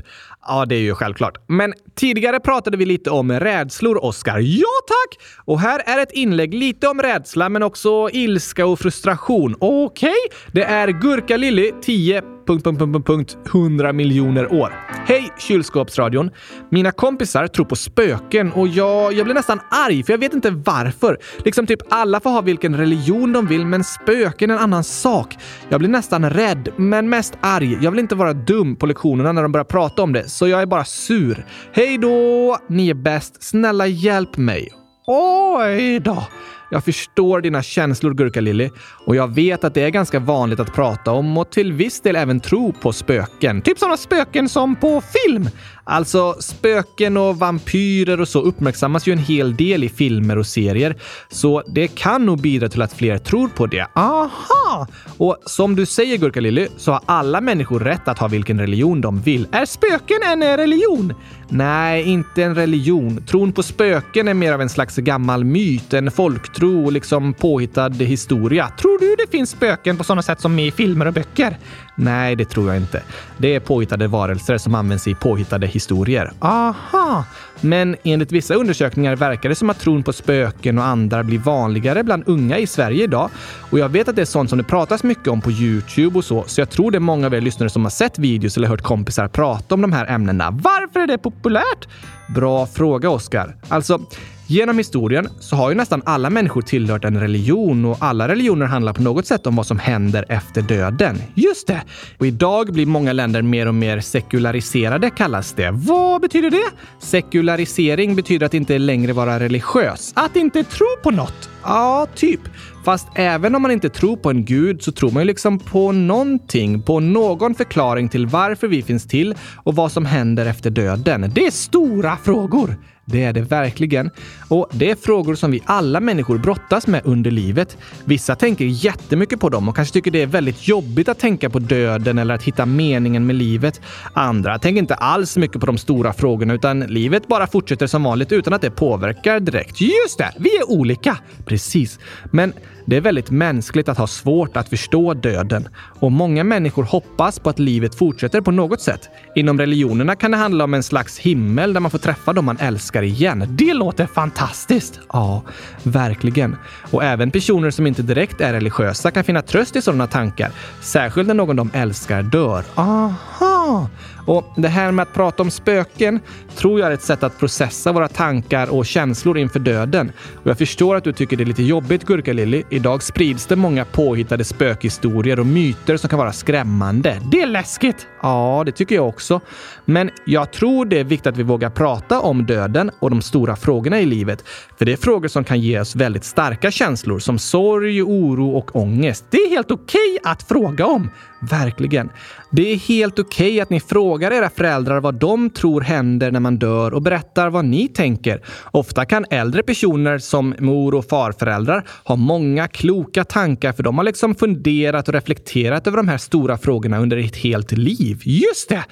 Ja, 0.48 0.66
det 0.66 0.76
är 0.76 0.80
ju 0.80 0.96
självklart. 0.96 1.38
Men 1.48 1.74
tidigare 1.96 2.40
pratade 2.40 2.78
vi 2.78 2.86
lite 2.86 3.10
om 3.10 3.32
rädslor, 3.32 4.04
Oskar. 4.04 4.40
Ja, 4.40 4.68
tack! 4.88 5.24
Och 5.46 5.60
här 5.60 5.82
är 5.86 6.04
ett 6.04 6.12
inlägg 6.12 6.54
lite 6.54 6.88
om 6.88 7.02
rädsla, 7.02 7.50
men 7.50 7.64
också 7.64 8.10
ilska 8.14 8.66
och 8.66 8.80
frustration. 8.80 9.56
Okej? 9.60 10.16
Det 10.52 10.64
är 10.64 10.88
Gurka 10.88 11.38
Lilly, 11.38 11.72
10 11.82 12.22
punkt, 12.48 12.64
punkt, 12.64 12.80
punkt, 12.80 13.08
punkt, 13.08 13.38
100 13.54 13.94
miljoner 13.94 14.54
år. 14.54 14.74
Hej 15.08 15.32
kylskåpsradion! 15.38 16.32
Mina 16.70 16.92
kompisar 16.92 17.48
tror 17.48 17.66
på 17.66 17.76
spöken 17.76 18.52
och 18.52 18.68
jag, 18.68 19.14
jag 19.14 19.26
blir 19.26 19.34
nästan 19.34 19.60
arg 19.70 20.04
för 20.04 20.14
jag 20.14 20.18
vet 20.18 20.34
inte 20.34 20.50
varför. 20.52 21.20
Liksom 21.46 21.68
typ 21.68 21.80
alla 21.90 22.20
får 22.20 22.30
ha 22.30 22.42
vilken 22.42 22.78
religion 22.78 23.34
de 23.34 23.48
vill 23.48 23.66
men 23.66 23.84
spöken 23.84 24.50
är 24.50 24.54
en 24.54 24.60
annan 24.62 24.84
sak. 24.84 25.36
Jag 25.70 25.80
blir 25.80 25.90
nästan 25.90 26.30
rädd, 26.30 26.70
men 26.76 27.10
mest 27.10 27.38
arg. 27.42 27.78
Jag 27.82 27.92
vill 27.92 28.00
inte 28.00 28.16
vara 28.16 28.34
dum 28.34 28.76
på 28.76 28.86
lektionerna 28.86 29.32
när 29.32 29.42
de 29.42 29.52
börjar 29.52 29.66
prata 29.66 30.02
om 30.02 30.14
det, 30.14 30.30
så 30.30 30.48
jag 30.48 30.62
är 30.62 30.66
bara 30.66 30.86
sur. 30.86 31.46
Hej 31.74 31.85
då! 31.94 32.58
Ni 32.68 32.90
är 32.90 32.94
bäst. 32.94 33.44
Snälla 33.44 33.88
hjälp 33.88 34.38
mig. 34.38 34.74
Oj 35.08 36.00
då! 36.00 36.28
Jag 36.72 36.84
förstår 36.84 37.42
dina 37.42 37.64
känslor, 37.64 38.14
Gurka-Lilly. 38.14 38.70
Och 39.06 39.16
jag 39.16 39.36
vet 39.36 39.64
att 39.64 39.74
det 39.74 39.82
är 39.82 39.90
ganska 39.90 40.20
vanligt 40.20 40.60
att 40.60 40.74
prata 40.74 41.12
om 41.12 41.38
och 41.38 41.52
till 41.52 41.74
viss 41.74 42.02
del 42.02 42.16
även 42.16 42.40
tro 42.40 42.74
på 42.74 42.94
spöken. 42.94 43.62
Typ 43.62 43.80
sådana 43.80 43.98
spöken 43.98 44.50
som 44.50 44.76
på 44.76 45.02
film. 45.02 45.50
Alltså, 45.88 46.36
spöken 46.40 47.18
och 47.18 47.40
vampyrer 47.40 48.22
och 48.22 48.28
så 48.28 48.42
uppmärksammas 48.42 49.08
ju 49.08 49.12
en 49.14 49.20
hel 49.20 49.56
del 49.56 49.84
i 49.84 49.90
filmer 49.90 50.38
och 50.38 50.48
serier. 50.48 50.96
Så 51.30 51.64
det 51.68 51.88
kan 51.88 52.26
nog 52.26 52.42
bidra 52.42 52.70
till 52.70 52.82
att 52.82 52.94
fler 52.94 53.18
tror 53.18 53.48
på 53.48 53.66
det. 53.66 53.88
Aha! 53.96 54.88
Och 55.18 55.38
som 55.46 55.76
du 55.76 55.86
säger, 55.86 56.18
Gurka-Lilly, 56.18 56.68
så 56.78 56.92
har 56.92 57.02
alla 57.06 57.42
människor 57.42 57.80
rätt 57.80 58.08
att 58.08 58.20
ha 58.20 58.28
vilken 58.28 58.60
religion 58.60 59.02
de 59.02 59.22
vill. 59.22 59.48
Är 59.52 59.66
spöken 59.66 60.18
en 60.24 60.58
religion? 60.58 61.14
Nej, 61.50 62.04
inte 62.04 62.44
en 62.44 62.56
religion. 62.56 63.26
Tron 63.26 63.52
på 63.52 63.64
spöken 63.64 64.28
är 64.28 64.34
mer 64.34 64.54
av 64.54 64.62
en 64.62 64.70
slags 64.70 64.96
gammal 64.96 65.44
myt, 65.44 65.94
en 65.94 66.12
folktro 66.12 66.86
och 66.86 66.92
liksom 66.92 67.34
påhittad 67.34 67.90
historia. 67.90 68.72
Tror 68.80 69.00
du 69.00 69.16
det 69.16 69.32
finns 69.32 69.50
spöken 69.50 69.98
på 69.98 70.04
sådana 70.04 70.22
sätt 70.22 70.42
som 70.42 70.60
i 70.60 70.72
filmer 70.72 71.06
och 71.06 71.14
böcker? 71.14 71.58
Nej, 71.96 72.36
det 72.36 72.46
tror 72.46 72.68
jag 72.68 72.78
inte. 72.78 73.02
Det 73.38 73.56
är 73.56 73.60
påhittade 73.60 74.08
varelser 74.08 74.58
som 74.58 74.76
används 74.76 75.08
i 75.08 75.16
påhittade 75.16 75.68
historier. 75.68 76.32
Aha! 76.40 77.24
Men 77.62 77.96
enligt 78.04 78.32
vissa 78.32 78.54
undersökningar 78.54 79.16
verkar 79.16 79.50
det 79.50 79.56
som 79.56 79.70
att 79.70 79.80
tron 79.80 80.04
på 80.04 80.14
spöken 80.14 80.78
och 80.78 80.86
andra 80.86 81.24
blir 81.24 81.40
vanligare 81.40 82.04
bland 82.04 82.24
unga 82.28 82.58
i 82.58 82.68
Sverige 82.68 83.04
idag. 83.04 83.30
Och 83.70 83.80
jag 83.80 83.90
vet 83.90 84.08
att 84.08 84.16
det 84.16 84.22
är 84.22 84.26
sånt 84.26 84.50
som 84.50 84.58
det 84.58 84.64
pratas 84.64 85.04
mycket 85.04 85.28
om 85.28 85.42
på 85.42 85.52
Youtube 85.52 86.18
och 86.18 86.26
så, 86.26 86.44
så 86.48 86.62
jag 86.62 86.70
tror 86.70 86.92
det 86.92 86.98
är 86.98 87.00
många 87.00 87.28
av 87.28 87.34
er 87.34 87.42
lyssnare 87.42 87.70
som 87.70 87.84
har 87.84 87.90
sett 87.90 88.20
videos 88.20 88.58
eller 88.58 88.68
hört 88.68 88.82
kompisar 88.82 89.28
prata 89.28 89.76
om 89.76 89.82
de 89.82 89.94
här 89.94 90.06
ämnena. 90.06 90.52
Varför 90.52 91.00
är 91.00 91.08
det 91.08 91.18
populärt? 91.18 91.88
Bra 92.28 92.68
fråga, 92.68 93.10
Oskar. 93.10 93.56
Alltså, 93.68 94.00
Genom 94.48 94.78
historien 94.78 95.30
så 95.40 95.56
har 95.56 95.70
ju 95.70 95.76
nästan 95.76 96.02
alla 96.06 96.30
människor 96.30 96.62
tillhört 96.62 97.06
en 97.06 97.20
religion 97.20 97.86
och 97.86 97.98
alla 98.00 98.28
religioner 98.28 98.66
handlar 98.66 98.94
på 98.94 99.02
något 99.02 99.26
sätt 99.26 99.48
om 99.48 99.56
vad 99.56 99.66
som 99.66 99.80
händer 99.80 100.26
efter 100.30 100.62
döden. 100.62 101.22
Just 101.34 101.68
det! 101.68 101.82
Och 102.18 102.28
idag 102.28 102.74
blir 102.74 102.86
många 102.86 103.14
länder 103.14 103.42
mer 103.42 103.68
och 103.68 103.76
mer 103.76 104.00
sekulariserade 104.00 105.10
kallas 105.10 105.54
det. 105.54 105.72
Vad 105.72 106.22
betyder 106.22 106.52
det? 106.52 106.66
Sekularisering 107.00 108.16
betyder 108.16 108.46
att 108.46 108.54
inte 108.54 108.78
längre 108.78 109.14
vara 109.14 109.40
religiös. 109.40 110.14
Att 110.16 110.36
inte 110.36 110.64
tro 110.64 110.88
på 111.04 111.12
något. 111.12 111.50
Ja, 111.64 112.08
typ. 112.16 112.42
Fast 112.84 113.08
även 113.16 113.56
om 113.56 113.62
man 113.62 113.72
inte 113.72 113.90
tror 113.90 114.18
på 114.18 114.30
en 114.30 114.46
gud 114.46 114.82
så 114.82 114.92
tror 114.92 115.12
man 115.12 115.24
ju 115.24 115.28
liksom 115.28 115.60
på 115.60 115.92
någonting, 115.92 116.82
på 116.82 117.00
någon 117.00 117.56
förklaring 117.56 118.10
till 118.10 118.28
varför 118.28 118.68
vi 118.68 118.82
finns 118.82 119.08
till 119.08 119.36
och 119.64 119.76
vad 119.76 119.92
som 119.92 120.06
händer 120.06 120.46
efter 120.46 120.70
döden. 120.70 121.32
Det 121.36 121.46
är 121.46 121.52
stora 121.52 122.18
frågor! 122.18 122.78
Det 123.06 123.24
är 123.24 123.34
det 123.34 123.42
verkligen. 123.42 124.12
Och 124.48 124.70
det 124.72 124.92
är 124.92 124.96
frågor 124.96 125.36
som 125.36 125.52
vi 125.52 125.62
alla 125.66 126.00
människor 126.00 126.38
brottas 126.38 126.88
med 126.88 127.02
under 127.04 127.32
livet. 127.32 127.78
Vissa 128.06 128.36
tänker 128.36 128.66
jättemycket 128.66 129.40
på 129.40 129.50
dem 129.50 129.70
och 129.70 129.76
kanske 129.76 129.94
tycker 129.94 130.12
det 130.12 130.22
är 130.22 130.28
väldigt 130.28 130.68
jobbigt 130.68 131.10
att 131.10 131.20
tänka 131.20 131.50
på 131.50 131.60
döden 131.60 132.20
eller 132.20 132.36
att 132.36 132.44
hitta 132.44 132.66
meningen 132.66 133.26
med 133.26 133.36
livet. 133.36 133.82
Andra 134.14 134.60
tänker 134.60 134.80
inte 134.80 134.96
alls 134.96 135.38
mycket 135.38 135.60
på 135.60 135.66
de 135.66 135.78
stora 135.78 136.14
frågorna 136.14 136.54
utan 136.54 136.80
livet 136.80 137.28
bara 137.28 137.48
fortsätter 137.48 137.88
som 137.88 138.04
vanligt 138.04 138.32
utan 138.32 138.54
att 138.54 138.62
det 138.62 138.72
påverkar 138.72 139.40
direkt. 139.40 139.82
Just 139.82 140.18
det, 140.18 140.32
vi 140.38 140.58
är 140.58 140.70
olika! 140.70 141.18
Precis. 141.46 142.00
Men 142.32 142.54
det 142.88 142.98
är 142.98 143.02
väldigt 143.02 143.32
mänskligt 143.32 143.90
att 143.90 143.98
ha 143.98 144.08
svårt 144.08 144.58
att 144.58 144.70
förstå 144.70 145.14
döden 145.14 145.68
och 146.00 146.12
många 146.12 146.44
människor 146.44 146.84
hoppas 146.84 147.40
på 147.40 147.50
att 147.50 147.60
livet 147.60 147.96
fortsätter 147.96 148.42
på 148.42 148.52
något 148.52 148.82
sätt. 148.82 149.10
Inom 149.36 149.60
religionerna 149.60 150.16
kan 150.16 150.32
det 150.32 150.38
handla 150.38 150.64
om 150.64 150.74
en 150.74 150.84
slags 150.84 151.20
himmel 151.20 151.74
där 151.74 151.82
man 151.82 151.92
får 151.92 151.98
träffa 151.98 152.34
dem 152.34 152.46
man 152.46 152.58
älskar 152.58 152.95
igen. 153.02 153.46
Det 153.50 153.74
låter 153.74 154.06
fantastiskt! 154.06 155.00
Ja, 155.14 155.44
verkligen. 155.84 156.56
Och 156.92 157.04
även 157.04 157.32
personer 157.32 157.72
som 157.72 157.88
inte 157.88 158.02
direkt 158.02 158.42
är 158.42 158.54
religiösa 158.54 159.12
kan 159.12 159.24
finna 159.24 159.42
tröst 159.42 159.76
i 159.76 159.82
sådana 159.82 160.08
tankar, 160.08 160.52
särskilt 160.82 161.28
när 161.28 161.34
någon 161.36 161.56
de 161.56 161.70
älskar 161.74 162.24
dör. 162.24 162.64
Aha! 162.76 163.90
Och 164.26 164.54
det 164.56 164.68
här 164.68 164.92
med 164.92 165.04
att 165.04 165.14
prata 165.14 165.44
om 165.44 165.52
spöken 165.52 166.20
tror 166.56 166.80
jag 166.80 166.90
är 166.90 166.94
ett 166.94 167.02
sätt 167.02 167.24
att 167.24 167.40
processa 167.40 167.92
våra 167.92 168.08
tankar 168.08 168.68
och 168.70 168.86
känslor 168.86 169.38
inför 169.38 169.60
döden. 169.60 170.12
Och 170.44 170.48
jag 170.48 170.58
förstår 170.58 170.96
att 170.96 171.04
du 171.04 171.14
tycker 171.14 171.38
det 171.38 171.44
är 171.44 171.46
lite 171.46 171.64
jobbigt, 171.64 172.06
Gurka-Lilly. 172.06 172.64
Idag 172.70 173.04
sprids 173.04 173.46
det 173.46 173.56
många 173.56 173.86
påhittade 173.86 174.44
spökhistorier 174.44 175.40
och 175.40 175.46
myter 175.46 175.98
som 175.98 176.10
kan 176.10 176.20
vara 176.20 176.34
skrämmande. 176.34 177.22
Det 177.32 177.42
är 177.42 177.48
läskigt! 177.48 178.08
Ja, 178.22 178.64
det 178.66 178.72
tycker 178.72 178.96
jag 178.96 179.08
också. 179.08 179.42
Men 179.86 180.10
jag 180.26 180.52
tror 180.52 180.86
det 180.86 181.00
är 181.00 181.04
viktigt 181.04 181.28
att 181.28 181.38
vi 181.38 181.44
vågar 181.44 181.70
prata 181.70 182.20
om 182.20 182.46
döden 182.46 182.92
och 183.00 183.10
de 183.10 183.22
stora 183.22 183.56
frågorna 183.56 184.00
i 184.00 184.06
livet. 184.06 184.44
För 184.78 184.86
det 184.86 184.94
är 184.94 184.98
frågor 184.98 185.28
som 185.28 185.44
kan 185.44 185.60
ge 185.60 185.80
oss 185.80 185.96
väldigt 185.96 186.24
starka 186.24 186.72
känslor 186.72 187.20
som 187.20 187.40
sorg, 187.40 188.04
oro 188.04 188.50
och 188.50 188.76
ångest. 188.76 189.26
Det 189.30 189.38
är 189.38 189.50
helt 189.50 189.72
okej 189.72 190.18
okay 190.20 190.32
att 190.32 190.44
fråga 190.44 190.86
om. 190.86 191.10
Verkligen. 191.40 192.10
Det 192.56 192.74
är 192.74 192.78
helt 192.78 193.20
okej 193.20 193.48
okay 193.48 193.62
att 193.62 193.70
ni 193.70 193.80
frågar 193.80 194.32
era 194.32 194.50
föräldrar 194.50 195.00
vad 195.00 195.16
de 195.16 195.50
tror 195.50 195.82
händer 195.82 196.32
när 196.32 196.40
man 196.40 196.58
dör 196.58 196.94
och 196.94 197.02
berättar 197.02 197.50
vad 197.50 197.66
ni 197.66 197.88
tänker. 197.88 198.42
Ofta 198.72 199.06
kan 199.06 199.26
äldre 199.30 199.64
personer 199.64 200.18
som 200.18 200.56
mor 200.60 200.96
och 200.96 201.06
farföräldrar 201.06 201.88
ha 202.04 202.16
många 202.16 202.68
kloka 202.68 203.24
tankar 203.24 203.74
för 203.74 203.84
de 203.84 203.98
har 203.98 204.06
liksom 204.06 204.36
funderat 204.36 205.08
och 205.08 205.14
reflekterat 205.14 205.88
över 205.88 205.98
de 205.98 206.08
här 206.08 206.18
stora 206.18 206.58
frågorna 206.58 207.00
under 207.00 207.18
ett 207.18 207.36
helt 207.36 207.72
liv. 207.72 208.22
Just 208.24 208.70
det! 208.70 208.84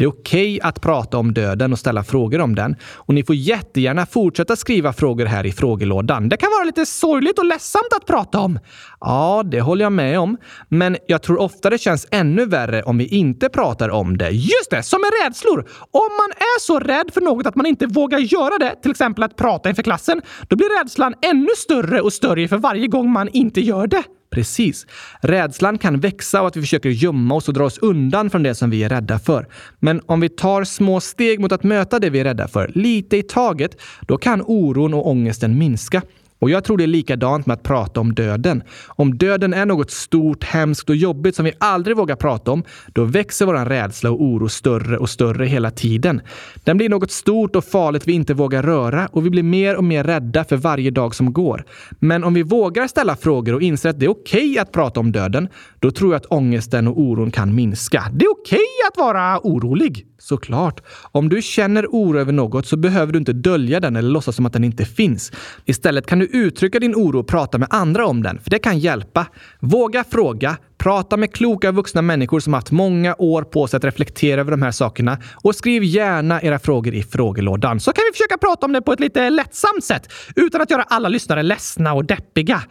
Det 0.00 0.04
är 0.04 0.08
okej 0.08 0.56
okay 0.56 0.68
att 0.68 0.80
prata 0.80 1.18
om 1.18 1.34
döden 1.34 1.72
och 1.72 1.78
ställa 1.78 2.04
frågor 2.04 2.40
om 2.40 2.54
den. 2.54 2.76
Och 2.94 3.14
ni 3.14 3.24
får 3.24 3.36
jättegärna 3.36 4.06
fortsätta 4.06 4.56
skriva 4.56 4.92
frågor 4.92 5.26
här 5.26 5.46
i 5.46 5.52
frågelådan. 5.52 6.28
Det 6.28 6.36
kan 6.36 6.50
vara 6.50 6.64
lite 6.64 6.86
sorgligt 6.86 7.38
och 7.38 7.44
ledsamt 7.44 7.92
att 7.96 8.06
prata 8.06 8.40
om. 8.40 8.58
Ja, 9.00 9.42
det 9.46 9.60
håller 9.60 9.84
jag 9.84 9.92
med 9.92 10.18
om. 10.18 10.36
Men 10.68 10.96
jag 11.06 11.22
tror 11.22 11.40
ofta 11.40 11.70
det 11.70 11.78
känns 11.78 12.06
ännu 12.10 12.46
värre 12.46 12.82
om 12.82 12.98
vi 12.98 13.06
inte 13.06 13.48
pratar 13.48 13.88
om 13.88 14.18
det. 14.18 14.30
Just 14.30 14.70
det, 14.70 14.82
som 14.82 15.00
med 15.00 15.10
rädslor! 15.24 15.58
Om 15.90 16.10
man 16.20 16.30
är 16.30 16.60
så 16.60 16.78
rädd 16.78 17.10
för 17.14 17.20
något 17.20 17.46
att 17.46 17.56
man 17.56 17.66
inte 17.66 17.86
vågar 17.86 18.18
göra 18.18 18.58
det, 18.58 18.82
till 18.82 18.90
exempel 18.90 19.24
att 19.24 19.36
prata 19.36 19.68
inför 19.68 19.82
klassen, 19.82 20.22
då 20.48 20.56
blir 20.56 20.78
rädslan 20.78 21.14
ännu 21.22 21.50
större 21.56 22.00
och 22.00 22.12
större 22.12 22.48
för 22.48 22.58
varje 22.58 22.86
gång 22.86 23.10
man 23.10 23.28
inte 23.28 23.60
gör 23.60 23.86
det. 23.86 24.02
Precis. 24.30 24.86
Rädslan 25.20 25.78
kan 25.78 26.00
växa 26.00 26.40
och 26.40 26.48
att 26.48 26.56
vi 26.56 26.60
försöker 26.60 26.88
gömma 26.88 27.34
oss 27.34 27.48
och 27.48 27.54
dra 27.54 27.64
oss 27.64 27.78
undan 27.78 28.30
från 28.30 28.42
det 28.42 28.54
som 28.54 28.70
vi 28.70 28.84
är 28.84 28.88
rädda 28.88 29.18
för. 29.18 29.46
Men 29.78 30.00
om 30.06 30.20
vi 30.20 30.28
tar 30.28 30.64
små 30.64 31.00
steg 31.00 31.40
mot 31.40 31.52
att 31.52 31.62
möta 31.62 31.98
det 31.98 32.10
vi 32.10 32.20
är 32.20 32.24
rädda 32.24 32.48
för, 32.48 32.72
lite 32.74 33.16
i 33.16 33.22
taget, 33.22 33.80
då 34.00 34.18
kan 34.18 34.42
oron 34.46 34.94
och 34.94 35.08
ångesten 35.08 35.58
minska. 35.58 36.02
Och 36.40 36.50
jag 36.50 36.64
tror 36.64 36.78
det 36.78 36.84
är 36.84 36.88
likadant 36.88 37.46
med 37.46 37.54
att 37.54 37.62
prata 37.62 38.00
om 38.00 38.14
döden. 38.14 38.62
Om 38.86 39.18
döden 39.18 39.54
är 39.54 39.66
något 39.66 39.90
stort, 39.90 40.44
hemskt 40.44 40.90
och 40.90 40.96
jobbigt 40.96 41.36
som 41.36 41.44
vi 41.44 41.52
aldrig 41.58 41.96
vågar 41.96 42.16
prata 42.16 42.50
om, 42.50 42.64
då 42.92 43.04
växer 43.04 43.46
vår 43.46 43.64
rädsla 43.64 44.10
och 44.10 44.22
oro 44.22 44.48
större 44.48 44.98
och 44.98 45.10
större 45.10 45.46
hela 45.46 45.70
tiden. 45.70 46.20
Den 46.64 46.76
blir 46.76 46.88
något 46.88 47.10
stort 47.10 47.56
och 47.56 47.64
farligt 47.64 48.08
vi 48.08 48.12
inte 48.12 48.34
vågar 48.34 48.62
röra 48.62 49.06
och 49.06 49.26
vi 49.26 49.30
blir 49.30 49.42
mer 49.42 49.76
och 49.76 49.84
mer 49.84 50.04
rädda 50.04 50.44
för 50.44 50.56
varje 50.56 50.90
dag 50.90 51.14
som 51.14 51.32
går. 51.32 51.64
Men 51.98 52.24
om 52.24 52.34
vi 52.34 52.42
vågar 52.42 52.86
ställa 52.86 53.16
frågor 53.16 53.54
och 53.54 53.62
inser 53.62 53.90
att 53.90 54.00
det 54.00 54.06
är 54.06 54.10
okej 54.10 54.50
okay 54.50 54.58
att 54.58 54.72
prata 54.72 55.00
om 55.00 55.12
döden, 55.12 55.48
då 55.78 55.90
tror 55.90 56.12
jag 56.12 56.16
att 56.16 56.26
ångesten 56.26 56.88
och 56.88 57.00
oron 57.00 57.30
kan 57.30 57.54
minska. 57.54 58.04
Det 58.12 58.24
är 58.24 58.30
okej 58.30 58.56
okay 58.56 58.88
att 58.88 58.96
vara 58.96 59.40
orolig. 59.42 60.06
Såklart. 60.30 60.80
Om 61.12 61.28
du 61.28 61.42
känner 61.42 61.86
oro 61.86 62.18
över 62.18 62.32
något 62.32 62.66
så 62.66 62.76
behöver 62.76 63.12
du 63.12 63.18
inte 63.18 63.32
dölja 63.32 63.80
den 63.80 63.96
eller 63.96 64.10
låtsas 64.10 64.36
som 64.36 64.46
att 64.46 64.52
den 64.52 64.64
inte 64.64 64.84
finns. 64.84 65.32
Istället 65.64 66.06
kan 66.06 66.18
du 66.18 66.26
uttrycka 66.26 66.80
din 66.80 66.94
oro 66.94 67.18
och 67.20 67.28
prata 67.28 67.58
med 67.58 67.68
andra 67.70 68.06
om 68.06 68.22
den, 68.22 68.38
för 68.38 68.50
det 68.50 68.58
kan 68.58 68.78
hjälpa. 68.78 69.26
Våga 69.60 70.04
fråga, 70.04 70.56
Prata 70.80 71.16
med 71.16 71.32
kloka 71.32 71.72
vuxna 71.72 72.02
människor 72.02 72.40
som 72.40 72.54
haft 72.54 72.70
många 72.70 73.14
år 73.18 73.42
på 73.42 73.66
sig 73.66 73.76
att 73.76 73.84
reflektera 73.84 74.40
över 74.40 74.50
de 74.50 74.62
här 74.62 74.70
sakerna 74.70 75.18
och 75.42 75.54
skriv 75.54 75.84
gärna 75.84 76.42
era 76.42 76.58
frågor 76.58 76.94
i 76.94 77.02
frågelådan 77.02 77.80
så 77.80 77.92
kan 77.92 78.04
vi 78.08 78.12
försöka 78.12 78.38
prata 78.38 78.66
om 78.66 78.72
det 78.72 78.82
på 78.82 78.92
ett 78.92 79.00
lite 79.00 79.30
lättsamt 79.30 79.84
sätt 79.84 80.12
utan 80.36 80.60
att 80.60 80.70
göra 80.70 80.82
alla 80.82 81.08
lyssnare 81.08 81.42
ledsna 81.42 81.92
och 81.92 82.04
deppiga. 82.04 82.62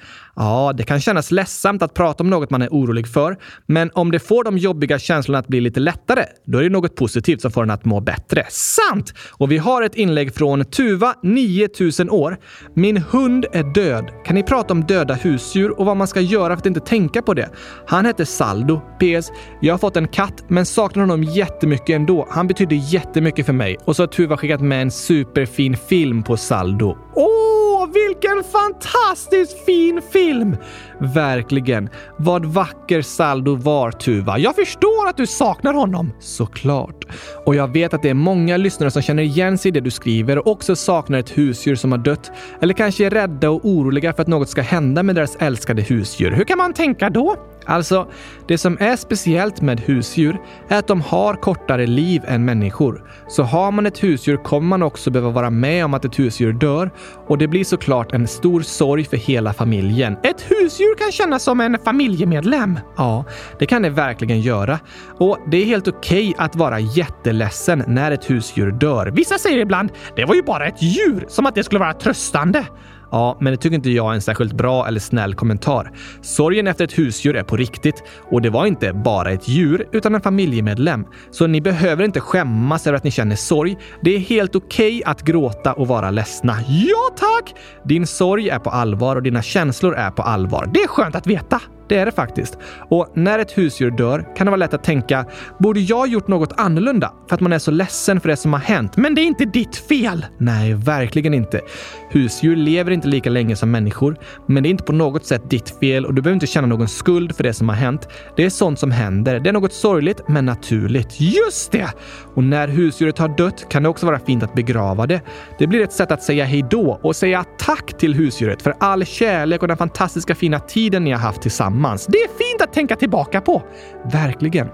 Ja, 0.42 0.74
det 0.78 0.84
kan 0.84 1.00
kännas 1.00 1.32
ledsamt 1.32 1.82
att 1.82 1.94
prata 1.94 2.24
om 2.24 2.30
något 2.30 2.50
man 2.50 2.62
är 2.62 2.70
orolig 2.70 3.08
för, 3.08 3.38
men 3.66 3.92
om 3.94 4.12
det 4.12 4.20
får 4.20 4.44
de 4.44 4.58
jobbiga 4.58 5.00
känslorna 5.00 5.40
att 5.40 5.48
bli 5.48 5.62
lite 5.62 5.80
lättare, 5.80 6.26
då 6.46 6.58
är 6.58 6.64
det 6.64 6.70
något 6.70 6.96
positivt 6.96 7.42
som 7.42 7.52
får 7.52 7.62
den 7.62 7.72
att 7.72 7.86
må 7.86 8.00
bättre. 8.00 8.46
Sant! 8.50 9.14
Och 9.32 9.52
vi 9.52 9.58
har 9.58 9.82
ett 9.82 9.96
inlägg 9.96 10.36
från 10.36 10.66
Tuva, 10.66 11.14
9000 11.24 12.10
år. 12.10 12.38
Min 12.74 12.98
hund 12.98 13.46
är 13.52 13.64
död. 13.64 14.12
Kan 14.26 14.36
ni 14.36 14.44
prata 14.44 14.74
om 14.74 14.84
döda 14.84 15.14
husdjur 15.14 15.80
och 15.80 15.86
vad 15.86 15.98
man 15.98 16.08
ska 16.08 16.22
göra 16.22 16.54
för 16.54 16.58
att 16.58 16.66
inte 16.66 16.80
tänka 16.80 17.22
på 17.22 17.34
det? 17.34 17.50
Han 17.88 18.06
heter 18.06 18.26
Saldo. 18.26 18.82
PS. 19.00 19.32
Jag 19.62 19.74
har 19.74 19.78
fått 19.78 19.98
en 19.98 20.08
katt, 20.08 20.44
men 20.48 20.66
saknar 20.66 21.04
honom 21.04 21.24
jättemycket 21.24 21.96
ändå. 21.96 22.28
Han 22.32 22.48
betyder 22.48 22.76
jättemycket 22.76 23.46
för 23.46 23.54
mig. 23.54 23.78
Och 23.86 23.96
så 23.96 24.02
har 24.02 24.08
Tuva 24.08 24.38
skickat 24.38 24.62
med 24.62 24.82
en 24.82 24.92
superfin 24.92 25.78
film 25.78 26.24
på 26.24 26.38
Saldo. 26.38 26.98
Åh, 27.16 27.69
vilken 27.86 28.44
fantastiskt 28.44 29.66
fin 29.66 30.02
film! 30.02 30.58
Verkligen. 31.00 31.90
Vad 32.18 32.46
vacker 32.46 33.02
Saldo 33.02 33.56
var, 33.56 33.92
Tuva. 33.92 34.38
Jag 34.38 34.56
förstår 34.56 35.08
att 35.10 35.18
du 35.18 35.28
saknar 35.28 35.74
honom. 35.74 36.14
Såklart. 36.20 37.06
Och 37.46 37.56
jag 37.56 37.74
vet 37.74 37.94
att 37.94 38.02
det 38.02 38.10
är 38.10 38.14
många 38.14 38.58
lyssnare 38.58 38.92
som 38.92 39.02
känner 39.02 39.24
igen 39.24 39.58
sig 39.58 39.70
i 39.70 39.72
det 39.72 39.80
du 39.80 39.92
skriver 39.92 40.38
och 40.38 40.48
också 40.48 40.76
saknar 40.76 41.20
ett 41.20 41.38
husdjur 41.38 41.76
som 41.76 41.92
har 41.92 42.00
dött. 42.00 42.32
Eller 42.62 42.74
kanske 42.74 43.06
är 43.06 43.10
rädda 43.10 43.50
och 43.50 43.66
oroliga 43.66 44.14
för 44.14 44.22
att 44.22 44.28
något 44.28 44.50
ska 44.50 44.62
hända 44.62 45.04
med 45.04 45.16
deras 45.16 45.36
älskade 45.36 45.82
husdjur. 45.82 46.32
Hur 46.32 46.44
kan 46.44 46.58
man 46.58 46.74
tänka 46.74 47.10
då? 47.10 47.36
Alltså, 47.66 48.08
det 48.48 48.58
som 48.58 48.78
är 48.80 48.96
speciellt 48.96 49.62
med 49.62 49.80
husdjur 49.80 50.38
är 50.68 50.80
att 50.80 50.88
de 50.88 51.02
har 51.02 51.34
kortare 51.34 51.88
liv 51.88 52.22
än 52.28 52.46
människor. 52.46 53.04
Så 53.28 53.44
har 53.44 53.72
man 53.72 53.86
ett 53.86 54.04
husdjur 54.04 54.38
kommer 54.38 54.68
man 54.68 54.84
också 54.84 55.12
behöva 55.12 55.32
vara 55.32 55.50
med 55.50 55.86
om 55.86 55.94
att 55.94 56.06
ett 56.06 56.20
husdjur 56.20 56.54
dör 56.54 56.92
och 57.28 57.38
det 57.38 57.48
blir 57.48 57.64
såklart 57.64 58.14
en 58.14 58.28
stor 58.28 58.62
sorg 58.62 59.06
för 59.06 59.18
hela 59.18 59.54
familjen. 59.54 60.18
Ett 60.24 60.42
husdjur 60.42 60.89
kan 60.96 61.12
kännas 61.12 61.44
som 61.44 61.62
en 61.62 61.78
familjemedlem. 61.86 62.80
Ja, 62.98 63.26
det 63.60 63.66
kan 63.66 63.82
det 63.82 63.90
verkligen 63.90 64.42
göra. 64.42 64.80
Och 65.18 65.38
det 65.52 65.58
är 65.58 65.66
helt 65.66 65.88
okej 65.88 66.30
okay 66.30 66.46
att 66.46 66.56
vara 66.56 66.80
jätteledsen 66.80 67.84
när 67.88 68.12
ett 68.12 68.30
husdjur 68.30 68.72
dör. 68.72 69.08
Vissa 69.08 69.38
säger 69.38 69.58
ibland 69.58 69.92
“det 70.16 70.26
var 70.26 70.36
ju 70.36 70.44
bara 70.44 70.68
ett 70.68 70.82
djur”, 70.82 71.26
som 71.28 71.46
att 71.46 71.56
det 71.56 71.64
skulle 71.64 71.80
vara 71.80 71.94
tröstande. 71.94 72.66
Ja, 73.12 73.38
men 73.40 73.54
det 73.54 73.58
tycker 73.58 73.76
inte 73.76 73.92
jag 73.92 74.12
är 74.12 74.16
en 74.16 74.22
särskilt 74.22 74.54
bra 74.54 74.88
eller 74.88 75.00
snäll 75.00 75.36
kommentar. 75.36 75.92
Sorgen 76.22 76.68
efter 76.68 76.84
ett 76.84 76.98
husdjur 76.98 77.36
är 77.36 77.44
på 77.44 77.58
riktigt 77.58 78.04
och 78.32 78.42
det 78.42 78.50
var 78.50 78.66
inte 78.66 78.94
bara 78.94 79.32
ett 79.32 79.48
djur 79.48 79.88
utan 79.92 80.16
en 80.16 80.22
familjemedlem. 80.22 81.06
Så 81.32 81.48
ni 81.48 81.62
behöver 81.62 82.04
inte 82.04 82.20
skämmas 82.20 82.88
över 82.88 82.98
att 82.98 83.04
ni 83.04 83.12
känner 83.12 83.36
sorg. 83.36 83.78
Det 84.02 84.16
är 84.16 84.20
helt 84.20 84.56
okej 84.56 84.98
okay 84.98 85.12
att 85.12 85.22
gråta 85.22 85.74
och 85.74 85.88
vara 85.88 86.12
ledsna. 86.12 86.58
Ja, 86.68 87.16
tack! 87.18 87.56
Din 87.84 88.08
sorg 88.08 88.50
är 88.50 88.60
på 88.60 88.70
allvar 88.70 89.16
och 89.16 89.24
dina 89.24 89.42
känslor 89.42 89.96
är 89.96 90.12
på 90.12 90.22
allvar. 90.22 90.70
Det 90.74 90.80
är 90.80 90.88
skönt 90.88 91.16
att 91.16 91.28
veta. 91.28 91.62
Det 91.90 91.98
är 91.98 92.06
det 92.06 92.12
faktiskt. 92.12 92.58
Och 92.90 93.08
när 93.14 93.40
ett 93.40 93.58
husdjur 93.58 93.92
dör 93.92 94.36
kan 94.36 94.46
det 94.46 94.52
vara 94.52 94.60
lätt 94.60 94.74
att 94.74 94.84
tänka, 94.84 95.26
borde 95.60 95.80
jag 95.80 96.08
gjort 96.08 96.28
något 96.28 96.54
annorlunda? 96.58 97.14
För 97.28 97.36
att 97.36 97.42
man 97.42 97.54
är 97.54 97.60
så 97.60 97.72
ledsen 97.72 98.22
för 98.22 98.30
det 98.30 98.36
som 98.36 98.54
har 98.54 98.60
hänt. 98.60 98.98
Men 98.98 99.16
det 99.16 99.22
är 99.22 99.26
inte 99.26 99.46
ditt 99.46 99.76
fel! 99.76 100.26
Nej, 100.38 100.74
verkligen 100.74 101.34
inte. 101.34 101.62
Husdjur 102.10 102.56
lever 102.56 102.92
inte 102.92 103.08
lika 103.08 103.30
länge 103.30 103.56
som 103.56 103.72
människor, 103.72 104.18
men 104.46 104.64
det 104.64 104.70
är 104.70 104.72
inte 104.72 104.84
på 104.84 104.94
något 104.94 105.26
sätt 105.26 105.50
ditt 105.50 105.80
fel 105.80 106.06
och 106.06 106.14
du 106.14 106.22
behöver 106.22 106.34
inte 106.34 106.48
känna 106.48 106.68
någon 106.68 106.88
skuld 106.88 107.36
för 107.36 107.44
det 107.44 107.54
som 107.54 107.70
har 107.70 107.76
hänt. 107.76 108.08
Det 108.36 108.46
är 108.46 108.50
sånt 108.50 108.80
som 108.80 108.92
händer. 108.92 109.40
Det 109.40 109.50
är 109.50 109.54
något 109.54 109.74
sorgligt, 109.74 110.22
men 110.28 110.46
naturligt. 110.46 111.22
Just 111.22 111.72
det! 111.72 111.90
Och 112.34 112.44
när 112.44 112.68
husdjuret 112.68 113.18
har 113.18 113.38
dött 113.38 113.66
kan 113.70 113.84
det 113.84 113.90
också 113.90 114.06
vara 114.06 114.20
fint 114.20 114.44
att 114.44 114.54
begrava 114.54 115.08
det. 115.08 115.22
Det 115.60 115.68
blir 115.68 115.82
ett 115.82 115.94
sätt 115.94 116.12
att 116.12 116.24
säga 116.24 116.46
hejdå 116.46 117.00
och 117.04 117.16
säga 117.16 117.46
tack 117.58 117.98
till 117.98 118.14
husdjuret 118.14 118.62
för 118.62 118.74
all 118.80 119.06
kärlek 119.06 119.62
och 119.62 119.68
den 119.68 119.78
fantastiska 119.78 120.36
fina 120.36 120.60
tiden 120.60 121.04
ni 121.04 121.12
har 121.12 121.20
haft 121.20 121.42
tillsammans. 121.42 121.79
Det 122.08 122.18
är 122.18 122.28
fint 122.28 122.62
att 122.62 122.74
tänka 122.74 122.96
tillbaka 122.96 123.42
på! 123.42 123.64
Verkligen. 124.12 124.68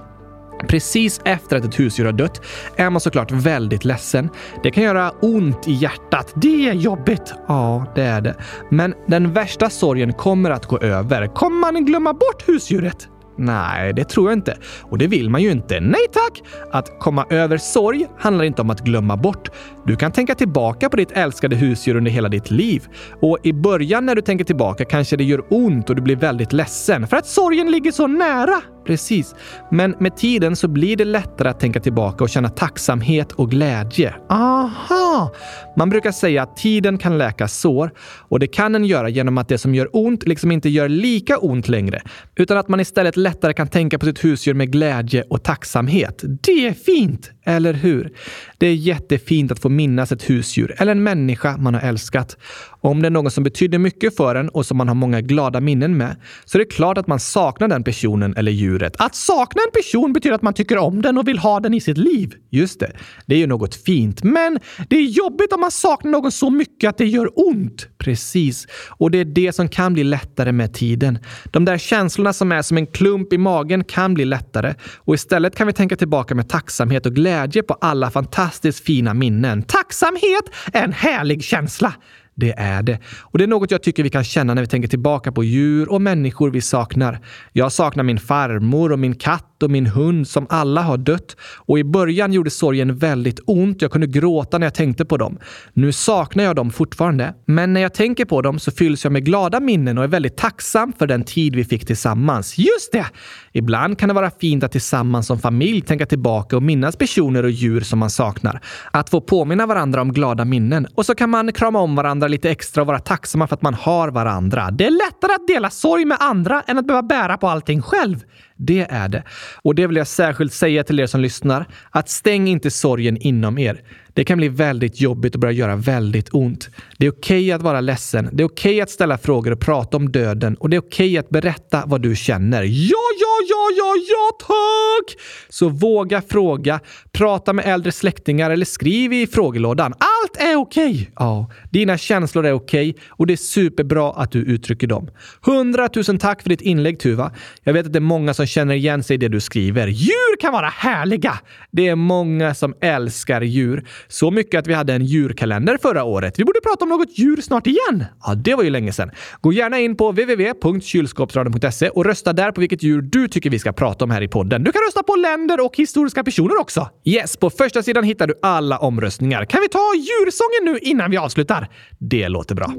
Precis 0.68 1.22
efter 1.26 1.58
att 1.58 1.66
ett 1.66 1.80
husdjur 1.80 2.06
har 2.06 2.12
dött 2.12 2.42
är 2.76 2.90
man 2.90 3.02
såklart 3.02 3.32
väldigt 3.32 3.86
ledsen. 3.86 4.30
Det 4.64 4.72
kan 4.72 4.84
göra 4.84 5.12
ont 5.12 5.68
i 5.68 5.72
hjärtat. 5.72 6.34
Det 6.36 6.70
är 6.70 6.74
jobbigt. 6.74 7.34
Ja, 7.48 7.86
det 7.96 8.04
är 8.04 8.22
det. 8.22 8.36
Men 8.70 8.94
den 9.08 9.34
värsta 9.34 9.70
sorgen 9.70 10.14
kommer 10.14 10.52
att 10.52 10.66
gå 10.66 10.80
över. 10.80 11.28
Kommer 11.28 11.60
man 11.60 11.86
glömma 11.86 12.14
bort 12.14 12.48
husdjuret? 12.48 13.10
Nej, 13.38 13.94
det 13.94 14.04
tror 14.04 14.30
jag 14.30 14.38
inte. 14.38 14.58
Och 14.82 14.98
det 14.98 15.08
vill 15.08 15.30
man 15.30 15.44
ju 15.44 15.52
inte. 15.52 15.80
Nej 15.80 16.08
tack! 16.12 16.44
Att 16.72 17.00
komma 17.00 17.26
över 17.30 17.58
sorg 17.58 18.08
handlar 18.18 18.46
inte 18.46 18.62
om 18.62 18.70
att 18.70 18.82
glömma 18.82 19.18
bort. 19.18 19.50
Du 19.86 19.96
kan 19.96 20.12
tänka 20.12 20.36
tillbaka 20.36 20.90
på 20.90 20.98
ditt 20.98 21.12
älskade 21.12 21.56
husdjur 21.56 21.96
under 21.96 22.12
hela 22.12 22.30
ditt 22.30 22.52
liv. 22.52 22.88
Och 23.22 23.38
i 23.44 23.54
början 23.54 24.06
när 24.06 24.16
du 24.16 24.22
tänker 24.22 24.46
tillbaka 24.46 24.86
kanske 24.86 25.18
det 25.18 25.24
gör 25.24 25.44
ont 25.50 25.90
och 25.90 25.96
du 25.96 26.02
blir 26.02 26.16
väldigt 26.16 26.54
ledsen 26.54 27.08
för 27.08 27.18
att 27.18 27.28
sorgen 27.28 27.72
ligger 27.72 27.92
så 27.92 28.08
nära. 28.08 28.75
Precis. 28.86 29.36
Men 29.72 29.96
med 30.00 30.18
tiden 30.18 30.56
så 30.56 30.68
blir 30.68 30.98
det 30.98 31.06
lättare 31.06 31.50
att 31.50 31.60
tänka 31.60 31.80
tillbaka 31.80 32.24
och 32.24 32.30
känna 32.30 32.50
tacksamhet 32.50 33.32
och 33.32 33.52
glädje. 33.52 34.16
Aha! 34.30 35.34
Man 35.78 35.90
brukar 35.90 36.12
säga 36.12 36.44
att 36.44 36.58
tiden 36.58 36.98
kan 36.98 37.18
läka 37.18 37.48
sår 37.48 37.92
och 38.00 38.40
det 38.40 38.48
kan 38.48 38.72
den 38.72 38.86
göra 38.86 39.10
genom 39.10 39.38
att 39.38 39.48
det 39.48 39.58
som 39.58 39.76
gör 39.76 39.90
ont 39.94 40.28
liksom 40.28 40.52
inte 40.52 40.70
gör 40.70 40.90
lika 40.90 41.38
ont 41.38 41.68
längre, 41.68 42.02
utan 42.36 42.58
att 42.58 42.68
man 42.68 42.80
istället 42.80 43.18
lättare 43.18 43.54
kan 43.54 43.68
tänka 43.68 44.00
på 44.00 44.06
sitt 44.06 44.24
husdjur 44.24 44.54
med 44.54 44.72
glädje 44.72 45.24
och 45.30 45.44
tacksamhet. 45.44 46.24
Det 46.44 46.68
är 46.68 46.74
fint! 46.74 47.32
Eller 47.48 47.74
hur? 47.74 48.12
Det 48.58 48.68
är 48.68 48.74
jättefint 48.74 49.52
att 49.52 49.60
få 49.60 49.70
minnas 49.70 50.12
ett 50.12 50.30
husdjur 50.30 50.76
eller 50.78 50.92
en 50.92 51.04
människa 51.04 51.58
man 51.58 51.74
har 51.74 51.82
älskat. 51.82 52.38
Om 52.82 53.02
det 53.02 53.08
är 53.08 53.12
någon 53.12 53.32
som 53.32 53.44
betyder 53.44 53.78
mycket 53.78 54.16
för 54.16 54.36
en 54.36 54.50
och 54.50 54.66
som 54.66 54.78
man 54.78 54.88
har 54.88 54.96
många 54.96 55.22
glada 55.22 55.62
minnen 55.62 55.98
med, 55.98 56.16
så 56.46 56.58
är 56.58 56.60
det 56.60 56.66
klart 56.66 56.98
att 56.98 57.08
man 57.08 57.20
saknar 57.20 57.68
den 57.68 57.84
personen 57.84 58.34
eller 58.38 58.52
djuret. 58.52 58.96
Att 59.00 59.16
sakna 59.16 59.62
en 59.66 59.82
person 59.82 60.14
betyder 60.14 60.36
att 60.36 60.42
man 60.42 60.54
tycker 60.54 60.78
om 60.78 61.02
den 61.02 61.18
och 61.18 61.28
vill 61.28 61.38
ha 61.38 61.60
den 61.60 61.74
i 61.74 61.82
sitt 61.82 61.98
liv. 61.98 62.34
Just 62.50 62.80
det, 62.80 62.92
det 63.26 63.36
är 63.36 63.40
ju 63.40 63.48
något 63.48 63.76
fint. 63.76 64.24
Men 64.24 64.60
det 64.90 64.96
är 64.96 65.02
jobbigt 65.02 65.54
om 65.54 65.62
man 65.62 65.72
saknar 65.72 66.12
någon 66.12 66.32
så 66.32 66.50
mycket 66.50 66.90
att 66.90 66.98
det 66.98 67.06
gör 67.06 67.30
ont. 67.36 67.88
Precis. 67.98 68.68
Och 68.90 69.12
det 69.12 69.18
är 69.18 69.26
det 69.26 69.54
som 69.56 69.68
kan 69.68 69.94
bli 69.94 70.04
lättare 70.04 70.52
med 70.52 70.74
tiden. 70.74 71.20
De 71.52 71.66
där 71.66 71.78
känslorna 71.78 72.34
som 72.34 72.52
är 72.52 72.62
som 72.62 72.78
en 72.78 72.88
klump 72.88 73.34
i 73.34 73.38
magen 73.38 73.84
kan 73.84 74.14
bli 74.14 74.26
lättare 74.26 74.74
och 74.98 75.16
istället 75.16 75.56
kan 75.56 75.68
vi 75.68 75.74
tänka 75.74 75.96
tillbaka 75.96 76.36
med 76.36 76.50
tacksamhet 76.50 77.06
och 77.06 77.14
glädje 77.14 77.35
på 77.68 77.74
alla 77.82 78.12
fantastiskt 78.12 78.86
fina 78.86 79.14
minnen. 79.14 79.64
Tacksamhet 79.64 80.44
är 80.74 80.84
en 80.84 80.94
härlig 80.94 81.44
känsla. 81.44 81.94
Det 82.36 82.52
är 82.52 82.84
det. 82.84 83.00
Och 83.22 83.38
det 83.38 83.44
är 83.44 83.48
något 83.48 83.72
jag 83.72 83.84
tycker 83.84 84.04
vi 84.04 84.10
kan 84.10 84.24
känna 84.24 84.54
när 84.54 84.62
vi 84.62 84.68
tänker 84.68 84.90
tillbaka 84.90 85.32
på 85.32 85.44
djur 85.44 85.92
och 85.92 86.02
människor 86.02 86.50
vi 86.52 86.62
saknar. 86.62 87.20
Jag 87.52 87.72
saknar 87.72 88.04
min 88.04 88.20
farmor 88.20 88.92
och 88.92 89.00
min 89.00 89.16
katt 89.16 89.55
och 89.64 89.72
min 89.72 89.86
hund 89.86 90.28
som 90.28 90.48
alla 90.50 90.82
har 90.82 90.98
dött. 90.98 91.36
Och 91.56 91.80
i 91.80 91.84
början 91.84 92.34
gjorde 92.34 92.50
sorgen 92.50 92.96
väldigt 92.96 93.40
ont. 93.46 93.82
Jag 93.82 93.92
kunde 93.92 94.08
gråta 94.08 94.58
när 94.58 94.66
jag 94.66 94.74
tänkte 94.74 95.06
på 95.06 95.18
dem. 95.18 95.40
Nu 95.74 95.92
saknar 95.92 96.44
jag 96.44 96.56
dem 96.56 96.72
fortfarande, 96.72 97.34
men 97.46 97.74
när 97.74 97.82
jag 97.82 97.94
tänker 97.94 98.26
på 98.26 98.42
dem 98.42 98.60
så 98.60 98.72
fylls 98.72 99.04
jag 99.04 99.14
med 99.14 99.26
glada 99.26 99.60
minnen 99.60 99.98
och 99.98 100.04
är 100.04 100.08
väldigt 100.08 100.38
tacksam 100.38 100.94
för 100.94 101.08
den 101.08 101.24
tid 101.24 101.56
vi 101.56 101.64
fick 101.64 101.86
tillsammans. 101.86 102.58
Just 102.58 102.92
det! 102.92 103.06
Ibland 103.52 104.00
kan 104.00 104.10
det 104.10 104.16
vara 104.16 104.32
fint 104.32 104.64
att 104.64 104.72
tillsammans 104.72 105.28
som 105.28 105.40
familj 105.40 105.82
tänka 105.82 106.06
tillbaka 106.06 106.56
och 106.56 106.64
minnas 106.64 106.96
personer 106.96 107.44
och 107.44 107.52
djur 107.52 107.82
som 107.82 108.00
man 108.00 108.10
saknar. 108.10 108.62
Att 108.92 109.10
få 109.10 109.22
påminna 109.22 109.66
varandra 109.66 110.02
om 110.02 110.14
glada 110.14 110.46
minnen 110.46 110.88
och 110.96 111.06
så 111.06 111.16
kan 111.16 111.30
man 111.30 111.52
krama 111.54 111.80
om 111.80 111.96
varandra 111.96 112.28
lite 112.28 112.50
extra 112.50 112.82
och 112.82 112.88
vara 112.88 113.00
tacksamma 113.00 113.48
för 113.48 113.56
att 113.56 113.62
man 113.62 113.74
har 113.74 114.08
varandra. 114.12 114.72
Det 114.72 114.86
är 114.86 114.92
lättare 114.92 115.34
att 115.34 115.48
dela 115.48 115.70
sorg 115.70 116.06
med 116.06 116.18
andra 116.20 116.62
än 116.68 116.78
att 116.78 116.88
behöva 116.88 117.08
bära 117.08 117.38
på 117.38 117.48
allting 117.48 117.82
själv. 117.82 118.20
Det 118.58 118.88
är 118.90 119.08
det. 119.08 119.24
Och 119.62 119.76
det 119.76 119.88
vill 119.88 119.98
jag 119.98 120.08
särskilt 120.08 120.54
säga 120.54 120.84
till 120.84 121.00
er 121.00 121.08
som 121.08 121.22
lyssnar, 121.22 121.66
att 121.90 122.10
stäng 122.10 122.48
inte 122.48 122.72
sorgen 122.72 123.18
inom 123.18 123.58
er. 123.58 123.82
Det 124.16 124.24
kan 124.24 124.38
bli 124.38 124.50
väldigt 124.50 125.02
jobbigt 125.02 125.36
och 125.36 125.42
börja 125.42 125.54
göra 125.54 125.76
väldigt 125.76 126.34
ont. 126.34 126.70
Det 126.98 127.06
är 127.06 127.12
okej 127.12 127.20
okay 127.20 127.52
att 127.52 127.62
vara 127.62 127.82
ledsen. 127.82 128.30
Det 128.32 128.44
är 128.44 128.48
okej 128.48 128.72
okay 128.72 128.82
att 128.82 128.90
ställa 128.90 129.18
frågor 129.18 129.52
och 129.52 129.60
prata 129.60 129.98
om 129.98 130.12
döden 130.12 130.56
och 130.56 130.70
det 130.70 130.76
är 130.76 130.80
okej 130.80 131.10
okay 131.10 131.18
att 131.18 131.30
berätta 131.30 131.84
vad 131.86 132.02
du 132.02 132.16
känner. 132.16 132.64
Ja, 132.64 133.06
ja, 133.20 133.36
ja, 133.50 133.70
ja, 133.78 133.94
ja, 134.10 134.38
tack! 134.40 135.22
Så 135.50 135.70
våga 135.70 136.22
fråga, 136.22 136.80
prata 137.12 137.54
med 137.54 137.66
äldre 137.66 137.92
släktingar 137.92 138.52
eller 138.52 138.66
skriv 138.66 139.14
i 139.14 139.28
frågelådan. 139.28 139.94
Allt 139.94 140.38
är 140.38 140.56
okej! 140.56 141.12
Ja, 141.16 141.52
dina 141.70 141.98
känslor 141.98 142.46
är 142.46 142.54
okej 142.54 142.96
och 143.08 143.28
det 143.28 143.34
är 143.34 143.38
superbra 143.38 144.12
att 144.12 144.32
du 144.32 144.40
uttrycker 144.40 144.88
dem. 144.88 145.10
Hundratusen 145.42 146.18
tack 146.18 146.42
för 146.42 146.50
ditt 146.50 146.62
inlägg 146.62 147.00
Tuva. 147.00 147.32
Jag 147.64 147.74
vet 147.74 147.86
att 147.86 147.94
det 147.94 148.00
är 148.00 148.02
många 148.02 148.34
som 148.34 148.46
känner 148.46 148.76
igen 148.76 149.04
sig 149.04 149.14
i 149.14 149.18
det 149.18 149.28
du 149.28 149.40
skriver. 149.40 149.88
Djur 149.88 150.38
kan 150.40 150.54
vara 150.54 150.70
härliga! 150.70 151.40
Det 151.72 151.88
är 151.88 151.96
många 151.96 152.56
som 152.56 152.74
älskar 152.82 153.42
djur. 153.42 153.86
Så 154.08 154.32
mycket 154.32 154.60
att 154.60 154.68
vi 154.68 154.74
hade 154.74 154.94
en 154.94 155.06
djurkalender 155.06 155.78
förra 155.82 156.04
året. 156.04 156.40
Vi 156.40 156.44
borde 156.44 156.60
prata 156.62 156.86
om 156.86 156.90
något 156.90 157.20
djur 157.20 157.42
snart 157.42 157.68
igen. 157.68 158.06
Ja, 158.24 158.36
det 158.36 158.56
var 158.56 158.64
ju 158.64 158.70
länge 158.70 158.94
sedan. 158.94 159.12
Gå 159.42 159.54
gärna 159.54 159.80
in 159.80 159.98
på 159.98 160.12
www.kylskåpsradion.se 160.12 161.90
och 161.90 162.06
rösta 162.06 162.34
där 162.34 162.52
på 162.52 162.62
vilket 162.62 162.84
djur 162.84 163.02
du 163.02 163.28
tycker 163.28 163.50
vi 163.50 163.60
ska 163.60 163.74
prata 163.74 164.06
om 164.06 164.12
här 164.12 164.22
i 164.22 164.28
podden. 164.28 164.64
Du 164.64 164.72
kan 164.72 164.82
rösta 164.82 165.04
på 165.04 165.16
länder 165.16 165.66
och 165.66 165.78
historiska 165.78 166.24
personer 166.24 166.60
också. 166.60 166.90
Yes, 167.04 167.38
på 167.38 167.50
första 167.50 167.84
sidan 167.84 168.04
hittar 168.04 168.28
du 168.28 168.34
alla 168.42 168.78
omröstningar. 168.78 169.46
Kan 169.46 169.62
vi 169.62 169.70
ta 169.70 169.94
djursången 169.96 170.74
nu 170.74 170.90
innan 170.90 171.12
vi 171.12 171.18
avslutar? 171.18 171.70
Det 172.00 172.30
låter 172.30 172.56
bra. 172.56 172.74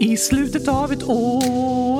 I 0.00 0.16
slutet 0.16 0.68
av 0.68 0.92
ett 0.92 1.08
år 1.08 1.89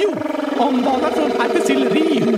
Jo, 0.00 0.14
om 0.58 0.82
valar 0.82 1.10
från 1.10 1.40
Arktis 1.40 1.68
Rio. 1.68 2.36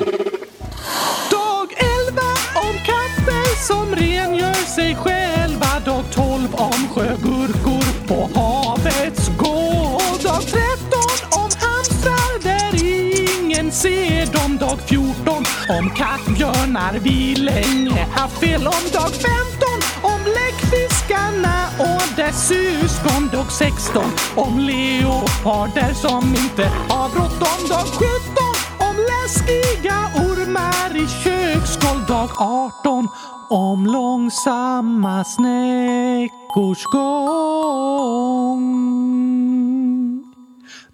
Dag 1.30 1.68
elva 1.78 2.30
om 2.54 2.74
katter 2.84 3.66
som 3.66 3.94
rengör 3.94 4.54
sig 4.74 4.94
själva. 4.94 5.80
Dag 5.84 6.04
tolv 6.14 6.54
om 6.54 6.88
sjögurkor 6.94 8.06
på 8.08 8.40
havets 8.40 9.28
gård. 9.38 10.22
Dag 10.22 10.42
13 10.42 11.00
om 11.30 11.50
hamstrar 11.60 12.42
där 12.42 12.84
ingen 12.84 13.72
ser 13.72 14.32
dem. 14.32 14.58
Dag 14.58 14.78
14 14.86 15.44
om 15.68 15.90
kattbjörnar 15.90 16.98
vi 17.02 17.34
länge 17.34 18.06
haft 18.14 18.38
fel. 18.38 18.66
Om 18.66 18.84
dag 18.92 19.10
15 19.12 19.89
om 20.20 20.32
bläckfiskarna 20.32 21.68
och 21.78 22.16
dess 22.16 22.48
syskon. 22.48 23.28
Dag 23.32 23.52
16 23.52 24.04
om 24.36 24.58
leoparder 24.58 25.94
som 25.94 26.34
inte 26.34 26.64
har 26.88 27.08
bråttom. 27.08 27.68
Dag 27.68 27.86
17 27.86 28.08
om 28.78 28.96
läskiga 28.96 30.10
ormar 30.14 30.96
i 30.96 31.06
köksgolv. 31.24 32.06
Dag 32.06 32.30
18 32.38 33.08
om 33.48 33.86
långsamma 33.86 35.24
snäckors 35.24 36.84
gång. 36.84 38.20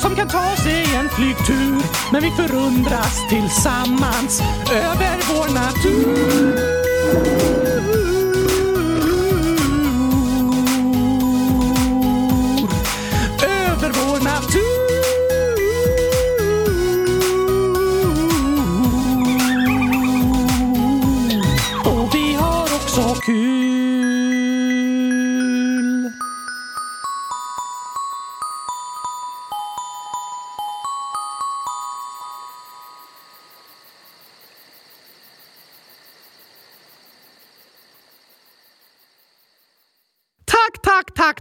som 0.00 0.16
kan 0.16 0.28
ta 0.28 0.56
sig 0.56 0.94
en 0.94 1.08
flygtur. 1.08 1.82
Men 2.12 2.22
vi 2.22 2.30
förundras 2.30 3.28
tillsammans 3.28 4.42
över 4.72 5.18
vår 5.28 5.54
natur. 5.54 7.59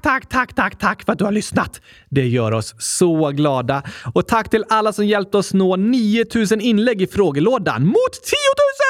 Tack, 0.01 0.29
tack, 0.29 0.29
tack, 0.29 0.53
tack, 0.55 0.79
tack, 0.79 1.05
för 1.05 1.11
att 1.13 1.19
du 1.19 1.25
har 1.25 1.31
lyssnat. 1.31 1.81
Det 2.09 2.27
gör 2.27 2.51
oss 2.51 2.75
så 2.79 3.29
glada. 3.29 3.83
Och 4.13 4.27
tack 4.27 4.49
till 4.49 4.65
alla 4.69 4.93
som 4.93 5.05
hjälpt 5.05 5.35
oss 5.35 5.53
nå 5.53 5.75
9000 5.75 6.61
inlägg 6.61 7.01
i 7.01 7.07
frågelådan 7.07 7.85
mot 7.85 8.13
10 8.23 8.35
000! 8.85 8.88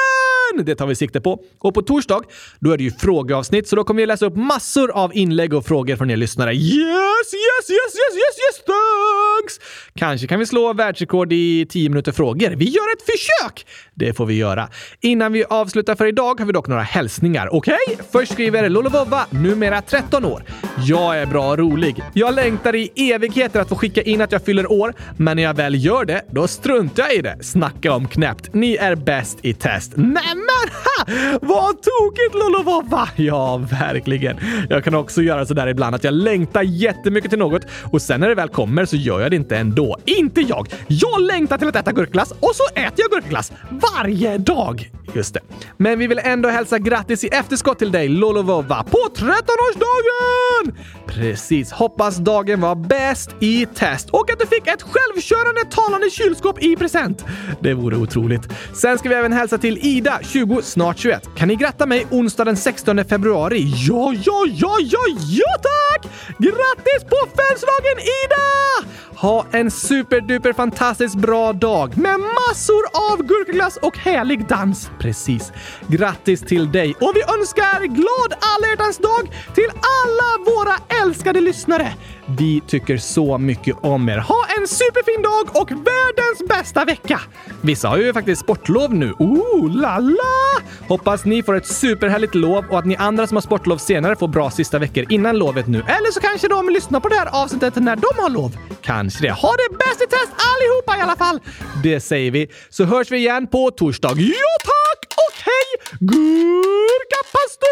Det 0.66 0.74
tar 0.74 0.86
vi 0.86 0.94
sikte 0.94 1.20
på. 1.20 1.42
Och 1.58 1.74
på 1.74 1.82
torsdag, 1.82 2.20
då 2.58 2.72
är 2.72 2.76
det 2.76 2.84
ju 2.84 2.90
frågeavsnitt, 2.90 3.68
så 3.68 3.76
då 3.76 3.84
kommer 3.84 4.02
vi 4.02 4.06
läsa 4.06 4.26
upp 4.26 4.36
massor 4.36 4.90
av 4.90 5.16
inlägg 5.16 5.54
och 5.54 5.66
frågor 5.66 5.96
från 5.96 6.10
er 6.10 6.16
lyssnare. 6.16 6.54
Yes, 6.54 7.34
yes, 7.34 7.70
yes, 7.70 7.94
yes, 7.94 8.14
yes, 8.14 8.36
yes, 8.38 8.64
thanks! 8.66 9.60
Kanske 9.94 10.26
kan 10.26 10.38
vi 10.38 10.46
slå 10.46 10.72
världsrekord 10.72 11.32
i 11.32 11.66
10 11.70 11.88
minuter 11.88 12.12
frågor. 12.12 12.50
Vi 12.50 12.64
gör 12.64 12.92
ett 12.92 13.02
försök! 13.02 13.66
Det 13.94 14.14
får 14.14 14.26
vi 14.26 14.34
göra. 14.34 14.68
Innan 15.00 15.32
vi 15.32 15.44
avslutar 15.44 15.94
för 15.94 16.06
idag 16.06 16.40
har 16.40 16.46
vi 16.46 16.52
dock 16.52 16.68
några 16.68 16.82
hälsningar. 16.82 17.54
Okej? 17.54 17.78
Först 18.12 18.32
skriver 18.32 18.68
Lolovova, 18.68 19.26
numera 19.30 19.82
13 19.82 20.24
år. 20.24 20.44
Jag 20.78 21.18
är 21.18 21.26
bra 21.26 21.50
och 21.50 21.58
rolig. 21.58 22.02
Jag 22.14 22.34
längtar 22.34 22.74
i 22.74 23.12
evigheter 23.12 23.60
att 23.60 23.68
få 23.68 23.76
skicka 23.76 24.02
in 24.02 24.20
att 24.20 24.32
jag 24.32 24.44
fyller 24.44 24.72
år, 24.72 24.94
men 25.16 25.36
när 25.36 25.42
jag 25.42 25.54
väl 25.54 25.84
gör 25.84 26.04
det, 26.04 26.22
då 26.30 26.48
struntar 26.48 27.02
jag 27.02 27.14
i 27.14 27.22
det. 27.22 27.38
Snacka 27.42 27.92
om 27.92 28.08
knäppt. 28.08 28.54
Ni 28.54 28.76
är 28.76 28.94
bäst 28.94 29.38
i 29.42 29.54
test. 29.54 29.92
Nämen! 29.96 30.49
Ha! 30.84 31.04
Vad 31.40 31.82
tokigt 31.82 32.34
Lolovova! 32.34 33.08
Ja, 33.16 33.56
verkligen. 33.56 34.36
Jag 34.68 34.84
kan 34.84 34.94
också 34.94 35.22
göra 35.22 35.46
sådär 35.46 35.66
ibland 35.66 35.94
att 35.94 36.04
jag 36.04 36.14
längtar 36.14 36.62
jättemycket 36.62 37.30
till 37.30 37.38
något 37.38 37.62
och 37.92 38.02
sen 38.02 38.20
när 38.20 38.28
det 38.28 38.34
väl 38.34 38.48
kommer 38.48 38.84
så 38.84 38.96
gör 38.96 39.20
jag 39.20 39.30
det 39.30 39.36
inte 39.36 39.56
ändå. 39.56 39.96
Inte 40.04 40.40
jag! 40.40 40.68
Jag 40.88 41.20
längtar 41.22 41.58
till 41.58 41.68
att 41.68 41.76
äta 41.76 41.92
gurkglass 41.92 42.30
och 42.30 42.52
så 42.54 42.64
äter 42.74 42.94
jag 42.96 43.10
gurkglass 43.10 43.52
varje 43.70 44.38
dag. 44.38 44.90
Just 45.14 45.34
det. 45.34 45.40
Men 45.76 45.98
vi 45.98 46.06
vill 46.06 46.20
ändå 46.24 46.48
hälsa 46.48 46.78
grattis 46.78 47.24
i 47.24 47.28
efterskott 47.28 47.78
till 47.78 47.92
dig 47.92 48.08
Lolovova 48.08 48.82
på 48.82 48.98
13-årsdagen! 49.16 50.74
Precis. 51.14 51.72
Hoppas 51.72 52.16
dagen 52.16 52.60
var 52.60 52.74
bäst 52.74 53.30
i 53.40 53.66
test 53.66 54.10
och 54.10 54.30
att 54.30 54.38
du 54.38 54.46
fick 54.46 54.66
ett 54.66 54.82
självkörande 54.82 55.64
talande 55.70 56.10
kylskåp 56.10 56.62
i 56.62 56.76
present. 56.76 57.24
Det 57.60 57.74
vore 57.74 57.96
otroligt. 57.96 58.48
Sen 58.74 58.98
ska 58.98 59.08
vi 59.08 59.14
även 59.14 59.32
hälsa 59.32 59.58
till 59.58 59.78
Ida, 59.78 60.20
20, 60.22 60.62
snart 60.62 60.98
21. 60.98 61.28
Kan 61.36 61.48
ni 61.48 61.56
gratta 61.56 61.86
mig 61.86 62.06
onsdag 62.10 62.44
den 62.44 62.56
16 62.56 63.04
februari? 63.04 63.72
Ja, 63.76 64.12
ja, 64.24 64.44
ja, 64.48 64.76
ja, 64.80 65.00
ja 65.30 65.52
tack! 65.62 66.12
Grattis 66.38 67.04
på 67.10 67.16
födelsedagen 67.36 67.98
Ida! 67.98 68.90
Ha 69.20 69.46
en 69.52 69.70
superduper 69.70 70.52
fantastiskt 70.52 71.14
bra 71.14 71.52
dag 71.52 71.98
med 71.98 72.20
massor 72.20 72.82
av 73.10 73.22
gurkaglass 73.22 73.76
och 73.76 73.98
härlig 73.98 74.46
dans. 74.46 74.90
Precis. 74.98 75.52
Grattis 75.88 76.40
till 76.40 76.72
dig 76.72 76.94
och 77.00 77.12
vi 77.14 77.22
önskar 77.38 77.80
glad 77.80 78.38
alla 78.40 78.66
hjärtans 78.70 78.98
dag 78.98 79.34
till 79.54 79.70
alla 79.70 80.50
våra 80.50 80.76
älskade 81.06 81.40
lyssnare. 81.40 81.92
Vi 82.38 82.62
tycker 82.66 82.98
så 82.98 83.38
mycket 83.38 83.76
om 83.82 84.08
er. 84.08 84.18
Ha 84.18 84.46
en 84.58 84.68
superfin 84.68 85.22
dag 85.22 85.62
och 85.62 85.70
världens 85.70 86.48
bästa 86.48 86.84
vecka! 86.84 87.20
Vissa 87.60 87.88
har 87.88 87.96
ju 87.96 88.12
faktiskt 88.12 88.42
sportlov 88.42 88.94
nu. 88.94 89.14
Ooh, 89.18 89.76
la 89.76 89.98
la! 89.98 90.60
Hoppas 90.88 91.24
ni 91.24 91.42
får 91.42 91.56
ett 91.56 91.66
superhärligt 91.66 92.34
lov 92.34 92.64
och 92.70 92.78
att 92.78 92.86
ni 92.86 92.96
andra 92.96 93.26
som 93.26 93.36
har 93.36 93.42
sportlov 93.42 93.78
senare 93.78 94.16
får 94.16 94.28
bra 94.28 94.50
sista 94.50 94.78
veckor 94.78 95.06
innan 95.08 95.38
lovet 95.38 95.66
nu. 95.66 95.78
Eller 95.78 96.12
så 96.12 96.20
kanske 96.20 96.48
de 96.48 96.68
lyssnar 96.68 97.00
på 97.00 97.08
det 97.08 97.14
här 97.14 97.42
avsnittet 97.42 97.76
när 97.76 97.96
de 97.96 98.08
har 98.22 98.30
lov. 98.30 98.56
Kanske 98.82 99.22
det. 99.22 99.32
Ha 99.32 99.52
det 99.52 99.76
bäst 99.78 100.02
i 100.02 100.06
test 100.06 100.32
allihopa 100.32 100.96
i 100.98 101.00
alla 101.00 101.16
fall! 101.16 101.40
Det 101.82 102.00
säger 102.00 102.30
vi. 102.30 102.48
Så 102.70 102.84
hörs 102.84 103.10
vi 103.10 103.16
igen 103.16 103.46
på 103.46 103.70
torsdag. 103.70 104.12
Ja 104.16 104.58
tack 104.64 105.06
och 105.16 105.36
hej! 105.44 105.98
Gurkapastej! 106.00 107.68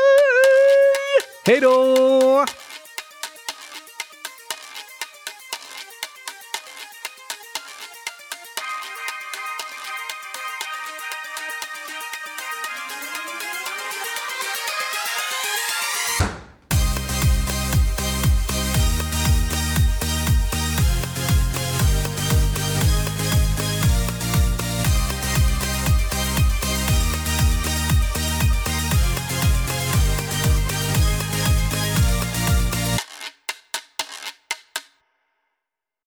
Hej 1.47 1.61
då! 1.61 2.68